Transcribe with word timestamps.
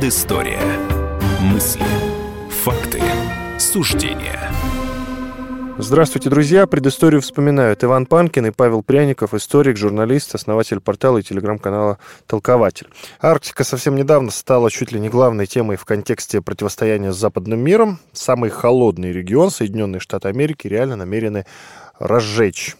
Предыстория. 0.00 0.62
Мысли, 1.42 1.84
факты, 2.48 3.02
суждения. 3.58 4.50
Здравствуйте, 5.76 6.30
друзья. 6.30 6.66
Предысторию 6.66 7.20
вспоминают 7.20 7.84
Иван 7.84 8.06
Панкин 8.06 8.46
и 8.46 8.50
Павел 8.50 8.82
Пряников, 8.82 9.34
историк, 9.34 9.76
журналист, 9.76 10.34
основатель 10.34 10.80
портала 10.80 11.18
и 11.18 11.22
телеграм-канала 11.22 11.98
«Толкователь». 12.26 12.88
Арктика 13.20 13.62
совсем 13.62 13.94
недавно 13.94 14.30
стала 14.30 14.70
чуть 14.70 14.90
ли 14.90 14.98
не 14.98 15.10
главной 15.10 15.44
темой 15.44 15.76
в 15.76 15.84
контексте 15.84 16.40
противостояния 16.40 17.12
с 17.12 17.18
западным 17.18 17.60
миром. 17.60 17.98
Самый 18.14 18.48
холодный 18.48 19.12
регион, 19.12 19.50
Соединенные 19.50 20.00
Штаты 20.00 20.28
Америки, 20.28 20.66
реально 20.66 20.96
намерены 20.96 21.44
разжечь. 21.98 22.74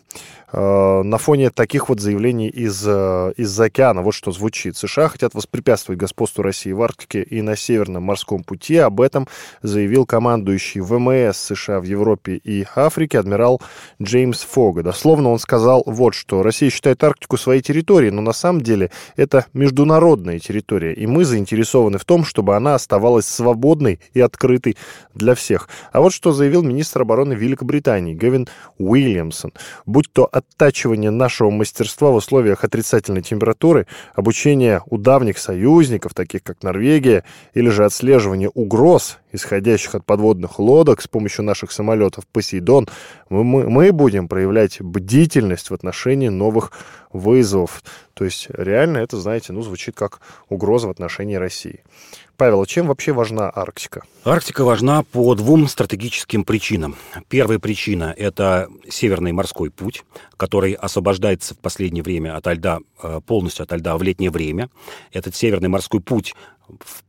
Э, 0.52 1.02
на 1.02 1.18
фоне 1.18 1.50
таких 1.50 1.88
вот 1.88 2.00
заявлений 2.00 2.48
из, 2.48 2.82
э, 2.86 3.32
из 3.36 3.60
океана. 3.60 4.02
Вот 4.02 4.14
что 4.14 4.32
звучит. 4.32 4.76
США 4.76 5.08
хотят 5.08 5.34
воспрепятствовать 5.34 6.00
господству 6.00 6.42
России 6.42 6.72
в 6.72 6.82
Арктике 6.82 7.22
и 7.22 7.40
на 7.42 7.56
Северном 7.56 8.04
морском 8.04 8.42
пути. 8.42 8.76
Об 8.76 9.00
этом 9.00 9.28
заявил 9.62 10.06
командующий 10.06 10.80
ВМС 10.80 11.36
США 11.36 11.80
в 11.80 11.84
Европе 11.84 12.34
и 12.36 12.66
Африке 12.74 13.18
адмирал 13.18 13.60
Джеймс 14.02 14.40
Фога. 14.42 14.82
Дословно 14.82 15.30
он 15.30 15.38
сказал 15.38 15.82
вот 15.86 16.14
что. 16.14 16.42
Россия 16.42 16.70
считает 16.70 17.02
Арктику 17.04 17.36
своей 17.36 17.62
территорией, 17.62 18.10
но 18.10 18.20
на 18.20 18.32
самом 18.32 18.60
деле 18.60 18.90
это 19.16 19.46
международная 19.52 20.38
территория, 20.38 20.92
и 20.92 21.06
мы 21.06 21.24
заинтересованы 21.24 21.98
в 21.98 22.04
том, 22.04 22.24
чтобы 22.24 22.56
она 22.56 22.74
оставалась 22.74 23.26
свободной 23.26 24.00
и 24.14 24.20
открытой 24.20 24.76
для 25.14 25.34
всех. 25.34 25.68
А 25.92 26.00
вот 26.00 26.12
что 26.12 26.32
заявил 26.32 26.62
министр 26.62 27.02
обороны 27.02 27.34
Великобритании 27.34 28.14
Гевин 28.14 28.48
Уильямсон. 28.78 29.52
Будь 29.86 30.12
то 30.12 30.28
оттачивание 30.40 31.10
нашего 31.10 31.50
мастерства 31.50 32.10
в 32.10 32.16
условиях 32.16 32.64
отрицательной 32.64 33.22
температуры, 33.22 33.86
обучение 34.14 34.82
у 34.86 34.98
давних 34.98 35.38
союзников, 35.38 36.14
таких 36.14 36.42
как 36.42 36.62
Норвегия, 36.62 37.24
или 37.54 37.68
же 37.68 37.84
отслеживание 37.84 38.50
угроз, 38.50 39.18
исходящих 39.32 39.94
от 39.94 40.04
подводных 40.04 40.58
лодок 40.58 41.00
с 41.00 41.08
помощью 41.08 41.44
наших 41.44 41.72
самолетов 41.72 42.26
«Посейдон», 42.26 42.88
мы, 43.28 43.44
мы 43.44 43.92
будем 43.92 44.28
проявлять 44.28 44.80
бдительность 44.80 45.70
в 45.70 45.74
отношении 45.74 46.28
новых 46.28 46.72
вызовов. 47.12 47.82
То 48.14 48.24
есть 48.24 48.48
реально 48.50 48.98
это, 48.98 49.18
знаете, 49.18 49.52
ну, 49.52 49.62
звучит 49.62 49.94
как 49.94 50.20
угроза 50.48 50.88
в 50.88 50.90
отношении 50.90 51.36
России. 51.36 51.82
Павел, 52.40 52.64
чем 52.64 52.86
вообще 52.86 53.12
важна 53.12 53.52
Арктика? 53.54 54.02
Арктика 54.24 54.64
важна 54.64 55.02
по 55.02 55.34
двум 55.34 55.68
стратегическим 55.68 56.44
причинам. 56.44 56.96
Первая 57.28 57.58
причина– 57.58 58.14
это 58.16 58.70
Северный 58.88 59.32
морской 59.32 59.70
путь, 59.70 60.04
который 60.38 60.72
освобождается 60.72 61.52
в 61.52 61.58
последнее 61.58 62.02
время 62.02 62.34
от 62.34 62.46
льда, 62.46 62.78
э, 63.02 63.20
полностью 63.26 63.64
от 63.64 63.72
льда 63.72 63.94
в 63.98 64.02
летнее 64.02 64.30
время. 64.30 64.70
Этот 65.12 65.36
Северный 65.36 65.68
морской 65.68 66.00
путь 66.00 66.34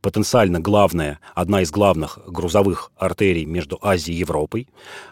потенциально 0.00 0.60
главная, 0.60 1.20
одна 1.34 1.62
из 1.62 1.70
главных 1.70 2.18
грузовых 2.26 2.90
артерий 2.96 3.44
между 3.44 3.78
Азией 3.82 4.16
и 4.16 4.20
Европой. 4.20 4.68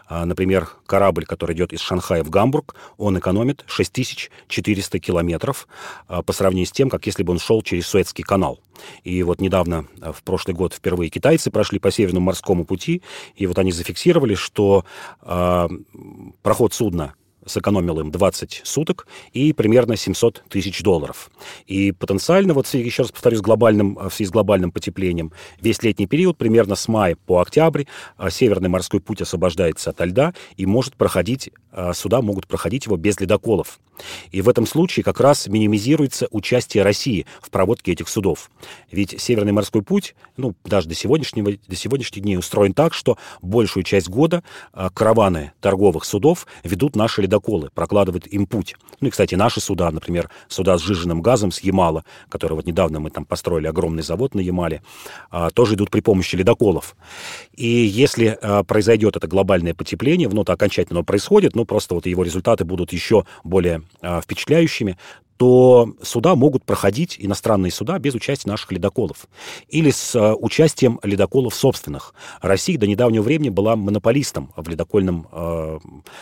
А, 0.07 0.25
например, 0.25 0.69
корабль, 0.85 1.25
который 1.25 1.55
идет 1.55 1.73
из 1.73 1.79
Шанхая 1.79 2.23
в 2.23 2.29
Гамбург, 2.29 2.75
он 2.97 3.17
экономит 3.17 3.63
6400 3.67 4.99
километров 4.99 5.67
а, 6.07 6.21
по 6.21 6.33
сравнению 6.33 6.67
с 6.67 6.71
тем, 6.71 6.89
как 6.89 7.05
если 7.05 7.23
бы 7.23 7.31
он 7.31 7.39
шел 7.39 7.61
через 7.61 7.87
Суэцкий 7.87 8.23
канал. 8.23 8.59
И 9.03 9.23
вот 9.23 9.41
недавно, 9.41 9.87
а, 10.01 10.11
в 10.11 10.23
прошлый 10.23 10.55
год, 10.55 10.73
впервые 10.73 11.09
китайцы 11.09 11.51
прошли 11.51 11.79
по 11.79 11.91
Северному 11.91 12.25
морскому 12.25 12.65
пути, 12.65 13.01
и 13.35 13.47
вот 13.47 13.57
они 13.57 13.71
зафиксировали, 13.71 14.35
что 14.35 14.85
э, 15.21 15.69
проход 16.41 16.73
судна 16.73 17.15
сэкономил 17.45 17.99
им 17.99 18.11
20 18.11 18.61
суток 18.63 19.07
и 19.33 19.53
примерно 19.53 19.95
700 19.95 20.43
тысяч 20.49 20.81
долларов. 20.83 21.31
И 21.65 21.91
потенциально, 21.91 22.53
вот 22.53 22.67
еще 22.73 23.03
раз 23.03 23.11
повторюсь, 23.11 23.41
глобальным, 23.41 23.95
в 23.95 24.13
связи 24.13 24.29
с 24.29 24.31
глобальным 24.31 24.71
потеплением, 24.71 25.31
весь 25.59 25.81
летний 25.83 26.07
период, 26.07 26.37
примерно 26.37 26.75
с 26.75 26.87
мая 26.87 27.17
по 27.25 27.39
октябрь, 27.41 27.85
а, 28.17 28.29
Северный 28.29 28.69
морской 28.69 28.99
путь 28.99 29.21
освобождается 29.21 29.89
от 29.89 29.99
льда 30.01 30.33
и 30.57 30.65
может 30.65 30.95
проходить, 30.95 31.51
а, 31.71 31.93
суда 31.93 32.21
могут 32.21 32.47
проходить 32.47 32.85
его 32.85 32.97
без 32.97 33.19
ледоколов. 33.19 33.79
И 34.31 34.41
в 34.41 34.49
этом 34.49 34.65
случае 34.65 35.03
как 35.03 35.19
раз 35.19 35.47
минимизируется 35.47 36.27
участие 36.31 36.83
России 36.83 37.25
в 37.41 37.49
проводке 37.49 37.91
этих 37.91 38.09
судов. 38.09 38.49
Ведь 38.91 39.21
Северный 39.21 39.51
морской 39.51 39.83
путь, 39.83 40.15
ну, 40.37 40.55
даже 40.63 40.87
до 40.87 40.95
сегодняшнего, 40.95 41.51
до 41.67 41.75
сегодняшних 41.75 42.23
дней 42.23 42.37
устроен 42.37 42.73
так, 42.73 42.93
что 42.93 43.17
большую 43.41 43.83
часть 43.83 44.09
года 44.09 44.43
караваны 44.93 45.51
торговых 45.61 46.05
судов 46.05 46.47
ведут 46.63 46.95
наши 46.95 47.21
ледоколы, 47.31 47.69
прокладывают 47.73 48.27
им 48.27 48.45
путь. 48.45 48.75
Ну 48.99 49.07
и, 49.07 49.11
кстати, 49.11 49.35
наши 49.35 49.61
суда, 49.61 49.89
например, 49.91 50.29
суда 50.47 50.77
с 50.77 50.81
сжиженным 50.81 51.21
газом 51.21 51.51
с 51.51 51.61
Ямала, 51.61 52.03
который 52.29 52.53
вот 52.53 52.65
недавно 52.65 52.99
мы 52.99 53.09
там 53.09 53.25
построили 53.25 53.67
огромный 53.67 54.03
завод 54.03 54.35
на 54.35 54.41
Ямале, 54.41 54.81
а, 55.29 55.49
тоже 55.49 55.75
идут 55.75 55.89
при 55.89 56.01
помощи 56.01 56.35
ледоколов. 56.35 56.95
И 57.55 57.67
если 57.67 58.37
произойдет 58.67 59.15
это 59.15 59.27
глобальное 59.27 59.73
потепление, 59.73 60.29
ну, 60.29 60.43
то 60.43 60.53
окончательно 60.53 60.99
оно 60.99 61.05
происходит, 61.05 61.55
ну, 61.55 61.65
просто 61.65 61.95
вот 61.95 62.05
его 62.05 62.23
результаты 62.23 62.65
будут 62.65 62.91
еще 62.91 63.25
более 63.43 63.83
а, 64.01 64.21
впечатляющими, 64.21 64.97
то 65.41 65.95
суда 66.03 66.35
могут 66.35 66.65
проходить, 66.65 67.15
иностранные 67.17 67.71
суда, 67.71 67.97
без 67.97 68.13
участия 68.13 68.47
наших 68.47 68.71
ледоколов. 68.73 69.25
Или 69.69 69.89
с 69.89 70.13
э, 70.13 70.35
участием 70.35 70.99
ледоколов 71.01 71.55
собственных. 71.55 72.13
Россия 72.41 72.77
до 72.77 72.85
недавнего 72.85 73.23
времени 73.23 73.49
была 73.49 73.75
монополистом 73.75 74.53
в 74.55 74.69
ледокольном 74.69 75.27
э, 75.31 75.79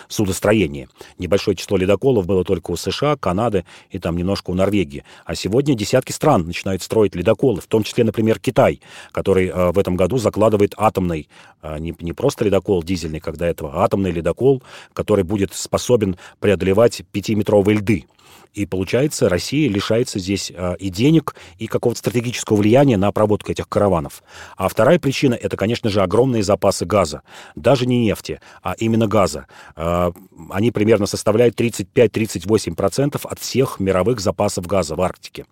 судостроении. 0.07 0.87
Небольшое 1.17 1.57
число 1.57 1.75
ледоколов 1.75 2.27
было 2.27 2.45
только 2.45 2.71
у 2.71 2.77
США, 2.77 3.17
Канады 3.17 3.65
и 3.89 3.99
там 3.99 4.15
немножко 4.15 4.51
у 4.51 4.53
Норвегии. 4.53 5.03
А 5.25 5.35
сегодня 5.35 5.75
десятки 5.75 6.13
стран 6.13 6.45
начинают 6.45 6.81
строить 6.81 7.13
ледоколы, 7.13 7.59
в 7.59 7.67
том 7.67 7.83
числе, 7.83 8.05
например, 8.05 8.39
Китай, 8.39 8.79
который 9.11 9.47
э, 9.47 9.71
в 9.73 9.79
этом 9.79 9.97
году 9.97 10.17
закладывает 10.17 10.75
атомный, 10.77 11.27
э, 11.61 11.77
не, 11.79 11.93
не 11.99 12.13
просто 12.13 12.45
ледокол 12.45 12.83
дизельный, 12.83 13.19
до 13.19 13.45
этого, 13.45 13.73
а 13.73 13.83
атомный 13.83 14.11
ледокол, 14.11 14.63
который 14.93 15.25
будет 15.25 15.53
способен 15.53 16.15
преодолевать 16.39 17.01
пятиметровые 17.11 17.79
льды. 17.79 18.05
И 18.53 18.65
получается, 18.65 19.29
Россия 19.29 19.69
лишается 19.69 20.19
здесь 20.19 20.51
э, 20.53 20.75
и 20.79 20.89
денег, 20.89 21.35
и 21.57 21.67
какого-то 21.67 21.99
стратегического 21.99 22.57
влияния 22.57 22.97
на 22.97 23.11
проводку 23.11 23.51
этих 23.51 23.69
караванов. 23.69 24.23
А 24.57 24.67
вторая 24.67 24.99
причина– 24.99 25.33
это, 25.41 25.55
конечно 25.55 25.89
же, 25.89 26.01
огромные 26.01 26.43
запасы 26.43 26.85
газа. 26.85 27.21
Даже 27.55 27.85
не 27.85 28.03
нефти, 28.03 28.41
а 28.61 28.73
именно 28.77 29.07
газа. 29.07 29.47
Э, 29.75 30.11
они 30.49 30.71
примерно 30.71 31.05
составляют 31.05 31.59
35-38% 31.59 33.19
от 33.23 33.39
всех 33.39 33.79
мировых 33.79 34.19
запасов 34.19 34.67
газа 34.67 34.95
в 34.95 35.01
Арктике. 35.01 35.45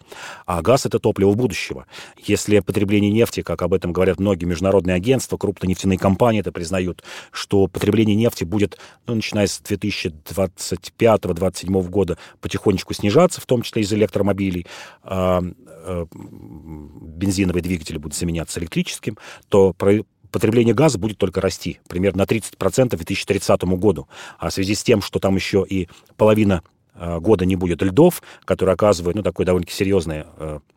А 0.45 0.61
газ– 0.61 0.85
это 0.87 0.99
топливо 0.99 1.33
будущего. 1.33 1.85
Если 2.17 2.59
потребление 2.59 3.11
нефти, 3.11 3.41
как 3.41 3.61
об 3.61 3.73
этом 3.73 3.93
говорят 3.93 4.19
многие 4.19 4.45
международные 4.45 4.95
агентства, 4.95 5.37
крупные 5.37 5.69
нефтяные 5.69 5.99
компании 5.99 6.41
это 6.41 6.51
признают, 6.51 7.03
что 7.31 7.67
потребление 7.67 8.15
нефти 8.15 8.43
будет, 8.43 8.77
ну, 9.05 9.15
начиная 9.15 9.47
с 9.47 9.61
2025-2027 9.61 11.89
года, 11.89 12.17
потихонечку 12.41 12.66
потихонечку 12.67 12.93
снижаться, 12.93 13.41
в 13.41 13.45
том 13.45 13.61
числе 13.61 13.81
из 13.83 13.93
электромобилей, 13.93 14.65
а, 15.03 15.41
а, 15.85 16.05
бензиновые 16.11 17.63
двигатели 17.63 17.97
будут 17.97 18.17
заменяться 18.17 18.59
электрическим, 18.59 19.17
то 19.49 19.73
потребление 20.31 20.73
газа 20.73 20.99
будет 20.99 21.17
только 21.17 21.39
расти, 21.39 21.79
примерно 21.87 22.19
на 22.19 22.25
30% 22.25 22.89
к 22.89 22.95
2030 22.97 23.77
году. 23.77 24.07
А 24.37 24.49
в 24.49 24.53
связи 24.53 24.75
с 24.75 24.83
тем, 24.83 25.01
что 25.01 25.19
там 25.19 25.35
еще 25.35 25.65
и 25.67 25.87
половина 26.17 26.61
а, 26.93 27.19
года 27.19 27.45
не 27.45 27.55
будет 27.55 27.81
льдов, 27.81 28.21
которые 28.43 28.73
оказывают 28.73 29.15
ну, 29.15 29.23
такое 29.23 29.45
довольно-таки 29.45 29.77
серьезное 29.77 30.27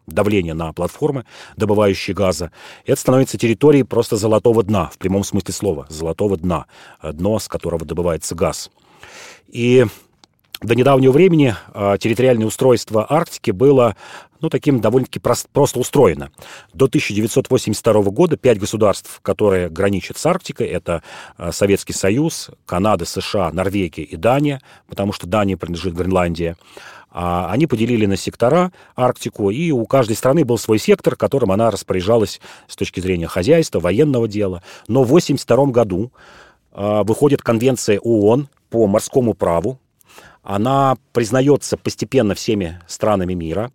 давление 0.06 0.54
на 0.54 0.72
платформы, 0.72 1.24
добывающие 1.56 2.14
газа. 2.14 2.52
Это 2.84 3.00
становится 3.00 3.38
территорией 3.38 3.84
просто 3.84 4.16
золотого 4.16 4.62
дна, 4.62 4.90
в 4.92 4.98
прямом 4.98 5.24
смысле 5.24 5.54
слова, 5.54 5.86
золотого 5.88 6.36
дна, 6.36 6.66
дно, 7.02 7.38
с 7.38 7.48
которого 7.48 7.84
добывается 7.84 8.34
газ. 8.34 8.70
И 9.48 9.86
до 10.62 10.74
недавнего 10.74 11.12
времени 11.12 11.54
э, 11.72 11.96
территориальное 11.98 12.46
устройство 12.46 13.06
Арктики 13.08 13.50
было 13.50 13.96
ну, 14.40 14.50
таким 14.50 14.80
довольно-таки 14.80 15.18
прост, 15.18 15.48
просто 15.52 15.78
устроено. 15.78 16.30
До 16.74 16.86
1982 16.86 18.02
года 18.04 18.36
пять 18.36 18.58
государств, 18.58 19.20
которые 19.22 19.68
граничат 19.68 20.18
с 20.18 20.26
Арктикой, 20.26 20.66
это 20.66 21.02
э, 21.38 21.50
Советский 21.52 21.94
Союз, 21.94 22.50
Канада, 22.66 23.06
США, 23.06 23.50
Норвегия 23.52 24.02
и 24.02 24.16
Дания, 24.16 24.60
потому 24.86 25.12
что 25.12 25.26
Дания 25.26 25.56
принадлежит 25.56 25.94
Гренландии, 25.94 26.56
а 27.10 27.50
они 27.50 27.66
поделили 27.66 28.06
на 28.06 28.16
сектора 28.16 28.70
Арктику, 28.94 29.50
и 29.50 29.70
у 29.72 29.86
каждой 29.86 30.14
страны 30.14 30.44
был 30.44 30.58
свой 30.58 30.78
сектор, 30.78 31.16
которым 31.16 31.52
она 31.52 31.70
распоряжалась 31.70 32.40
с 32.68 32.76
точки 32.76 33.00
зрения 33.00 33.26
хозяйства, 33.26 33.80
военного 33.80 34.28
дела. 34.28 34.62
Но 34.86 35.02
в 35.02 35.08
1982 35.08 35.66
году 35.72 36.12
выходит 36.72 37.42
конвенция 37.42 37.98
ООН 37.98 38.48
по 38.70 38.86
морскому 38.86 39.34
праву, 39.34 39.80
она 40.42 40.96
признается 41.12 41.76
постепенно 41.76 42.34
всеми 42.34 42.80
странами 42.86 43.34
мира. 43.34 43.70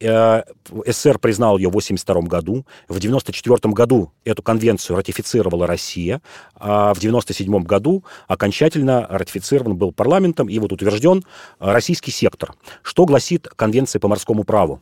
Э, 0.00 0.42
СССР 0.86 1.18
признал 1.18 1.58
ее 1.58 1.68
в 1.68 1.76
1982 1.76 2.22
году. 2.28 2.66
В 2.88 2.96
1994 2.96 3.72
году 3.72 4.12
эту 4.24 4.42
конвенцию 4.42 4.96
ратифицировала 4.96 5.66
Россия. 5.66 6.20
А 6.56 6.92
в 6.94 6.98
1997 6.98 7.62
году 7.64 8.04
окончательно 8.26 9.06
ратифицирован 9.08 9.76
был 9.76 9.92
парламентом 9.92 10.48
и 10.48 10.58
вот 10.58 10.72
утвержден 10.72 11.24
российский 11.58 12.10
сектор. 12.10 12.54
Что 12.82 13.06
гласит 13.06 13.48
Конвенция 13.48 14.00
по 14.00 14.08
морскому 14.08 14.44
праву? 14.44 14.80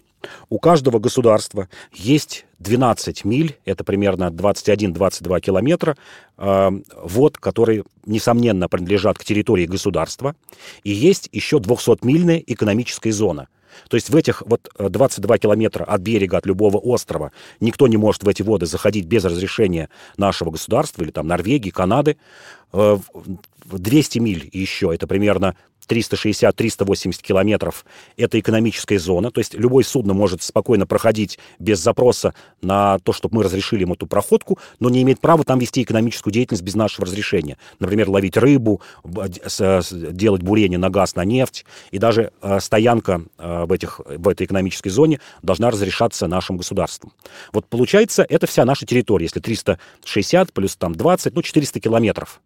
У 0.48 0.58
каждого 0.58 0.98
государства 0.98 1.68
есть 1.92 2.46
12 2.58 3.24
миль, 3.24 3.56
это 3.64 3.84
примерно 3.84 4.30
21-22 4.30 5.40
километра, 5.40 5.96
э, 6.36 6.70
вод, 7.02 7.38
которые, 7.38 7.84
несомненно, 8.06 8.68
принадлежат 8.68 9.18
к 9.18 9.24
территории 9.24 9.66
государства, 9.66 10.34
и 10.84 10.90
есть 10.90 11.28
еще 11.32 11.58
200-мильная 11.58 12.42
экономическая 12.46 13.12
зона– 13.12 13.48
то 13.88 13.96
есть 13.96 14.10
в 14.10 14.16
этих 14.16 14.42
вот 14.46 14.68
22 14.78 15.38
километра 15.38 15.84
от 15.84 16.00
берега, 16.00 16.38
от 16.38 16.46
любого 16.46 16.78
острова, 16.78 17.32
никто 17.60 17.86
не 17.86 17.96
может 17.96 18.22
в 18.22 18.28
эти 18.28 18.42
воды 18.42 18.66
заходить 18.66 19.06
без 19.06 19.24
разрешения 19.24 19.88
нашего 20.16 20.50
государства 20.50 21.02
или 21.02 21.10
там 21.10 21.26
Норвегии, 21.26 21.70
Канады. 21.70 22.16
200 22.72 24.18
миль 24.18 24.48
еще, 24.52 24.94
это 24.94 25.06
примерно 25.06 25.56
360-380 25.88 27.22
километров– 27.22 27.84
это 28.16 28.38
экономическая 28.38 28.98
зона, 28.98 29.30
то 29.30 29.40
есть 29.40 29.54
любое 29.54 29.84
судно 29.84 30.14
может 30.14 30.42
спокойно 30.42 30.86
проходить 30.86 31.38
без 31.58 31.80
запроса 31.80 32.34
на 32.62 32.98
то, 33.00 33.12
чтобы 33.12 33.36
мы 33.36 33.42
разрешили 33.42 33.82
ему 33.82 33.94
эту 33.94 34.06
проходку, 34.06 34.58
но 34.78 34.90
не 34.90 35.02
имеет 35.02 35.20
права 35.20 35.44
там 35.44 35.58
вести 35.58 35.82
экономическую 35.82 36.32
деятельность 36.32 36.62
без 36.62 36.74
нашего 36.74 37.06
разрешения. 37.06 37.56
Например, 37.78 38.08
ловить 38.10 38.36
рыбу, 38.36 38.80
делать 39.04 40.42
бурение 40.42 40.78
на 40.78 40.90
газ, 40.90 41.14
на 41.14 41.24
нефть, 41.24 41.64
и 41.90 41.98
даже 41.98 42.32
э, 42.42 42.60
стоянка 42.60 43.22
э, 43.38 43.64
в, 43.66 43.72
этих, 43.72 44.00
в 44.04 44.28
этой 44.28 44.46
экономической 44.46 44.90
зоне 44.90 45.20
должна 45.42 45.70
разрешаться 45.70 46.26
нашим 46.26 46.56
государством. 46.56 47.12
Вот 47.52 47.66
получается, 47.66 48.24
это 48.28 48.46
вся 48.46 48.64
наша 48.64 48.86
территория, 48.86 49.24
если 49.24 49.40
360 49.40 50.52
плюс 50.52 50.76
там 50.76 50.94
20, 50.94 51.34
ну 51.34 51.42
400 51.42 51.80
километров. 51.80 52.40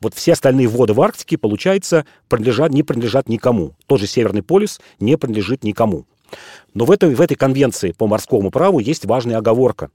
Вот 0.00 0.14
все 0.14 0.32
остальные 0.32 0.68
воды 0.68 0.92
в 0.92 1.00
Арктике, 1.00 1.38
получается, 1.38 2.06
принадлежат, 2.28 2.72
не 2.72 2.82
принадлежат 2.82 3.28
никому. 3.28 3.74
Тот 3.86 4.00
же 4.00 4.06
Северный 4.06 4.42
полюс 4.42 4.80
не 5.00 5.16
принадлежит 5.16 5.64
никому. 5.64 6.06
Но 6.74 6.84
в 6.84 6.90
этой, 6.90 7.14
в 7.14 7.20
этой 7.20 7.34
конвенции 7.34 7.92
по 7.92 8.06
морскому 8.06 8.50
праву 8.50 8.78
есть 8.78 9.04
важная 9.06 9.38
оговорка. 9.38 9.90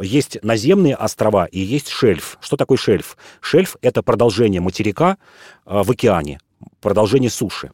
Есть 0.00 0.38
наземные 0.42 0.94
острова 0.94 1.46
и 1.46 1.58
есть 1.58 1.88
шельф. 1.88 2.38
Что 2.40 2.56
такое 2.56 2.78
шельф? 2.78 3.16
Шельф— 3.40 3.76
это 3.82 4.02
продолжение 4.02 4.60
материка 4.60 5.16
э, 5.66 5.82
в 5.82 5.90
океане, 5.90 6.38
продолжение 6.80 7.30
суши. 7.30 7.72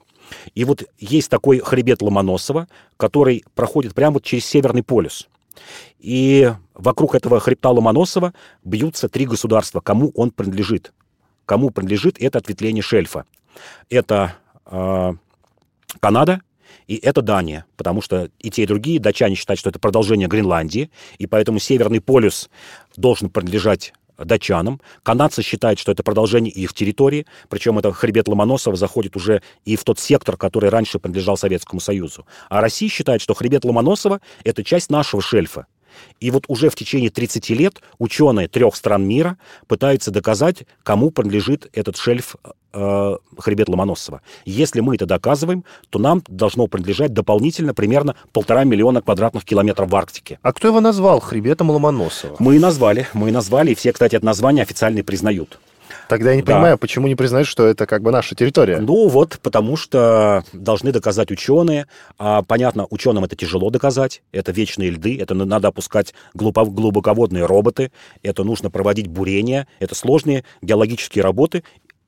И 0.55 0.65
вот 0.65 0.85
есть 0.99 1.31
такой 1.31 1.59
хребет 1.59 2.03
Ломоносова, 2.03 2.69
который 2.97 3.45
проходит 3.55 3.95
прямо 3.95 4.15
вот 4.15 4.25
через 4.25 4.47
Северный 4.47 4.83
полюс. 4.83 5.29
И 5.99 6.53
вокруг 6.75 7.15
этого 7.15 7.41
хребта 7.41 7.71
Ломоносова 7.71 8.33
бьются 8.65 9.09
три 9.09 9.27
государства, 9.27 9.81
кому 9.81 10.13
он 10.15 10.31
принадлежит 10.31 10.93
кому 11.47 11.71
принадлежит 11.71 12.17
это 12.21 12.39
ответвление 12.39 12.83
шельфа. 12.83 13.25
Это 13.89 14.35
э, 14.67 15.13
Канада 16.01 16.41
и 16.87 16.97
это 16.97 17.23
Дания, 17.23 17.65
потому 17.77 18.03
что 18.03 18.31
и 18.39 18.51
те, 18.51 18.65
и 18.65 18.67
другие 18.67 19.01
датчане 19.01 19.35
считают, 19.35 19.59
что 19.59 19.71
это 19.71 19.79
продолжение 19.79 20.29
Гренландии, 20.29 20.91
и 21.19 21.27
поэтому 21.27 21.59
Северный 21.59 22.01
полюс 22.01 22.49
должен 22.97 23.31
принадлежать 23.31 23.93
датчанам. 24.19 24.81
Канадцы 25.03 25.43
считают, 25.43 25.79
что 25.79 25.93
это 25.93 26.03
продолжение 26.03 26.53
их 26.53 26.73
территории, 26.73 27.27
причем 27.49 27.79
это 27.79 27.93
хребет 27.93 28.29
Ломоносова 28.29 28.77
заходит 28.77 29.17
уже 29.17 29.43
и 29.65 29.77
в 29.77 29.85
тот 29.85 29.99
сектор, 29.99 30.37
который 30.37 30.71
раньше 30.71 30.99
принадлежал 30.99 31.37
Советскому 31.37 31.81
Союзу. 31.81 32.27
А 32.49 32.61
Россия 32.61 32.89
считает, 32.89 33.21
что 33.21 33.35
хребет 33.35 33.65
Ломоносова— 33.65 34.21
это 34.45 34.65
часть 34.65 34.91
нашего 34.91 35.21
шельфа, 35.21 35.67
и 36.21 36.31
вот 36.31 36.45
уже 36.49 36.71
в 36.71 36.75
течение 36.75 37.11
30 37.11 37.51
лет 37.51 37.81
ученые 37.99 38.49
трех 38.49 38.77
стран 38.77 39.07
мира 39.07 39.39
пытаются 39.67 40.11
доказать, 40.11 40.65
кому 40.83 41.11
принадлежит 41.11 41.69
этот 41.73 41.97
шельф 41.97 42.37
э, 42.73 43.17
хребет 43.39 43.69
Ломоносова. 43.69 44.23
Если 44.45 44.81
мы 44.81 44.95
это 44.95 45.07
доказываем, 45.07 45.65
то 45.91 45.99
нам 45.99 46.23
должно 46.29 46.67
принадлежать 46.67 47.13
дополнительно 47.13 47.75
примерно 47.75 48.17
полтора 48.33 48.65
миллиона 48.65 49.03
квадратных 49.03 49.45
километров 49.45 49.91
в 49.91 49.97
Арктике. 49.97 50.39
А 50.43 50.53
кто 50.53 50.69
его 50.69 50.81
назвал 50.81 51.21
хребетом 51.21 51.71
Ломоносова? 51.71 52.37
Мы 52.39 52.57
и 52.57 52.59
назвали. 52.59 53.07
Мы 53.13 53.29
и 53.29 53.33
назвали, 53.33 53.73
и 53.73 53.75
все, 53.75 53.93
кстати, 53.93 54.17
это 54.17 54.25
название 54.25 54.63
официально 54.63 55.03
признают. 55.03 55.59
Тогда 56.09 56.31
я 56.31 56.37
не 56.37 56.43
да. 56.43 56.55
понимаю, 56.55 56.79
почему 56.79 57.09
не 57.09 57.15
признают, 57.15 57.49
что 57.49 57.67
это 57.67 57.87
как 57.87 58.03
бы 58.03 58.11
наша 58.11 58.35
территория. 58.35 58.79
Ну 58.79 59.09
вот, 59.09 59.39
потому 59.43 59.77
что 59.77 60.45
должны 60.53 60.93
доказать 60.93 61.31
ученые. 61.31 61.87
А, 62.19 62.43
понятно, 62.43 62.87
ученым 62.91 63.25
это 63.25 63.37
тяжело 63.37 63.71
доказать. 63.71 64.23
Это 64.33 64.53
вечные 64.53 64.91
льды, 64.91 65.19
это 65.21 65.35
надо 65.35 65.69
опускать 65.69 66.15
глубоководные 66.35 67.47
роботы, 67.47 67.93
это 68.23 68.45
нужно 68.45 68.71
проводить 68.71 69.09
бурения, 69.09 69.67
это 69.81 69.95
сложные 69.95 70.45
геологические 70.63 71.23
работы, 71.23 71.63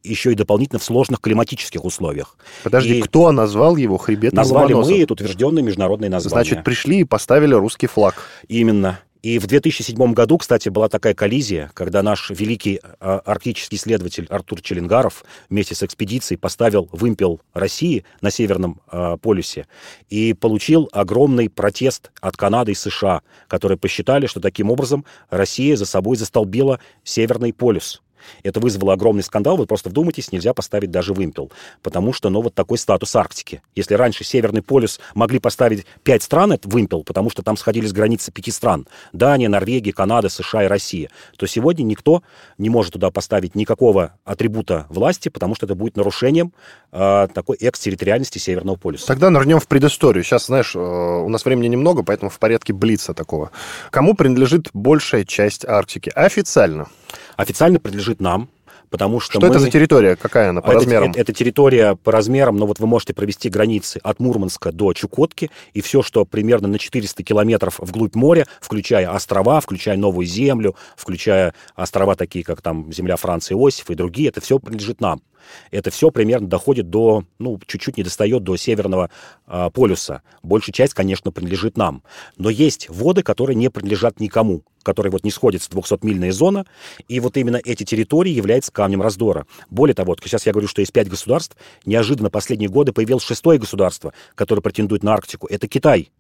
еще 0.05 0.33
и 0.33 0.35
дополнительно 0.35 0.79
в 0.79 0.85
сложных 0.85 1.21
климатических 1.21 1.85
условиях. 1.85 2.37
Подожди, 2.63 2.99
и 2.99 3.03
кто 3.03 3.31
назвал 3.33 3.77
его 3.77 3.97
хребетом 3.99 4.39
Назвали 4.39 4.73
Ломоносов? 4.73 4.97
мы, 4.97 5.03
это 5.03 5.13
утвержденное 5.13 5.63
международное 5.63 6.09
название. 6.09 6.45
Значит, 6.45 6.65
пришли 6.65 7.01
и 7.01 7.05
поставили 7.05 7.55
русский 7.55 7.87
флаг. 7.87 8.15
Именно. 8.49 9.01
И 9.23 9.39
в 9.39 9.47
2007 9.47 10.13
году, 10.13 10.39
кстати, 10.39 10.69
была 10.69 10.89
такая 10.89 11.15
коллизия, 11.15 11.71
когда 11.75 12.03
наш 12.03 12.31
великий 12.31 12.81
а, 13.01 13.19
арктический 13.25 13.77
исследователь 13.77 14.27
Артур 14.31 14.61
Челенгаров 14.61 15.25
вместе 15.49 15.75
с 15.75 15.83
экспедицией 15.83 16.39
поставил 16.39 16.89
вымпел 16.93 17.41
России 17.53 18.05
на 18.21 18.31
Северном 18.31 18.81
э, 18.91 19.17
полюсе 19.21 19.67
и 20.09 20.35
получил 20.35 20.89
огромный 20.93 21.51
протест 21.51 22.11
от 22.21 22.37
Канады 22.37 22.73
и 22.73 22.75
США, 22.75 23.23
которые 23.49 23.79
посчитали, 23.79 24.27
что 24.27 24.41
таким 24.41 24.71
образом 24.71 25.05
Россия 25.31 25.77
за 25.77 25.87
собой 25.87 26.17
застолбила 26.17 26.81
Северный 27.03 27.53
полюс. 27.53 28.03
Это 28.43 28.61
вызвало 28.61 28.95
огромный 28.95 29.23
скандал. 29.23 29.57
Вы 29.57 29.67
просто 29.67 29.89
вдумайтесь, 29.89 30.33
нельзя 30.33 30.55
поставить 30.55 30.91
даже 30.91 31.15
вымпел. 31.15 31.51
Потому 31.83 32.13
что, 32.13 32.31
ну, 32.31 32.41
вот 32.41 32.55
такой 32.55 32.79
статус 32.79 33.15
Арктики. 33.17 33.63
Если 33.75 33.95
раньше 33.95 34.25
Северный 34.25 34.63
полюс 34.63 35.01
могли 35.15 35.39
поставить 35.39 35.87
пять 36.03 36.23
стран, 36.23 36.53
это 36.53 36.69
вымпел, 36.69 37.05
потому 37.05 37.31
что 37.31 37.43
там 37.43 37.57
сходились 37.57 37.93
границы 37.93 38.33
пяти 38.33 38.51
стран. 38.51 38.87
Дания, 39.13 39.49
Норвегия, 39.49 39.93
Канада, 39.93 40.29
США 40.29 40.65
и 40.65 40.67
Россия. 40.67 41.11
То 41.37 41.47
сегодня 41.47 41.83
никто 41.83 42.23
не 42.59 42.71
может 42.71 42.95
туда 42.95 43.11
поставить 43.11 43.55
никакого 43.55 44.15
атрибута 44.25 44.87
власти, 44.89 45.29
потому 45.29 45.55
что 45.55 45.67
это 45.67 45.75
будет 45.75 45.97
нарушением 45.97 46.53
э, 46.93 47.29
такой 47.33 47.57
экстерриториальности 47.61 48.39
Северного 48.39 48.77
полюса. 48.77 49.07
Тогда 49.07 49.31
нырнем 49.31 49.61
в 49.61 49.69
предысторию. 49.69 50.25
Сейчас, 50.25 50.47
знаешь, 50.47 50.75
э, 50.75 50.79
у 50.79 51.29
нас 51.29 51.45
времени 51.45 51.69
немного, 51.69 52.03
поэтому 52.03 52.31
в 52.31 52.39
порядке 52.39 52.73
блица 52.73 53.15
такого. 53.15 53.51
Кому 53.91 54.15
принадлежит 54.15 54.69
большая 54.73 55.25
часть 55.25 55.65
Арктики? 55.65 56.11
Официально 56.15 56.89
официально 57.39 57.79
принадлежит 57.79 58.21
нам, 58.21 58.49
потому 58.91 59.21
что 59.21 59.35
Что 59.35 59.41
мы... 59.41 59.47
это 59.47 59.61
за 59.61 59.71
территория? 59.71 60.17
Какая 60.17 60.51
она 60.51 60.61
по 60.61 60.71
это, 60.71 60.81
размерам? 60.81 61.11
Это, 61.11 61.21
это 61.21 61.33
территория 61.33 61.95
по 61.95 62.11
размерам, 62.11 62.57
но 62.57 62.67
вот 62.67 62.81
вы 62.81 62.87
можете 62.87 63.15
провести 63.15 63.49
границы 63.49 64.01
от 64.03 64.19
Мурманска 64.19 64.73
до 64.73 64.93
Чукотки, 64.93 65.51
и 65.73 65.81
все, 65.81 66.03
что 66.03 66.25
примерно 66.25 66.69
на 66.69 66.79
400 66.79 67.23
километров 67.23 67.79
вглубь 67.79 68.17
моря, 68.17 68.47
включая 68.61 69.09
острова, 69.09 69.61
включая 69.61 69.97
Новую 69.97 70.27
Землю, 70.27 70.75
включая 70.97 71.55
острова 71.77 72.17
такие, 72.17 72.45
как 72.45 72.61
там 72.61 72.93
земля 72.93 73.17
Франции 73.17 73.55
Иосиф 73.55 73.89
и 73.91 73.95
другие, 73.95 74.31
это 74.31 74.41
все 74.41 74.59
принадлежит 74.59 75.01
нам. 75.01 75.23
Это 75.71 75.91
все 75.91 76.11
примерно 76.11 76.49
доходит 76.49 76.91
до, 76.91 77.25
ну, 77.39 77.59
чуть-чуть 77.67 77.97
не 77.97 78.03
достает 78.03 78.43
до 78.43 78.57
Северного 78.57 79.11
э, 79.47 79.71
полюса. 79.73 80.23
Большая 80.43 80.73
часть, 80.73 80.95
конечно, 80.95 81.33
принадлежит 81.33 81.77
нам. 81.77 82.03
Но 82.37 82.51
есть 82.51 82.89
воды, 82.89 83.23
которые 83.23 83.57
не 83.57 83.71
принадлежат 83.71 84.21
никому 84.21 84.63
которые 84.89 85.13
вот 85.13 85.23
не 85.23 85.31
сходятся 85.31 85.69
200-мильная 85.69 86.33
зона, 86.33 86.65
и 87.09 87.21
вот 87.21 87.37
именно 87.37 87.61
эти 87.63 87.85
территории 87.85 88.31
являются 88.31 88.73
камнем 88.73 89.03
раздора. 89.03 89.47
Более 89.69 89.95
того, 89.95 90.13
вот 90.13 90.21
сейчас 90.25 90.47
я 90.47 90.53
говорю, 90.53 90.67
что 90.67 90.81
есть 90.81 90.95
пять 90.95 91.11
государств, 91.11 91.59
неожиданно 91.85 92.31
последние 92.31 92.71
годы 92.71 92.93
появилось 92.93 93.23
шестое 93.23 93.59
государство, 93.59 94.15
которое 94.35 94.63
претендует 94.63 95.03
на 95.03 95.13
Арктику. 95.13 95.47
Это 95.47 95.69
Китай. 95.69 96.11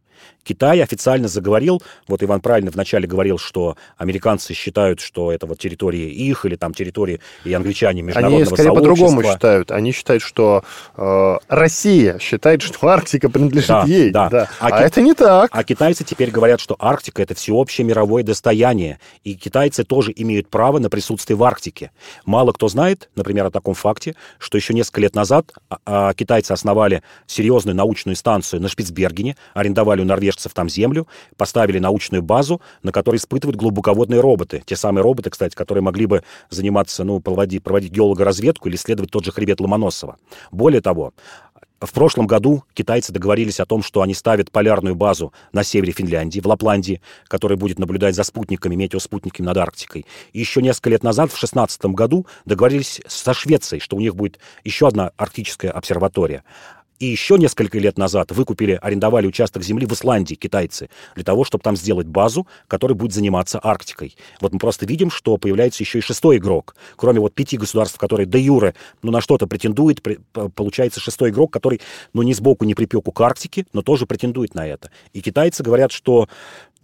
Китай 0.44 0.82
официально 0.82 1.28
заговорил, 1.28 1.82
вот 2.06 2.22
Иван 2.22 2.40
правильно 2.40 2.70
вначале 2.70 3.06
говорил, 3.06 3.38
что 3.38 3.76
американцы 3.98 4.54
считают, 4.54 5.00
что 5.00 5.30
это 5.30 5.46
вот 5.46 5.58
территория 5.58 6.08
их 6.08 6.44
или 6.46 6.56
там 6.56 6.72
территория 6.72 7.20
и 7.44 7.52
англичане 7.52 8.02
международного 8.02 8.46
Они 8.46 8.54
скорее 8.56 8.74
по-другому 8.74 9.22
считают. 9.22 9.70
Они 9.70 9.92
считают, 9.92 10.22
что 10.22 10.64
э, 10.96 11.36
Россия 11.48 12.18
считает, 12.18 12.62
что 12.62 12.88
Арктика 12.88 13.28
принадлежит 13.28 13.68
да, 13.68 13.84
ей. 13.84 14.10
Да. 14.10 14.28
Да. 14.30 14.48
А, 14.58 14.68
а 14.68 14.70
ки... 14.78 14.84
это 14.84 15.02
не 15.02 15.14
так. 15.14 15.50
А 15.52 15.64
китайцы 15.64 16.04
теперь 16.04 16.30
говорят, 16.30 16.60
что 16.60 16.76
Арктика 16.78 17.22
это 17.22 17.34
всеобщее 17.34 17.86
мировое 17.86 18.22
достояние, 18.22 18.98
и 19.24 19.34
китайцы 19.34 19.84
тоже 19.84 20.12
имеют 20.16 20.48
право 20.48 20.78
на 20.78 20.88
присутствие 20.88 21.36
в 21.36 21.44
Арктике. 21.44 21.90
Мало 22.24 22.52
кто 22.52 22.68
знает, 22.68 23.10
например, 23.14 23.46
о 23.46 23.50
таком 23.50 23.74
факте, 23.74 24.14
что 24.38 24.56
еще 24.56 24.72
несколько 24.74 25.02
лет 25.02 25.14
назад 25.14 25.52
а, 25.68 25.78
а, 25.84 26.14
китайцы 26.14 26.52
основали 26.52 27.02
серьезную 27.26 27.76
научную 27.76 28.16
станцию 28.16 28.62
на 28.62 28.68
Шпицбергене, 28.68 29.36
арендовали 29.54 30.02
норвежцев 30.08 30.52
там 30.52 30.68
землю, 30.68 31.06
поставили 31.36 31.78
научную 31.78 32.22
базу, 32.22 32.60
на 32.82 32.92
которой 32.92 33.16
испытывают 33.16 33.56
глубоководные 33.56 34.20
роботы. 34.20 34.62
Те 34.66 34.76
самые 34.76 35.02
роботы, 35.02 35.30
кстати, 35.30 35.54
которые 35.54 35.82
могли 35.82 36.06
бы 36.06 36.22
заниматься, 36.50 37.04
ну, 37.04 37.20
проводить, 37.20 37.62
проводить 37.62 37.92
геологоразведку 37.92 38.68
или 38.68 38.76
исследовать 38.76 39.10
тот 39.10 39.24
же 39.24 39.32
хребет 39.32 39.60
Ломоносова. 39.60 40.16
Более 40.50 40.80
того, 40.80 41.12
в 41.80 41.92
прошлом 41.92 42.26
году 42.26 42.64
китайцы 42.74 43.12
договорились 43.12 43.60
о 43.60 43.66
том, 43.66 43.84
что 43.84 44.02
они 44.02 44.12
ставят 44.12 44.50
полярную 44.50 44.96
базу 44.96 45.32
на 45.52 45.62
севере 45.62 45.92
Финляндии, 45.92 46.40
в 46.40 46.46
Лапландии, 46.46 47.00
которая 47.28 47.56
будет 47.56 47.78
наблюдать 47.78 48.16
за 48.16 48.24
спутниками, 48.24 48.74
метеоспутниками 48.74 49.46
над 49.46 49.58
Арктикой. 49.58 50.04
И 50.32 50.40
еще 50.40 50.60
несколько 50.60 50.90
лет 50.90 51.04
назад, 51.04 51.26
в 51.26 51.38
2016 51.38 51.84
году, 51.86 52.26
договорились 52.44 53.00
со 53.06 53.32
Швецией, 53.32 53.80
что 53.80 53.96
у 53.96 54.00
них 54.00 54.16
будет 54.16 54.40
еще 54.64 54.88
одна 54.88 55.12
арктическая 55.16 55.70
обсерватория. 55.70 56.42
И 56.98 57.06
еще 57.06 57.38
несколько 57.38 57.78
лет 57.78 57.96
назад 57.96 58.32
выкупили, 58.32 58.78
арендовали 58.80 59.26
участок 59.26 59.62
земли 59.62 59.86
в 59.86 59.92
Исландии 59.92 60.34
китайцы 60.34 60.90
для 61.14 61.24
того, 61.24 61.44
чтобы 61.44 61.62
там 61.62 61.76
сделать 61.76 62.06
базу, 62.06 62.46
которая 62.66 62.96
будет 62.96 63.12
заниматься 63.12 63.60
Арктикой. 63.62 64.16
Вот 64.40 64.52
мы 64.52 64.58
просто 64.58 64.84
видим, 64.84 65.10
что 65.10 65.36
появляется 65.36 65.82
еще 65.82 65.98
и 65.98 66.02
шестой 66.02 66.38
игрок. 66.38 66.74
Кроме 66.96 67.20
вот 67.20 67.34
пяти 67.34 67.56
государств, 67.56 67.98
которые 67.98 68.26
до 68.26 68.38
юре 68.38 68.74
ну, 69.02 69.12
на 69.12 69.20
что-то 69.20 69.46
претендует, 69.46 70.02
при, 70.02 70.18
получается 70.32 71.00
шестой 71.00 71.30
игрок, 71.30 71.52
который 71.52 71.80
ну, 72.12 72.22
ни 72.22 72.32
сбоку, 72.32 72.64
ни 72.64 72.74
припеку 72.74 73.12
к 73.12 73.20
Арктике, 73.20 73.66
но 73.72 73.82
тоже 73.82 74.06
претендует 74.06 74.54
на 74.54 74.66
это. 74.66 74.90
И 75.12 75.20
китайцы 75.20 75.62
говорят, 75.62 75.92
что 75.92 76.28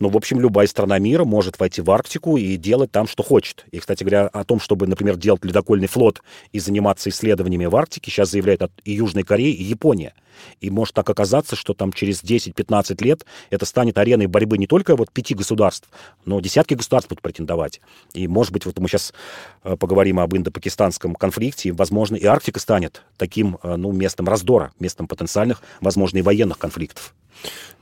ну, 0.01 0.09
в 0.09 0.17
общем, 0.17 0.41
любая 0.41 0.67
страна 0.67 0.99
мира 0.99 1.25
может 1.25 1.59
войти 1.61 1.81
в 1.81 1.91
Арктику 1.91 2.37
и 2.37 2.57
делать 2.57 2.91
там, 2.91 3.07
что 3.07 3.23
хочет. 3.23 3.65
И, 3.71 3.79
кстати 3.79 4.03
говоря, 4.03 4.27
о 4.27 4.45
том, 4.45 4.59
чтобы, 4.59 4.87
например, 4.87 5.17
делать 5.17 5.45
ледокольный 5.45 5.87
флот 5.87 6.23
и 6.53 6.59
заниматься 6.59 7.11
исследованиями 7.11 7.67
в 7.67 7.77
Арктике, 7.77 8.11
сейчас 8.11 8.31
заявляют 8.31 8.63
и 8.85 8.93
Южная 8.93 9.23
Корея, 9.23 9.55
и 9.55 9.63
Япония. 9.63 10.15
И 10.61 10.69
может 10.69 10.95
так 10.95 11.09
оказаться, 11.09 11.55
что 11.55 11.75
там 11.75 11.93
через 11.93 12.25
10-15 12.25 13.05
лет 13.05 13.25
это 13.51 13.65
станет 13.67 13.97
ареной 13.99 14.27
борьбы 14.27 14.59
не 14.59 14.67
только 14.67 14.97
вот 14.97 15.13
пяти 15.13 15.35
государств, 15.35 15.89
но 16.25 16.41
десятки 16.41 16.75
государств 16.75 17.09
будут 17.09 17.23
претендовать. 17.23 17.81
И, 18.15 18.27
может 18.27 18.53
быть, 18.53 18.67
вот 18.67 18.79
мы 18.81 18.89
сейчас 18.89 19.15
э, 19.63 19.77
поговорим 19.77 20.19
об 20.19 20.35
индо-пакистанском 20.35 21.15
конфликте, 21.15 21.69
и, 21.69 21.73
возможно, 21.73 22.17
и 22.17 22.25
Арктика 22.25 22.59
станет 22.59 23.03
таким, 23.17 23.59
э, 23.63 23.77
ну, 23.77 23.93
местом 23.93 24.27
раздора, 24.27 24.73
местом 24.81 25.07
потенциальных, 25.07 25.63
возможно, 25.81 26.19
и 26.19 26.23
военных 26.23 26.59
конфликтов. 26.59 27.15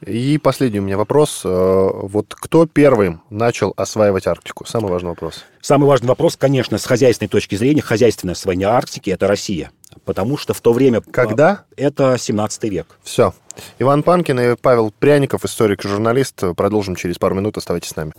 И 0.04 0.38
последний 0.38 0.80
у 0.80 0.82
меня 0.82 0.96
вопрос. 0.96 1.42
Э, 1.44 1.48
вот 1.48 2.34
кто 2.34 2.66
первым 2.66 3.22
начал 3.30 3.72
осваивать 3.76 4.26
Арктику? 4.26 4.64
Самый 4.64 4.90
важный 4.90 5.10
вопрос. 5.10 5.44
Самый 5.60 5.86
важный 5.86 6.08
вопрос, 6.08 6.36
конечно, 6.36 6.78
с 6.78 6.84
хозяйственной 6.84 7.28
точки 7.28 7.54
зрения, 7.54 7.82
хозяйственное 7.82 8.32
освоение 8.32 8.68
Арктики– 8.68 9.10
это 9.10 9.28
Россия. 9.28 9.70
Потому 10.04 10.36
что 10.36 10.54
в 10.54 10.60
то 10.60 10.72
время... 10.72 11.02
Когда? 11.02 11.64
Это 11.76 12.16
17 12.18 12.64
век. 12.64 12.98
Все. 13.04 13.32
Иван 13.78 14.02
Панкин 14.02 14.40
и 14.40 14.56
Павел 14.56 14.92
Пряников, 14.98 15.44
историк 15.44 15.84
и 15.84 15.88
журналист. 15.88 16.42
Продолжим 16.56 16.96
через 16.96 17.18
пару 17.18 17.34
минут. 17.36 17.56
Оставайтесь 17.56 17.90
с 17.90 17.96
нами. 17.96 18.12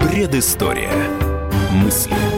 Предыстория. 0.00 0.92
Мысли. 1.72 2.37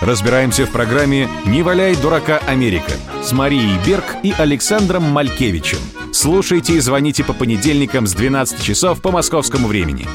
Разбираемся 0.00 0.64
в 0.64 0.70
программе 0.70 1.28
«Не 1.44 1.62
валяй 1.62 1.94
дурака 1.94 2.38
Америка» 2.46 2.92
с 3.22 3.32
Марией 3.32 3.78
Берг 3.86 4.04
и 4.22 4.32
Александром 4.32 5.02
Малькевичем. 5.02 5.78
Слушайте 6.10 6.72
и 6.72 6.80
звоните 6.80 7.22
по 7.22 7.34
понедельникам 7.34 8.06
с 8.06 8.14
12 8.14 8.62
часов 8.62 9.02
по 9.02 9.10
московскому 9.10 9.68
времени. 9.68 10.06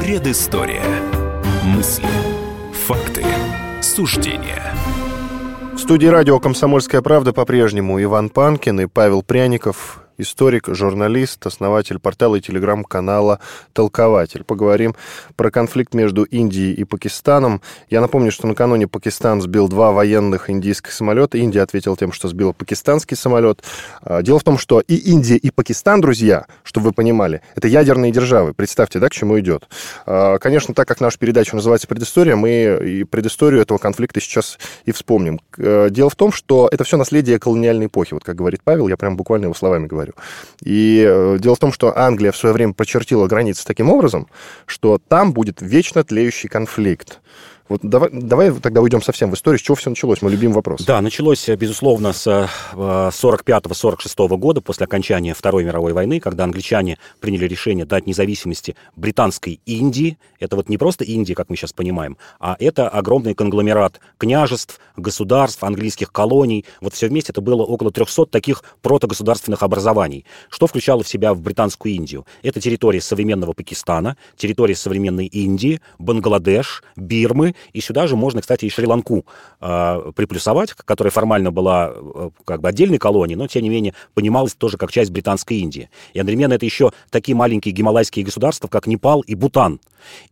Предыстория. 0.00 0.84
Мысли. 1.64 2.08
Факты. 2.86 3.26
Суждения. 3.82 4.72
В 5.74 5.78
студии 5.78 6.06
радио 6.06 6.40
«Комсомольская 6.40 7.02
правда» 7.02 7.34
по-прежнему 7.34 8.02
Иван 8.02 8.30
Панкин 8.30 8.80
и 8.80 8.86
Павел 8.86 9.22
Пряников 9.22 10.01
историк, 10.18 10.68
журналист, 10.68 11.46
основатель 11.46 11.98
портала 11.98 12.36
и 12.36 12.40
телеграм-канала 12.40 13.40
«Толкователь». 13.72 14.44
Поговорим 14.44 14.94
про 15.36 15.50
конфликт 15.50 15.94
между 15.94 16.24
Индией 16.24 16.74
и 16.74 16.84
Пакистаном. 16.84 17.62
Я 17.88 18.00
напомню, 18.00 18.32
что 18.32 18.46
накануне 18.46 18.86
Пакистан 18.86 19.40
сбил 19.40 19.68
два 19.68 19.92
военных 19.92 20.50
индийских 20.50 20.92
самолета. 20.92 21.38
Индия 21.38 21.62
ответила 21.62 21.96
тем, 21.96 22.12
что 22.12 22.28
сбила 22.28 22.52
пакистанский 22.52 23.16
самолет. 23.16 23.62
А, 24.02 24.22
дело 24.22 24.38
в 24.38 24.44
том, 24.44 24.58
что 24.58 24.80
и 24.80 24.96
Индия, 24.96 25.36
и 25.36 25.50
Пакистан, 25.50 26.00
друзья, 26.00 26.46
чтобы 26.62 26.86
вы 26.86 26.92
понимали, 26.92 27.40
это 27.54 27.68
ядерные 27.68 28.12
державы. 28.12 28.52
Представьте, 28.54 28.98
да, 28.98 29.08
к 29.08 29.12
чему 29.12 29.38
идет. 29.40 29.68
А, 30.06 30.38
конечно, 30.38 30.74
так 30.74 30.88
как 30.88 31.00
наша 31.00 31.18
передача 31.18 31.54
называется 31.54 31.86
«Предыстория», 31.86 32.36
мы 32.36 32.80
и 32.84 33.04
предысторию 33.04 33.62
этого 33.62 33.78
конфликта 33.78 34.20
сейчас 34.20 34.58
и 34.84 34.92
вспомним. 34.92 35.40
Дело 35.56 36.10
в 36.10 36.16
том, 36.16 36.32
что 36.32 36.68
это 36.70 36.84
все 36.84 36.96
наследие 36.96 37.38
колониальной 37.38 37.86
эпохи. 37.86 38.14
Вот 38.14 38.24
как 38.24 38.36
говорит 38.36 38.60
Павел, 38.64 38.88
я 38.88 38.96
прям 38.96 39.16
буквально 39.16 39.44
его 39.44 39.54
словами 39.54 39.86
говорю 39.86 40.01
говорю. 40.02 40.14
И 40.62 41.04
э, 41.06 41.38
дело 41.38 41.56
в 41.56 41.58
том, 41.58 41.72
что 41.72 41.96
Англия 41.96 42.32
в 42.32 42.36
свое 42.36 42.52
время 42.52 42.72
прочертила 42.72 43.26
границы 43.26 43.64
таким 43.66 43.90
образом, 43.90 44.28
что 44.66 44.98
там 44.98 45.32
будет 45.32 45.60
вечно 45.60 46.04
тлеющий 46.04 46.48
конфликт. 46.48 47.20
Вот 47.72 47.80
давай, 47.82 48.10
давай 48.12 48.52
тогда 48.52 48.82
уйдем 48.82 49.00
совсем 49.00 49.30
в 49.30 49.34
историю. 49.34 49.58
С 49.58 49.62
чего 49.62 49.76
все 49.76 49.88
началось? 49.88 50.20
Мой 50.20 50.30
любимый 50.30 50.52
вопрос. 50.52 50.82
Да, 50.82 51.00
началось, 51.00 51.48
безусловно, 51.48 52.12
с 52.12 52.50
45-46 52.74 54.24
э, 54.34 54.36
года, 54.36 54.60
после 54.60 54.84
окончания 54.84 55.32
Второй 55.32 55.64
мировой 55.64 55.94
войны, 55.94 56.20
когда 56.20 56.44
англичане 56.44 56.98
приняли 57.18 57.46
решение 57.46 57.86
дать 57.86 58.06
независимости 58.06 58.76
британской 58.94 59.58
Индии. 59.64 60.18
Это 60.38 60.56
вот 60.56 60.68
не 60.68 60.76
просто 60.76 61.04
Индия, 61.04 61.34
как 61.34 61.48
мы 61.48 61.56
сейчас 61.56 61.72
понимаем, 61.72 62.18
а 62.38 62.56
это 62.58 62.90
огромный 62.90 63.34
конгломерат 63.34 64.00
княжеств, 64.18 64.78
государств, 64.98 65.64
английских 65.64 66.12
колоний. 66.12 66.66
Вот 66.82 66.92
все 66.92 67.08
вместе 67.08 67.32
это 67.32 67.40
было 67.40 67.62
около 67.62 67.90
300 67.90 68.26
таких 68.26 68.64
протогосударственных 68.82 69.62
образований. 69.62 70.26
Что 70.50 70.66
включало 70.66 71.04
в 71.04 71.08
себя 71.08 71.32
в 71.32 71.40
британскую 71.40 71.94
Индию? 71.94 72.26
Это 72.42 72.60
территория 72.60 73.00
современного 73.00 73.54
Пакистана, 73.54 74.18
территория 74.36 74.74
современной 74.74 75.24
Индии, 75.24 75.80
Бангладеш, 75.98 76.82
Бирмы, 76.96 77.54
и 77.72 77.80
сюда 77.80 78.06
же 78.06 78.16
можно, 78.16 78.40
кстати, 78.40 78.64
и 78.64 78.70
Шри-Ланку 78.70 79.26
э, 79.60 80.12
приплюсовать, 80.14 80.72
которая 80.72 81.10
формально 81.10 81.50
была 81.50 81.92
э, 81.94 82.30
как 82.44 82.60
бы 82.60 82.68
отдельной 82.68 82.98
колонией, 82.98 83.36
но, 83.36 83.46
тем 83.46 83.62
не 83.62 83.68
менее, 83.68 83.94
понималась 84.14 84.54
тоже 84.54 84.76
как 84.76 84.92
часть 84.92 85.10
Британской 85.10 85.58
Индии. 85.58 85.90
И 86.12 86.20
одновременно 86.20 86.54
это 86.54 86.64
еще 86.64 86.92
такие 87.10 87.34
маленькие 87.34 87.72
гималайские 87.72 88.24
государства, 88.24 88.68
как 88.68 88.86
Непал 88.86 89.20
и 89.20 89.34
Бутан. 89.34 89.80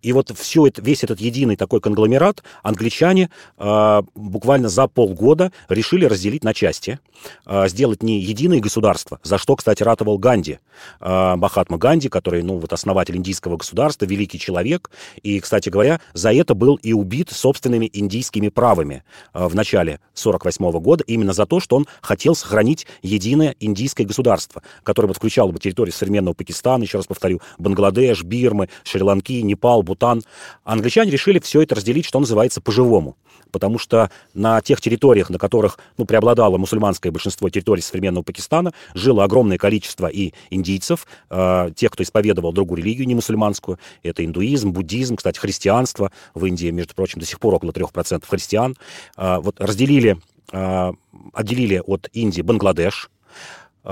И 0.02 0.12
вот 0.12 0.32
все 0.37 0.66
это, 0.66 0.82
весь 0.82 1.04
этот 1.04 1.20
единый 1.20 1.56
такой 1.56 1.80
конгломерат 1.80 2.42
англичане 2.62 3.30
э, 3.58 4.02
буквально 4.14 4.68
за 4.68 4.87
полгода 4.88 5.52
решили 5.68 6.04
разделить 6.04 6.44
на 6.44 6.54
части, 6.54 6.99
э, 7.46 7.68
сделать 7.68 8.02
не 8.02 8.20
единое 8.20 8.60
государство, 8.60 9.20
за 9.22 9.38
что, 9.38 9.56
кстати, 9.56 9.82
ратовал 9.82 10.18
Ганди, 10.18 10.58
э, 11.00 11.34
Махатма 11.37 11.78
Ганди, 11.78 12.08
который, 12.08 12.42
ну, 12.42 12.58
вот 12.58 12.72
основатель 12.72 13.16
индийского 13.16 13.56
государства, 13.56 14.04
великий 14.06 14.38
человек, 14.38 14.90
и, 15.22 15.40
кстати 15.40 15.68
говоря, 15.68 16.00
за 16.14 16.32
это 16.32 16.54
был 16.54 16.76
и 16.76 16.92
убит 16.92 17.19
собственными 17.28 17.90
индийскими 17.92 18.48
правами 18.48 19.04
э, 19.34 19.46
в 19.46 19.54
начале 19.54 20.00
48 20.14 20.70
года, 20.80 21.04
именно 21.06 21.34
за 21.34 21.44
то, 21.44 21.60
что 21.60 21.76
он 21.76 21.86
хотел 22.00 22.34
сохранить 22.34 22.86
единое 23.02 23.54
индийское 23.60 24.06
государство, 24.06 24.62
которое 24.82 25.12
включало 25.12 25.52
бы 25.52 25.58
территорию 25.58 25.92
современного 25.92 26.34
Пакистана, 26.34 26.82
еще 26.82 26.98
раз 26.98 27.06
повторю, 27.06 27.40
Бангладеш, 27.58 28.22
Бирмы, 28.22 28.68
Шри-Ланки, 28.84 29.42
Непал, 29.42 29.82
Бутан. 29.82 30.22
Англичане 30.64 31.10
решили 31.10 31.38
все 31.38 31.62
это 31.62 31.74
разделить, 31.74 32.06
что 32.06 32.20
называется, 32.20 32.60
по-живому. 32.60 33.16
Потому 33.50 33.78
что 33.78 34.10
на 34.34 34.60
тех 34.60 34.80
территориях, 34.80 35.30
на 35.30 35.38
которых 35.38 35.78
ну, 35.98 36.04
преобладало 36.04 36.56
мусульманское 36.56 37.10
большинство 37.10 37.48
территорий 37.50 37.82
современного 37.82 38.22
Пакистана, 38.22 38.72
жило 38.94 39.24
огромное 39.24 39.58
количество 39.58 40.06
и 40.06 40.32
индийцев, 40.50 41.06
э, 41.30 41.70
тех, 41.74 41.90
кто 41.90 42.02
исповедовал 42.02 42.52
другую 42.52 42.78
религию, 42.78 43.06
не 43.06 43.14
мусульманскую. 43.14 43.78
Это 44.02 44.24
индуизм, 44.24 44.70
буддизм, 44.70 45.16
кстати, 45.16 45.38
христианство. 45.38 46.12
В 46.34 46.44
Индии, 46.46 46.70
между 46.70 46.94
прочим, 47.00 47.19
до 47.19 47.26
сих 47.26 47.40
пор 47.40 47.54
около 47.54 47.71
3% 47.71 48.25
христиан. 48.28 48.76
Э, 49.16 49.38
вот 49.38 49.59
разделили, 49.59 50.19
э, 50.52 50.92
отделили 51.33 51.83
от 51.87 52.11
Индии 52.12 52.42
Бангладеш, 52.42 53.09
а, 53.09 53.19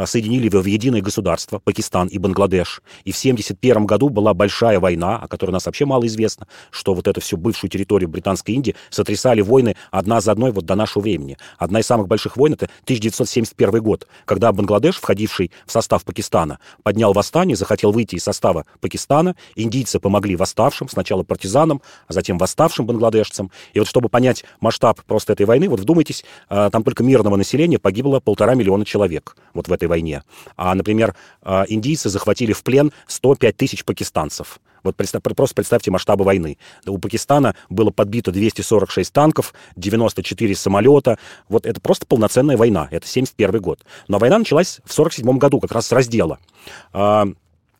соединили 0.07 0.47
его 0.47 0.61
в 0.61 0.67
единое 0.67 1.01
государство, 1.01 1.59
Пакистан 1.59 2.09
и 2.09 2.19
Бангладеш. 2.19 2.83
И 3.05 3.13
в 3.13 3.19
1971 3.19 3.87
году 3.87 4.09
была 4.09 4.35
большая 4.35 4.81
война, 4.81 5.17
о 5.17 5.29
которой 5.29 5.51
нас 5.51 5.67
вообще 5.67 5.85
мало 5.85 6.07
известно, 6.07 6.47
что 6.71 6.95
вот 6.95 7.09
эту 7.09 7.21
всю 7.21 7.37
бывшую 7.37 7.71
территорию 7.71 8.09
Британской 8.09 8.55
Индии 8.55 8.75
сотрясали 8.91 9.41
войны 9.41 9.77
одна 9.91 10.21
за 10.21 10.33
одной 10.33 10.53
вот 10.53 10.65
до 10.65 10.75
нашего 10.75 11.03
времени. 11.03 11.37
Одна 11.59 11.81
из 11.81 11.87
самых 11.87 12.09
больших 12.09 12.37
войн— 12.37 12.53
это 12.55 12.67
1971 12.85 13.83
год, 13.83 14.07
когда 14.25 14.53
Бангладеш, 14.53 14.97
входивший 14.97 15.51
в 15.67 15.73
состав 15.73 16.05
Пакистана, 16.05 16.59
поднял 16.83 17.13
восстание, 17.13 17.57
захотел 17.57 17.93
выйти 17.93 18.17
из 18.17 18.25
состава 18.25 18.67
Пакистана. 18.81 19.37
Индийцы 19.57 20.01
помогли 20.01 20.37
восставшим, 20.37 20.89
сначала 20.89 21.23
партизанам, 21.23 21.83
а 22.07 22.13
затем 22.13 22.39
восставшим 22.39 22.87
бангладешцам. 22.87 23.51
И 23.73 23.79
вот 23.79 23.89
чтобы 23.89 24.09
понять 24.09 24.45
масштаб 24.61 25.03
просто 25.05 25.33
этой 25.33 25.47
войны, 25.47 25.69
вот 25.69 25.81
вдумайтесь, 25.81 26.25
а, 26.49 26.71
там 26.71 26.83
только 26.83 27.03
мирного 27.03 27.37
населения 27.37 27.79
погибло 27.79 28.21
полтора 28.21 28.55
миллиона 28.55 28.85
человек 28.85 29.37
вот 29.55 29.69
в 29.69 29.73
этой 29.79 29.89
войне. 29.89 30.23
А, 30.57 30.75
например, 30.75 31.15
э, 31.43 31.65
индийцы 31.69 32.09
захватили 32.09 32.53
в 32.53 32.63
плен 32.63 32.93
105 33.07 33.57
тысяч 33.57 33.85
пакистанцев. 33.85 34.61
Вот 34.83 34.97
представь, 34.97 35.23
просто 35.23 35.55
представьте 35.55 35.91
масштабы 35.91 36.25
войны. 36.25 36.59
У 36.87 36.99
Пакистана 36.99 37.55
было 37.69 37.91
подбито 37.91 38.33
246 38.33 39.13
танков, 39.13 39.53
94 39.77 40.55
самолета. 40.55 41.19
Вот 41.49 41.67
это 41.67 41.81
просто 41.81 42.07
полноценная 42.07 42.57
война. 42.57 42.89
Это 42.91 43.07
71 43.07 43.61
год. 43.61 43.85
Но 44.07 44.19
война 44.19 44.39
началась 44.39 44.81
в 44.85 44.93
47 44.93 45.39
году, 45.39 45.61
как 45.61 45.73
раз 45.73 45.89
с 45.89 45.93
раздела. 45.93 46.39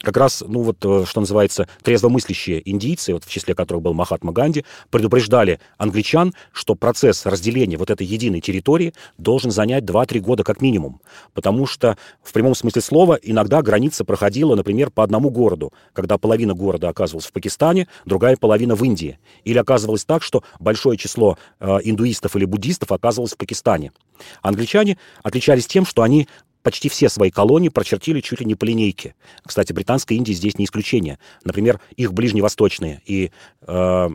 Как 0.01 0.17
раз, 0.17 0.45
ну 0.47 0.63
вот, 0.63 0.85
э, 0.85 1.05
что 1.07 1.21
называется, 1.21 1.69
трезвомыслящие 1.83 2.69
индийцы, 2.71 3.13
вот 3.15 3.25
в 3.25 3.31
числе 3.31 3.55
которых 3.55 3.83
был 3.83 3.95
Махатма 3.95 4.33
Ганди, 4.33 4.65
предупреждали 4.91 5.59
англичан, 5.77 6.35
что 6.53 6.77
процесс 6.77 7.27
разделения 7.27 7.77
вот 7.77 7.91
этой 7.91 8.07
единой 8.07 8.41
территории 8.41 8.95
должен 9.17 9.51
занять 9.51 9.85
2-3 9.85 10.21
года 10.21 10.45
как 10.45 10.61
минимум. 10.61 11.01
Потому 11.35 11.67
что, 11.67 11.97
в 12.23 12.33
прямом 12.33 12.55
смысле 12.55 12.81
слова, 12.81 13.19
иногда 13.21 13.61
граница 13.61 14.05
проходила, 14.05 14.55
например, 14.55 14.91
по 14.91 15.03
одному 15.03 15.31
городу, 15.31 15.73
когда 15.93 16.17
половина 16.17 16.55
города 16.55 16.89
оказывалась 16.89 17.27
в 17.27 17.33
Пакистане, 17.33 17.89
другая 18.05 18.37
половина 18.37 18.77
в 18.77 18.85
Индии. 18.85 19.19
Или 19.43 19.59
оказывалось 19.59 20.05
так, 20.05 20.23
что 20.23 20.45
большое 20.61 20.97
число 20.97 21.39
э, 21.59 21.79
индуистов 21.83 22.37
или 22.37 22.45
буддистов 22.45 22.93
оказывалось 22.93 23.33
в 23.33 23.37
Пакистане. 23.37 23.93
Англичане 24.43 24.99
отличались 25.23 25.67
тем, 25.67 25.85
что 25.85 26.03
они 26.03 26.29
почти 26.63 26.89
все 26.89 27.09
свои 27.09 27.31
колонии 27.31 27.69
прочертили 27.69 28.21
чуть 28.21 28.41
ли 28.41 28.47
не 28.47 28.55
по 28.55 28.65
линейке. 28.65 29.15
Кстати, 29.45 29.73
Британская 29.73 30.17
Индия 30.17 30.33
здесь 30.33 30.59
не 30.59 30.65
исключение. 30.65 31.19
Например, 31.45 31.81
их 31.97 32.13
ближневосточные 32.13 33.01
и 33.07 33.31
э, 33.67 34.09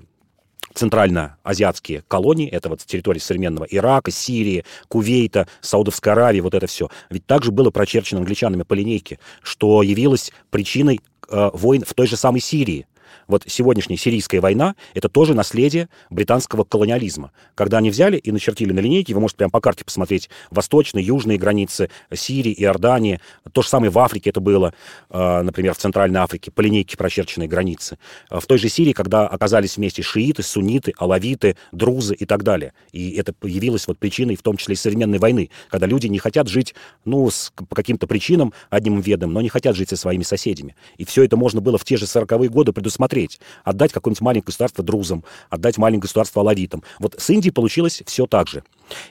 центральноазиатские 0.73 2.03
колонии, 2.07 2.49
это 2.49 2.69
вот 2.69 2.83
территории 2.85 3.19
современного 3.19 3.65
Ирака, 3.65 4.11
Сирии, 4.11 4.65
Кувейта, 4.87 5.47
Саудовской 5.61 6.13
Аравии, 6.13 6.39
вот 6.39 6.53
это 6.53 6.67
все, 6.67 6.89
ведь 7.09 7.25
также 7.25 7.51
было 7.51 7.69
прочерчено 7.69 8.19
англичанами 8.19 8.63
по 8.63 8.73
линейке, 8.73 9.19
что 9.41 9.81
явилось 9.83 10.31
причиной 10.49 11.01
э, 11.29 11.49
войн 11.53 11.83
в 11.85 11.93
той 11.93 12.07
же 12.07 12.17
самой 12.17 12.41
Сирии. 12.41 12.87
Вот 13.27 13.43
сегодняшняя 13.47 13.97
сирийская 13.97 14.41
война— 14.41 14.75
это 14.93 15.09
тоже 15.09 15.33
наследие 15.33 15.89
британского 16.09 16.63
колониализма. 16.63 17.31
Когда 17.55 17.77
они 17.77 17.89
взяли 17.89 18.17
и 18.17 18.31
начертили 18.31 18.71
на 18.73 18.79
линейке, 18.79 19.13
вы 19.13 19.21
можете 19.21 19.37
прямо 19.37 19.51
по 19.51 19.61
карте 19.61 19.85
посмотреть 19.85 20.29
восточные, 20.51 21.05
южные 21.05 21.37
границы 21.37 21.89
Сирии, 22.13 22.53
Иордании. 22.57 23.19
То 23.51 23.61
же 23.61 23.69
самое 23.69 23.91
в 23.91 23.99
Африке 23.99 24.31
это 24.31 24.39
было, 24.39 24.73
а, 25.09 25.43
например, 25.43 25.73
в 25.73 25.77
Центральной 25.77 26.19
Африке, 26.19 26.51
по 26.51 26.61
линейке 26.61 26.97
прочерченные 26.97 27.47
границы. 27.47 27.97
А 28.29 28.39
в 28.39 28.45
той 28.45 28.57
же 28.57 28.69
Сирии, 28.69 28.93
когда 28.93 29.27
оказались 29.27 29.77
вместе 29.77 30.01
шииты, 30.01 30.43
сунниты, 30.43 30.93
алавиты, 30.97 31.55
друзы 31.71 32.15
и 32.15 32.25
так 32.25 32.43
далее. 32.43 32.73
И 32.91 33.11
это 33.11 33.33
явилось 33.43 33.87
вот 33.87 33.97
причиной, 33.99 34.35
в 34.35 34.41
том 34.41 34.57
числе 34.57 34.73
и 34.73 34.77
современной 34.77 35.19
войны, 35.19 35.49
когда 35.69 35.87
люди 35.87 36.07
не 36.07 36.19
хотят 36.19 36.47
жить, 36.47 36.75
ну, 37.05 37.29
с, 37.29 37.51
по 37.55 37.75
каким-то 37.75 38.07
причинам 38.07 38.53
одним 38.69 38.99
ведом, 38.99 39.33
но 39.33 39.41
не 39.41 39.49
хотят 39.49 39.75
жить 39.75 39.89
со 39.89 39.97
своими 39.97 40.23
соседями. 40.23 40.75
И 40.97 41.05
все 41.05 41.23
это 41.23 41.37
можно 41.37 41.61
было 41.61 41.77
в 41.77 41.85
те 41.85 41.97
же 41.97 42.05
40-е 42.05 42.49
годы 42.49 42.73
предусмотреть 42.73 43.02
посмотреть, 43.03 43.39
отдать 43.65 43.91
какое-нибудь 43.91 44.21
маленькое 44.21 44.45
государство 44.45 44.83
друзам, 44.83 45.25
отдать 45.49 45.77
маленькое 45.77 46.03
государство 46.03 46.41
алавитам. 46.41 46.83
Вот 46.99 47.15
с 47.17 47.29
Индией 47.29 47.51
получилось 47.51 48.01
все 48.05 48.25
так 48.27 48.47
же. 48.47 48.63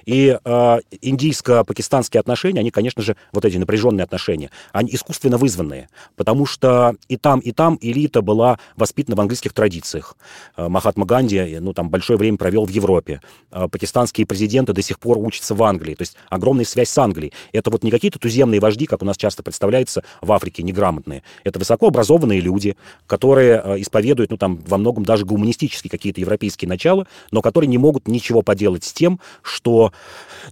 И 0.05 0.39
э, 0.43 0.79
индийско-пакистанские 1.01 2.21
отношения, 2.21 2.61
они, 2.61 2.71
конечно 2.71 3.03
же, 3.03 3.17
вот 3.33 3.45
эти 3.45 3.57
напряженные 3.57 4.05
отношения, 4.05 4.51
они 4.73 4.95
искусственно 4.95 5.39
вызванные, 5.39 5.89
потому 6.17 6.47
что 6.47 6.95
и 7.09 7.17
там, 7.17 7.41
и 7.41 7.53
там 7.53 7.79
элита 7.81 8.23
была 8.23 8.59
воспитана 8.77 9.17
в 9.17 9.21
английских 9.21 9.53
традициях. 9.53 10.17
Э, 10.57 10.69
Махатма 10.69 11.07
Ганди, 11.07 11.59
ну, 11.61 11.73
там, 11.73 11.91
большое 11.91 12.19
время 12.19 12.39
провел 12.39 12.65
в 12.65 12.71
Европе. 12.71 13.21
Э, 13.51 13.69
пакистанские 13.69 14.27
президенты 14.27 14.73
до 14.73 14.83
сих 14.83 14.99
пор 14.99 15.19
учатся 15.19 15.55
в 15.55 15.63
Англии, 15.63 15.95
то 15.95 16.03
есть 16.03 16.17
огромная 16.29 16.65
связь 16.65 16.91
с 16.91 16.99
Англией. 16.99 17.33
Это 17.53 17.71
вот 17.71 17.83
не 17.83 17.91
какие-то 17.91 18.19
туземные 18.19 18.61
вожди, 18.61 18.87
как 18.87 19.03
у 19.03 19.05
нас 19.05 19.17
часто 19.17 19.43
представляется 19.43 20.03
в 20.21 20.33
Африке, 20.33 20.63
неграмотные. 20.63 21.23
Это 21.45 21.59
высокообразованные 21.59 22.41
люди, 22.41 22.77
которые 23.07 23.63
э, 23.63 23.81
исповедуют, 23.81 24.31
ну, 24.31 24.37
там, 24.37 24.59
во 24.67 24.79
многом 24.79 25.05
даже 25.05 25.25
гуманистические 25.25 25.91
какие-то 25.91 26.21
европейские 26.21 26.69
начала, 26.69 27.07
но 27.31 27.43
которые 27.43 27.69
не 27.69 27.79
могут 27.79 28.09
ничего 28.09 28.43
поделать 28.43 28.85
с 28.85 28.93
тем, 28.93 29.21
что 29.43 29.72
что, 29.73 29.93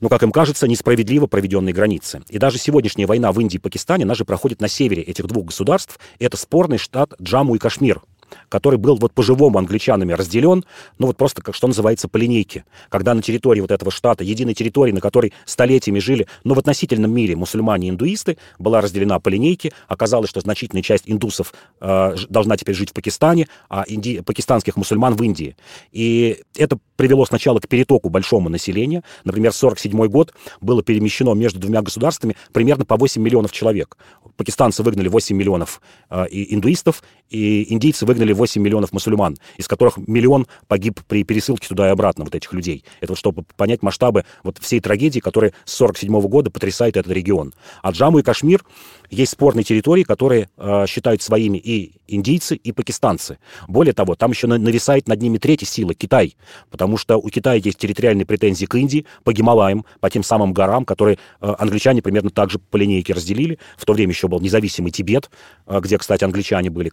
ну, 0.01 0.09
как 0.09 0.23
им 0.23 0.33
кажется, 0.33 0.67
несправедливо 0.67 1.27
проведенные 1.27 1.75
границы. 1.75 2.23
И 2.29 2.39
даже 2.39 2.59
сегодняшняя 2.59 3.07
война 3.07 3.33
в 3.33 3.41
Индии 3.41 3.57
и 3.57 3.61
Пакистане, 3.61 4.05
она 4.05 4.15
же 4.15 4.25
проходит 4.25 4.61
на 4.61 4.69
севере 4.69 5.03
этих 5.03 5.27
двух 5.27 5.47
государств. 5.47 5.99
Это 6.19 6.37
спорный 6.37 6.79
штат 6.79 7.13
Джамму 7.21 7.55
и 7.55 7.59
Кашмир 7.59 8.03
который 8.49 8.79
был 8.79 8.97
вот 8.97 9.13
по-живому 9.13 9.59
англичанами 9.59 10.13
разделен, 10.13 10.65
ну 10.99 11.07
вот 11.07 11.17
просто, 11.17 11.43
как 11.43 11.55
что 11.55 11.67
называется, 11.67 12.09
по 12.09 12.17
линейке. 12.17 12.65
Когда 12.89 13.15
на 13.15 13.23
территории 13.23 13.61
вот 13.61 13.71
этого 13.71 13.91
штата, 13.91 14.25
единой 14.25 14.55
территории, 14.55 14.93
на 14.93 15.01
которой 15.01 15.33
столетиями 15.45 15.99
жили, 15.99 16.27
ну 16.45 16.55
в 16.55 16.59
относительном 16.59 17.13
мире 17.13 17.37
мусульмане 17.37 17.89
и 17.89 17.91
индуисты, 17.91 18.39
была 18.59 18.81
разделена 18.81 19.19
по 19.21 19.29
линейке. 19.29 19.73
Оказалось, 19.89 20.31
что 20.31 20.41
значительная 20.41 20.83
часть 20.83 21.05
индусов 21.07 21.53
э, 21.81 22.17
должна 22.29 22.57
теперь 22.57 22.75
жить 22.75 22.91
в 22.91 22.93
Пакистане, 22.93 23.49
а 23.69 23.85
инди... 23.87 24.21
пакистанских 24.21 24.77
мусульман 24.77 25.15
в 25.15 25.23
Индии. 25.23 25.57
И 25.93 26.43
это 26.57 26.79
привело 26.97 27.25
сначала 27.25 27.59
к 27.61 27.69
перетоку 27.69 28.11
большому 28.11 28.49
населения. 28.49 29.03
Например, 29.25 29.51
1947 29.51 30.07
год 30.09 30.35
было 30.61 30.83
перемещено 30.83 31.35
между 31.35 31.59
двумя 31.59 31.83
государствами 31.83 32.37
примерно 32.53 32.85
по 32.85 32.97
8 32.97 33.23
миллионов 33.23 33.53
человек. 33.53 33.97
Пакистанцы 34.37 34.83
выгнали 34.83 35.09
8 35.09 35.35
миллионов 35.37 35.81
э, 36.11 36.27
индуистов, 36.31 37.03
и 37.31 37.73
индийцы 37.73 38.05
выгнали 38.05 38.20
8 38.33 38.61
миллионов 38.61 38.93
мусульман, 38.93 39.37
из 39.57 39.69
которых 39.69 39.97
миллион 39.97 40.47
погиб 40.69 41.01
при 41.09 41.25
пересылке 41.25 41.69
туда 41.69 41.89
и 41.89 41.91
обратно 41.91 42.25
вот 42.25 42.35
этих 42.35 42.53
людей. 42.53 42.85
Это 43.01 43.13
вот 43.13 43.19
чтобы 43.19 43.45
понять 43.57 43.83
масштабы 43.83 44.25
вот 44.43 44.59
всей 44.59 44.81
трагедии, 44.81 45.21
которая 45.21 45.53
с 45.65 45.73
47 45.75 46.21
года 46.23 46.51
потрясает 46.51 46.97
этот 46.97 47.13
регион. 47.13 47.53
А 47.83 47.91
Джамму 47.91 48.19
и 48.19 48.23
Кашмир 48.23 48.65
есть 49.11 49.33
спорные 49.33 49.65
территории, 49.65 50.05
которые 50.05 50.49
э, 50.57 50.87
считают 50.87 51.23
своими 51.23 51.59
и 51.59 51.93
индийцы, 52.07 52.57
и 52.57 52.73
пакистанцы. 52.73 53.39
Более 53.69 53.93
того, 53.93 54.15
там 54.15 54.31
еще 54.31 54.47
нависает 54.47 55.09
над 55.09 55.21
ними 55.21 55.39
третья 55.39 55.67
сила, 55.67 55.95
Китай, 55.95 56.37
потому 56.71 56.97
что 56.97 57.17
у 57.17 57.29
Китая 57.29 57.57
есть 57.57 57.79
территориальные 57.79 58.27
претензии 58.27 58.67
к 58.67 58.75
Индии, 58.77 59.07
по 59.25 59.33
Гималаям, 59.33 59.85
по 60.01 60.11
тем 60.11 60.23
самым 60.23 60.53
горам, 60.53 60.85
которые 60.85 61.19
э, 61.41 61.55
англичане 61.59 62.03
примерно 62.03 62.31
так 62.31 62.51
же 62.51 62.59
по 62.59 62.77
линейке 62.77 63.13
разделили. 63.13 63.59
В 63.77 63.85
то 63.85 63.93
время 63.93 64.13
еще 64.13 64.29
был 64.29 64.41
независимый 64.41 64.93
Тибет, 64.93 65.31
э, 65.67 65.81
где, 65.81 65.99
кстати, 65.99 66.25
англичане 66.25 66.71
были, 66.71 66.91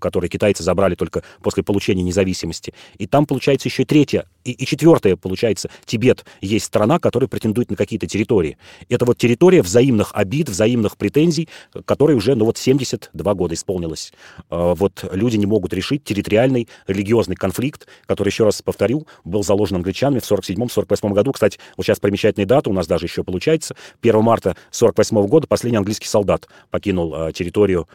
которые 0.00 0.30
китайцы 0.30 0.62
забрали 0.68 0.94
только 0.96 1.22
после 1.40 1.62
получения 1.62 2.02
независимости. 2.02 2.74
И 2.98 3.06
там, 3.06 3.24
получается, 3.24 3.68
еще 3.68 3.86
третья, 3.86 4.26
и, 4.44 4.52
и 4.52 4.66
четвертая, 4.66 5.16
получается, 5.16 5.70
Тибет 5.86 6.26
есть 6.42 6.66
страна, 6.66 6.98
которая 6.98 7.26
претендует 7.26 7.70
на 7.70 7.76
какие-то 7.76 8.06
территории. 8.06 8.58
Это 8.90 9.06
вот 9.06 9.16
территория 9.16 9.62
взаимных 9.62 10.10
обид, 10.12 10.50
взаимных 10.50 10.98
претензий, 10.98 11.48
которой 11.86 12.16
уже, 12.16 12.34
ну 12.34 12.44
вот, 12.44 12.58
72 12.58 13.34
года 13.34 13.54
исполнилось. 13.54 14.12
Э, 14.50 14.74
вот 14.76 15.04
люди 15.10 15.36
не 15.36 15.46
могут 15.46 15.72
решить 15.72 16.04
территориальный 16.04 16.68
религиозный 16.86 17.36
конфликт, 17.36 17.86
который, 18.04 18.28
еще 18.28 18.44
раз 18.44 18.60
повторю, 18.60 19.06
был 19.24 19.42
заложен 19.42 19.76
англичанами 19.76 20.20
в 20.20 20.30
47-48 20.30 21.12
году. 21.14 21.32
Кстати, 21.32 21.58
вот 21.78 21.86
сейчас 21.86 21.98
примечательная 21.98 22.46
дата 22.46 22.68
у 22.68 22.74
нас 22.74 22.86
даже 22.86 23.06
еще 23.06 23.24
получается. 23.24 23.74
1 24.02 24.22
марта 24.22 24.54
48 24.70 25.26
года 25.28 25.46
последний 25.46 25.78
английский 25.78 26.08
солдат 26.08 26.46
покинул 26.70 27.14
э, 27.14 27.32
территорию 27.32 27.88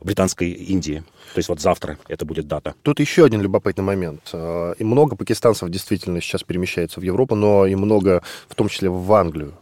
британской 0.00 0.50
Индии. 0.50 1.02
То 1.34 1.38
есть 1.38 1.48
вот 1.48 1.60
завтра 1.60 1.98
это 2.08 2.24
будет 2.24 2.46
дата. 2.46 2.74
Тут 2.82 3.00
еще 3.00 3.24
один 3.24 3.40
любопытный 3.40 3.84
момент. 3.84 4.30
Э, 4.32 4.74
и 4.78 4.84
много 4.84 5.16
пакистанцев 5.16 5.68
действительно 5.70 6.20
сейчас 6.20 6.42
перемещается 6.42 7.00
в 7.00 7.02
Европу, 7.02 7.34
но 7.34 7.66
и 7.66 7.74
много, 7.74 8.22
в 8.48 8.54
том 8.54 8.68
числе 8.68 8.90
в 8.90 9.12
Англию. 9.14 9.54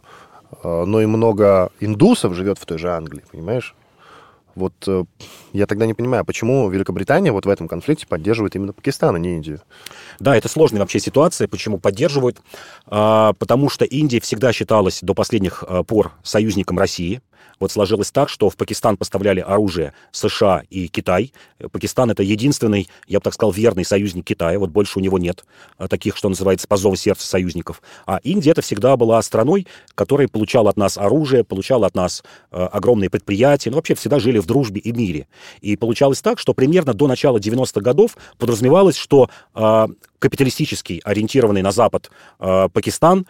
Э, 0.63 0.83
но 0.85 1.01
и 1.01 1.05
много 1.05 1.71
индусов 1.79 2.35
живет 2.35 2.57
в 2.57 2.65
той 2.65 2.77
же 2.77 2.91
Англии, 2.91 3.23
понимаешь? 3.31 3.73
Вот 4.53 4.73
э, 4.85 5.05
я 5.53 5.65
тогда 5.65 5.85
не 5.85 5.93
понимаю, 5.93 6.25
почему 6.25 6.69
Великобритания 6.69 7.31
вот 7.31 7.45
в 7.45 7.49
этом 7.49 7.69
конфликте 7.69 8.05
поддерживает 8.05 8.53
именно 8.57 8.73
Пакистан, 8.73 9.15
а 9.15 9.19
не 9.19 9.35
Индию. 9.35 9.61
Да, 10.19 10.35
это 10.35 10.49
сложная 10.49 10.81
вообще 10.81 10.99
ситуация. 10.99 11.47
Почему 11.47 11.77
поддерживают? 11.77 12.41
А, 12.85 13.31
потому 13.39 13.69
что 13.69 13.85
Индия 13.85 14.19
всегда 14.19 14.51
считалась 14.51 14.99
до 15.01 15.13
последних 15.13 15.63
пор 15.87 16.11
союзником 16.21 16.77
России. 16.77 17.21
Вот 17.59 17.71
сложилось 17.71 18.11
так, 18.11 18.29
что 18.29 18.49
в 18.49 18.57
Пакистан 18.57 18.97
поставляли 18.97 19.39
оружие 19.39 19.93
США 20.11 20.63
и 20.69 20.87
Китай. 20.87 21.33
Пакистан 21.71 22.09
это 22.11 22.23
единственный, 22.23 22.89
я 23.07 23.19
бы 23.19 23.23
так 23.23 23.33
сказал, 23.33 23.51
верный 23.51 23.85
союзник 23.85 24.25
Китая. 24.25 24.57
Вот 24.59 24.71
больше 24.71 24.99
у 24.99 25.01
него 25.01 25.19
нет 25.19 25.45
а, 25.77 25.87
таких, 25.87 26.17
что 26.17 26.29
называется, 26.29 26.67
по 26.67 26.77
зову 26.77 26.95
сердца 26.95 27.27
союзников. 27.27 27.81
А 28.05 28.19
Индия 28.23 28.51
это 28.51 28.61
всегда 28.61 28.97
была 28.97 29.21
страной, 29.21 29.67
которая 29.95 30.27
получала 30.27 30.69
от 30.69 30.77
нас 30.77 30.97
оружие, 30.97 31.43
получала 31.43 31.87
от 31.87 31.95
нас 31.95 32.23
э, 32.51 32.63
огромные 32.63 33.09
предприятия. 33.09 33.69
Ну, 33.69 33.75
вообще 33.75 33.95
всегда 33.95 34.19
жили 34.19 34.39
в 34.39 34.45
дружбе 34.45 34.81
и 34.81 34.91
мире. 34.91 35.27
И 35.61 35.75
получалось 35.75 36.21
так, 36.21 36.39
что 36.39 36.53
примерно 36.53 36.93
до 36.93 37.07
начала 37.07 37.37
90-х 37.37 37.81
годов 37.81 38.17
подразумевалось, 38.37 38.95
что 38.95 39.29
э, 39.53 39.87
капиталистический, 40.19 41.01
ориентированный 41.03 41.61
на 41.61 41.71
Запад 41.71 42.11
э, 42.39 42.69
Пакистан 42.71 43.25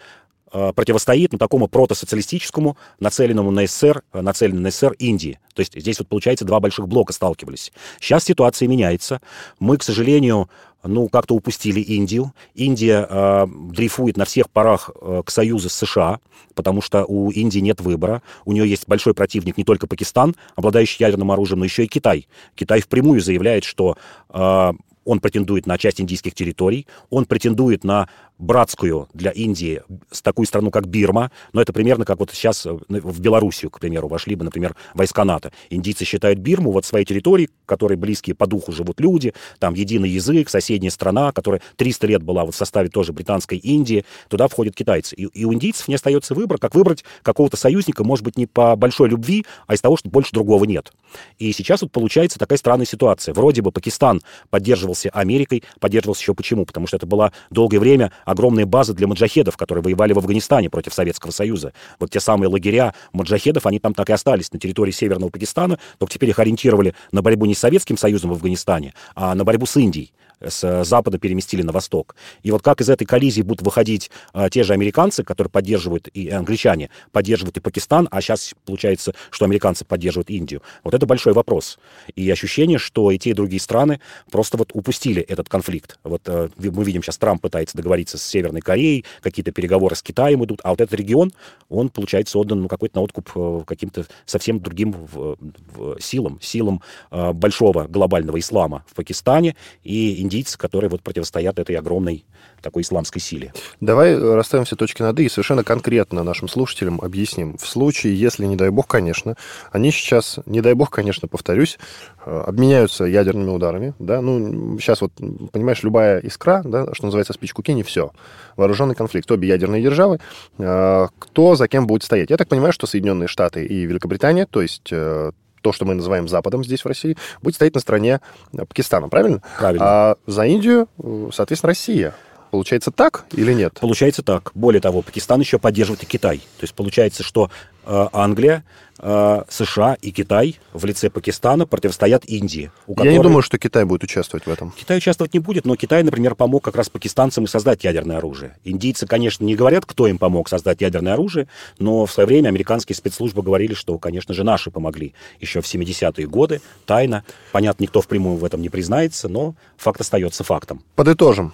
противостоит 0.52 1.32
ну, 1.32 1.38
такому 1.38 1.68
протосоциалистическому, 1.68 2.78
нацеленному 3.00 3.52
на 3.52 3.66
СССР, 3.66 4.04
э, 4.14 4.22
нацеленному 4.22 4.64
на 4.64 4.72
СССР 4.72 4.94
Индии. 5.00 5.40
То 5.54 5.62
есть 5.62 5.80
здесь 5.80 6.00
вот, 6.00 6.08
получается, 6.08 6.46
два 6.46 6.60
больших 6.60 6.88
блока 6.88 7.14
сталкивались. 7.14 7.72
Сейчас 8.00 8.26
ситуация 8.26 8.68
меняется. 8.68 9.22
Мы, 9.60 9.78
к 9.78 9.84
сожалению, 9.84 10.50
ну, 10.84 11.08
как-то 11.10 11.36
упустили 11.36 11.80
Индию. 11.80 12.34
Индия 12.56 13.06
э, 13.10 13.48
дрейфует 13.72 14.18
на 14.18 14.26
всех 14.26 14.50
парах 14.50 14.90
э, 15.00 15.22
к 15.26 15.30
союзу 15.30 15.70
с 15.70 15.74
США, 15.74 16.20
потому 16.56 16.82
что 16.82 17.06
у 17.06 17.30
Индии 17.32 17.60
нет 17.60 17.82
выбора. 17.82 18.22
У 18.46 18.52
нее 18.52 18.68
есть 18.68 18.88
большой 18.88 19.14
противник 19.14 19.58
не 19.58 19.64
только 19.64 19.88
Пакистан, 19.88 20.36
обладающий 20.56 20.98
ядерным 21.00 21.32
оружием, 21.32 21.60
но 21.60 21.66
еще 21.66 21.86
и 21.86 21.88
Китай. 21.88 22.28
Китай 22.56 22.82
впрямую 22.82 23.22
заявляет, 23.22 23.64
что 23.64 23.96
э, 24.30 24.72
он 25.06 25.20
претендует 25.20 25.66
на 25.66 25.78
часть 25.78 26.00
индийских 26.00 26.34
территорий, 26.34 26.88
он 27.10 27.26
претендует 27.26 27.84
на 27.84 28.08
братскую 28.42 29.08
для 29.14 29.32
Индии 29.32 29.84
с 30.10 30.22
такую 30.22 30.48
страну, 30.48 30.72
как 30.72 30.88
Бирма, 30.88 31.32
но 31.54 31.62
это 31.62 31.72
примерно 31.72 32.06
как 32.06 32.20
вот 32.20 32.32
сейчас 32.32 32.66
э, 32.66 32.78
в 32.90 33.22
Белоруссию, 33.22 33.70
к 33.70 33.80
примеру, 33.80 34.08
вошли 34.08 34.36
бы, 34.36 34.44
например, 34.44 34.76
войска 34.94 35.24
НАТО. 35.24 35.52
Индийцы 35.70 36.04
считают 36.04 36.40
Бирму 36.40 36.72
вот 36.72 36.86
своей 36.86 37.06
территорией, 37.06 37.50
которой 37.66 37.96
близкие 37.96 38.36
по 38.36 38.48
духу 38.48 38.72
живут 38.72 39.00
люди, 39.00 39.34
там 39.60 39.76
единый 39.76 40.10
язык, 40.10 40.50
соседняя 40.50 40.92
страна, 40.92 41.32
которая 41.32 41.62
300 41.78 42.08
лет 42.08 42.24
была 42.24 42.44
вот 42.44 42.56
в 42.56 42.58
составе 42.58 42.90
тоже 42.90 43.14
британской 43.14 43.60
Индии, 43.60 44.06
туда 44.28 44.48
входят 44.48 44.76
китайцы. 44.76 45.16
И, 45.16 45.26
и 45.26 45.46
у 45.46 45.54
индийцев 45.54 45.88
не 45.88 45.96
остается 45.96 46.34
выбора, 46.34 46.58
как 46.58 46.74
выбрать 46.74 47.06
какого-то 47.22 47.58
союзника, 47.58 48.04
может 48.04 48.26
быть, 48.26 48.38
не 48.38 48.48
по 48.48 48.76
большой 48.76 49.10
любви, 49.10 49.46
а 49.68 49.76
из 49.76 49.82
того, 49.82 49.98
что 49.98 50.10
больше 50.10 50.32
другого 50.34 50.66
нет. 50.66 50.92
И 51.38 51.52
сейчас 51.54 51.84
вот 51.84 51.92
получается 51.92 52.40
такая 52.40 52.58
странная 52.58 52.88
ситуация. 52.88 53.34
Вроде 53.34 53.62
бы 53.62 53.72
Пакистан 53.72 54.22
поддерживался 54.50 55.10
Америкой, 55.10 55.64
поддерживался 55.80 56.22
еще 56.22 56.34
почему? 56.34 56.66
Потому 56.66 56.88
что 56.88 56.98
это 56.98 57.06
была 57.06 57.32
долгое 57.52 57.80
время 57.80 58.12
огромные 58.32 58.66
базы 58.66 58.94
для 58.94 59.08
маджахедов, 59.08 59.58
которые 59.58 59.84
воевали 59.84 60.14
в 60.14 60.18
Афганистане 60.18 60.70
против 60.70 60.94
Советского 60.94 61.32
Союза. 61.32 61.74
Вот 62.00 62.10
те 62.10 62.20
самые 62.20 62.50
лагеря 62.50 62.94
маджахедов, 63.14 63.66
они 63.66 63.80
там 63.80 63.94
так 63.94 64.10
и 64.10 64.14
остались 64.14 64.52
на 64.52 64.60
территории 64.60 64.92
Северного 64.92 65.30
Пакистана, 65.30 65.80
только 65.98 66.14
теперь 66.14 66.30
их 66.30 66.40
ориентировали 66.40 66.94
на 67.12 67.22
борьбу 67.22 67.46
не 67.46 67.56
с 67.56 67.60
Советским 67.60 67.98
Союзом 67.98 68.32
в 68.32 68.34
Афганистане, 68.34 68.94
а 69.16 69.36
на 69.36 69.44
борьбу 69.44 69.66
с 69.66 69.78
Индией 69.78 70.14
с 70.42 70.84
запада 70.84 71.18
переместили 71.18 71.62
на 71.62 71.72
восток. 71.72 72.16
И 72.44 72.52
вот 72.52 72.62
как 72.62 72.82
из 72.82 72.90
этой 72.90 73.06
коллизии 73.06 73.42
будут 73.42 73.62
выходить 73.62 74.10
а, 74.34 74.50
те 74.50 74.64
же 74.64 74.74
американцы, 74.74 75.24
которые 75.24 75.52
поддерживают, 75.52 76.08
и 76.08 76.30
англичане 76.30 76.90
поддерживают 77.12 77.58
и 77.58 77.60
Пакистан, 77.60 78.08
а 78.12 78.22
сейчас 78.22 78.54
получается, 78.66 79.14
что 79.30 79.46
американцы 79.46 79.86
поддерживают 79.86 80.30
Индию. 80.30 80.62
Вот 80.84 80.94
это 80.94 81.06
большой 81.06 81.34
вопрос. 81.34 81.80
И 82.16 82.30
ощущение, 82.30 82.80
что 82.80 83.12
и 83.12 83.18
те, 83.18 83.32
и 83.32 83.34
другие 83.34 83.62
страны 83.62 84.00
просто 84.32 84.58
вот 84.58 84.72
упустили 84.74 85.22
этот 85.22 85.50
конфликт. 85.50 86.00
Вот 86.04 86.22
а, 86.28 86.50
мы 86.58 86.84
видим, 86.84 87.04
сейчас 87.04 87.18
Трамп 87.18 87.42
пытается 87.42 87.78
договориться 87.78 88.18
с 88.22 88.30
Северной 88.30 88.62
Кореей, 88.62 89.06
какие-то 89.22 89.52
переговоры 89.52 89.96
с 89.96 90.04
Китаем 90.04 90.44
идут, 90.46 90.60
а 90.64 90.70
вот 90.70 90.82
этот 90.82 90.98
регион, 90.98 91.32
он, 91.70 91.90
получается, 91.90 92.38
отдан 92.38 92.62
ну, 92.62 92.68
какой-то 92.68 92.98
на 92.98 93.02
откуп 93.04 93.30
э, 93.36 93.62
каким-то 93.66 94.06
совсем 94.26 94.60
другим 94.60 94.94
в, 94.94 95.38
в 95.76 96.00
силам, 96.00 96.40
силам 96.42 96.82
э, 97.12 97.34
большого 97.34 97.88
глобального 97.88 98.40
ислама 98.40 98.84
в 98.88 98.96
Пакистане 98.96 99.56
и 99.84 100.22
индийцы, 100.22 100.58
которые 100.58 100.90
вот 100.90 101.02
противостоят 101.02 101.60
этой 101.60 101.76
огромной 101.76 102.26
такой 102.62 102.84
исламской 102.84 103.22
силе. 103.22 103.54
Давай 103.80 104.18
расставим 104.18 104.66
все 104.66 104.76
точки 104.76 105.02
над 105.02 105.20
«и» 105.20 105.26
и 105.26 105.30
совершенно 105.30 105.64
конкретно 105.64 106.24
нашим 106.24 106.48
слушателям 106.48 107.00
объясним. 107.02 107.58
В 107.58 107.68
случае, 107.68 108.16
если, 108.16 108.46
не 108.46 108.56
дай 108.56 108.70
бог, 108.70 108.88
конечно, 108.88 109.36
они 109.72 109.92
сейчас, 109.92 110.40
не 110.46 110.62
дай 110.62 110.74
бог, 110.74 110.90
конечно, 110.90 111.28
повторюсь, 111.28 111.80
э, 112.26 112.44
обменяются 112.48 113.06
ядерными 113.06 113.50
ударами, 113.50 113.94
да, 114.00 114.22
ну, 114.22 114.80
сейчас 114.80 115.02
вот, 115.02 115.12
понимаешь, 115.52 115.84
любая 115.84 116.20
искра, 116.20 116.62
да, 116.64 116.94
что 116.94 117.06
называется, 117.06 117.34
спичку 117.34 117.64
кинь, 117.64 117.80
и 117.80 117.84
все. 117.84 118.12
Вооруженный 118.56 118.96
конфликт, 118.96 119.32
обе 119.32 119.48
ядерные 119.48 119.82
державы, 119.82 120.20
э, 120.58 121.08
кто 121.20 121.56
за 121.56 121.68
кем 121.68 121.88
будет 121.88 122.04
стоять. 122.04 122.30
Я 122.30 122.38
так 122.38 122.48
понимаю, 122.48 122.74
что 122.74 122.88
Соединенные 122.88 123.28
Штаты 123.28 123.66
и 123.66 123.86
Великобритания, 123.86 124.46
то 124.46 124.62
есть 124.62 124.90
э, 124.92 125.32
то, 125.62 125.72
что 125.72 125.86
мы 125.86 125.94
называем 125.94 126.28
Западом 126.28 126.64
здесь, 126.64 126.84
в 126.84 126.88
России, 126.88 127.18
будет 127.42 127.56
стоять 127.56 127.76
на 127.76 127.82
стороне 127.82 128.20
Пакистана, 128.52 129.10
правильно? 129.10 129.42
Правильно. 129.58 129.86
А 129.86 130.16
за 130.26 130.46
Индию, 130.46 130.88
соответственно, 131.32 131.70
Россия. 131.70 132.14
Получается 132.52 132.92
так 132.92 133.26
или 133.32 133.54
нет? 133.54 133.80
Получается 133.80 134.24
так. 134.24 134.52
Более 134.54 134.82
того, 134.82 135.02
Пакистан 135.02 135.40
еще 135.40 135.58
поддерживает 135.58 136.04
и 136.04 136.06
Китай. 136.06 136.38
То 136.38 136.64
есть 136.64 136.74
получается, 136.74 137.24
что 137.24 137.50
э, 137.86 138.08
Англия, 138.12 138.64
э, 139.00 139.44
США 139.50 139.98
и 140.02 140.12
Китай 140.12 140.60
в 140.74 140.84
лице 140.86 141.10
Пакистана 141.10 141.66
противостоят 141.66 142.26
Индии. 142.26 142.70
У 142.88 142.94
которой... 142.94 143.12
Я 143.12 143.18
не 143.18 143.24
думаю, 143.24 143.42
что 143.42 143.58
Китай 143.58 143.86
будет 143.86 144.04
участвовать 144.04 144.46
в 144.46 144.50
этом. 144.50 144.74
Китай 144.78 144.98
участвовать 144.98 145.34
не 145.34 145.40
будет, 145.40 145.66
но 145.66 145.78
Китай, 145.78 146.04
например, 146.04 146.36
помог 146.36 146.64
как 146.64 146.76
раз 146.76 146.90
пакистанцам 146.90 147.46
и 147.46 147.48
создать 147.48 147.84
ядерное 147.86 148.18
оружие. 148.18 148.58
Индийцы, 148.64 149.08
конечно, 149.08 149.44
не 149.46 149.56
говорят, 149.56 149.86
кто 149.86 150.08
им 150.08 150.18
помог 150.18 150.50
создать 150.50 150.82
ядерное 150.82 151.14
оружие, 151.14 151.48
но 151.80 152.06
в 152.06 152.12
свое 152.12 152.28
время 152.28 152.50
американские 152.50 152.96
спецслужбы 152.96 153.42
говорили, 153.44 153.74
что, 153.74 153.98
конечно 153.98 154.34
же, 154.34 154.44
наши 154.44 154.72
помогли 154.72 155.14
еще 155.40 155.62
в 155.62 155.66
70-е 155.66 156.28
годы, 156.28 156.62
тайно. 156.86 157.24
Понятно, 157.52 157.84
никто 157.84 158.02
впрямую 158.02 158.38
в 158.38 158.46
этом 158.46 158.62
не 158.62 158.70
признается, 158.70 159.30
но 159.30 159.56
факт 159.78 160.02
остается 160.02 160.44
фактом. 160.44 160.84
Подытожим. 160.96 161.54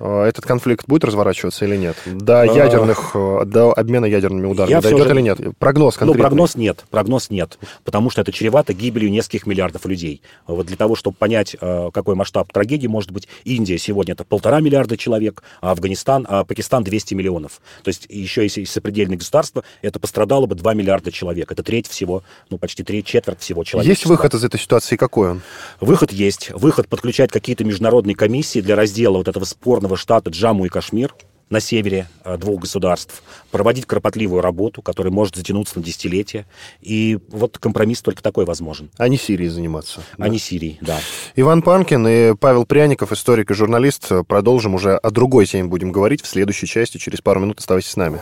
А, 0.00 0.26
этот 0.26 0.46
конфликт 0.46 0.86
будет 0.88 1.04
разворачиваться 1.04 1.66
или 1.66 1.76
нет? 1.76 1.96
До 2.06 2.40
а. 2.40 2.44
ядерных, 2.46 3.10
э, 3.14 3.42
до 3.44 3.72
обмена 3.72 4.06
ядерными 4.06 4.46
ударами 4.46 4.72
Я 4.72 4.80
дойдет 4.80 5.06
же... 5.06 5.14
или 5.14 5.20
нет? 5.20 5.38
Прогноз 5.58 5.96
конкретный. 5.96 6.22
Ну, 6.22 6.28
прогноз 6.28 6.54
нет, 6.56 6.84
прогноз 6.90 7.30
нет, 7.30 7.58
потому 7.84 8.08
что 8.08 8.22
это 8.22 8.32
чревато 8.32 8.72
гибелью 8.72 9.10
нескольких 9.10 9.46
миллиардов 9.46 9.84
людей. 9.84 10.22
Вот 10.46 10.66
для 10.66 10.76
того, 10.76 10.96
чтобы 10.96 11.16
понять, 11.16 11.54
э, 11.60 11.90
какой 11.92 12.14
масштаб 12.14 12.50
трагедии 12.50 12.86
может 12.86 13.10
быть, 13.10 13.28
Индия 13.44 13.76
сегодня 13.76 14.14
это 14.14 14.24
полтора 14.24 14.60
миллиарда 14.60 14.96
человек, 14.96 15.42
а 15.60 15.72
Афганистан, 15.72 16.26
а 16.28 16.44
Пакистан 16.44 16.82
200 16.82 17.14
миллионов. 17.14 17.60
То 17.82 17.88
есть 17.88 18.06
еще 18.08 18.42
если 18.42 18.64
сопредельное 18.64 19.18
государство, 19.18 19.64
это 19.82 20.00
пострадало 20.00 20.46
бы 20.46 20.54
2 20.54 20.74
миллиарда 20.74 21.12
человек. 21.12 21.52
Это 21.52 21.62
треть 21.62 21.86
всего, 21.86 22.22
ну, 22.48 22.56
почти 22.56 22.82
треть, 22.82 23.04
четверть 23.04 23.40
всего 23.40 23.64
человека. 23.64 23.90
Есть 23.90 24.06
выход 24.06 24.32
из 24.34 24.44
этой 24.44 24.58
ситуации, 24.58 24.96
какой 24.96 25.32
он? 25.32 25.42
Выход 25.80 26.10
есть. 26.10 26.50
Выход 26.52 26.88
подключать 26.88 27.30
какие-то 27.30 27.64
международные 27.64 28.14
комиссии 28.14 28.60
для 28.60 28.76
раздела 28.76 29.18
вот 29.18 29.28
этого 29.28 29.44
спорного 29.44 29.89
южного 29.90 29.96
штата 29.96 30.30
Джамму 30.30 30.66
и 30.66 30.68
Кашмир 30.68 31.14
на 31.48 31.58
севере 31.58 32.06
э, 32.24 32.36
двух 32.36 32.60
государств, 32.60 33.24
проводить 33.50 33.84
кропотливую 33.84 34.40
работу, 34.40 34.82
которая 34.82 35.12
может 35.12 35.34
затянуться 35.34 35.80
на 35.80 35.84
десятилетия. 35.84 36.46
И 36.80 37.18
вот 37.28 37.58
компромисс 37.58 38.02
только 38.02 38.22
такой 38.22 38.44
возможен. 38.44 38.88
А 38.98 39.08
не 39.08 39.16
Сирией 39.16 39.50
заниматься. 39.50 40.00
А 40.16 40.22
да? 40.22 40.28
не 40.28 40.38
Сирией, 40.38 40.78
да. 40.80 41.00
Иван 41.34 41.62
Панкин 41.62 42.06
и 42.06 42.34
Павел 42.36 42.66
Пряников, 42.66 43.10
историк 43.10 43.50
и 43.50 43.54
журналист. 43.54 44.12
Продолжим 44.28 44.76
уже 44.76 44.96
о 44.96 45.10
другой 45.10 45.46
теме 45.46 45.68
будем 45.68 45.90
говорить 45.90 46.22
в 46.22 46.28
следующей 46.28 46.68
части. 46.68 46.98
Через 46.98 47.20
пару 47.20 47.40
минут 47.40 47.58
оставайтесь 47.58 47.90
с 47.90 47.96
нами. 47.96 48.20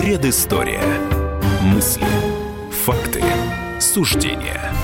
Предыстория. 0.00 0.82
Мысли. 1.62 2.06
Факты. 2.84 3.22
Суждения. 3.78 4.79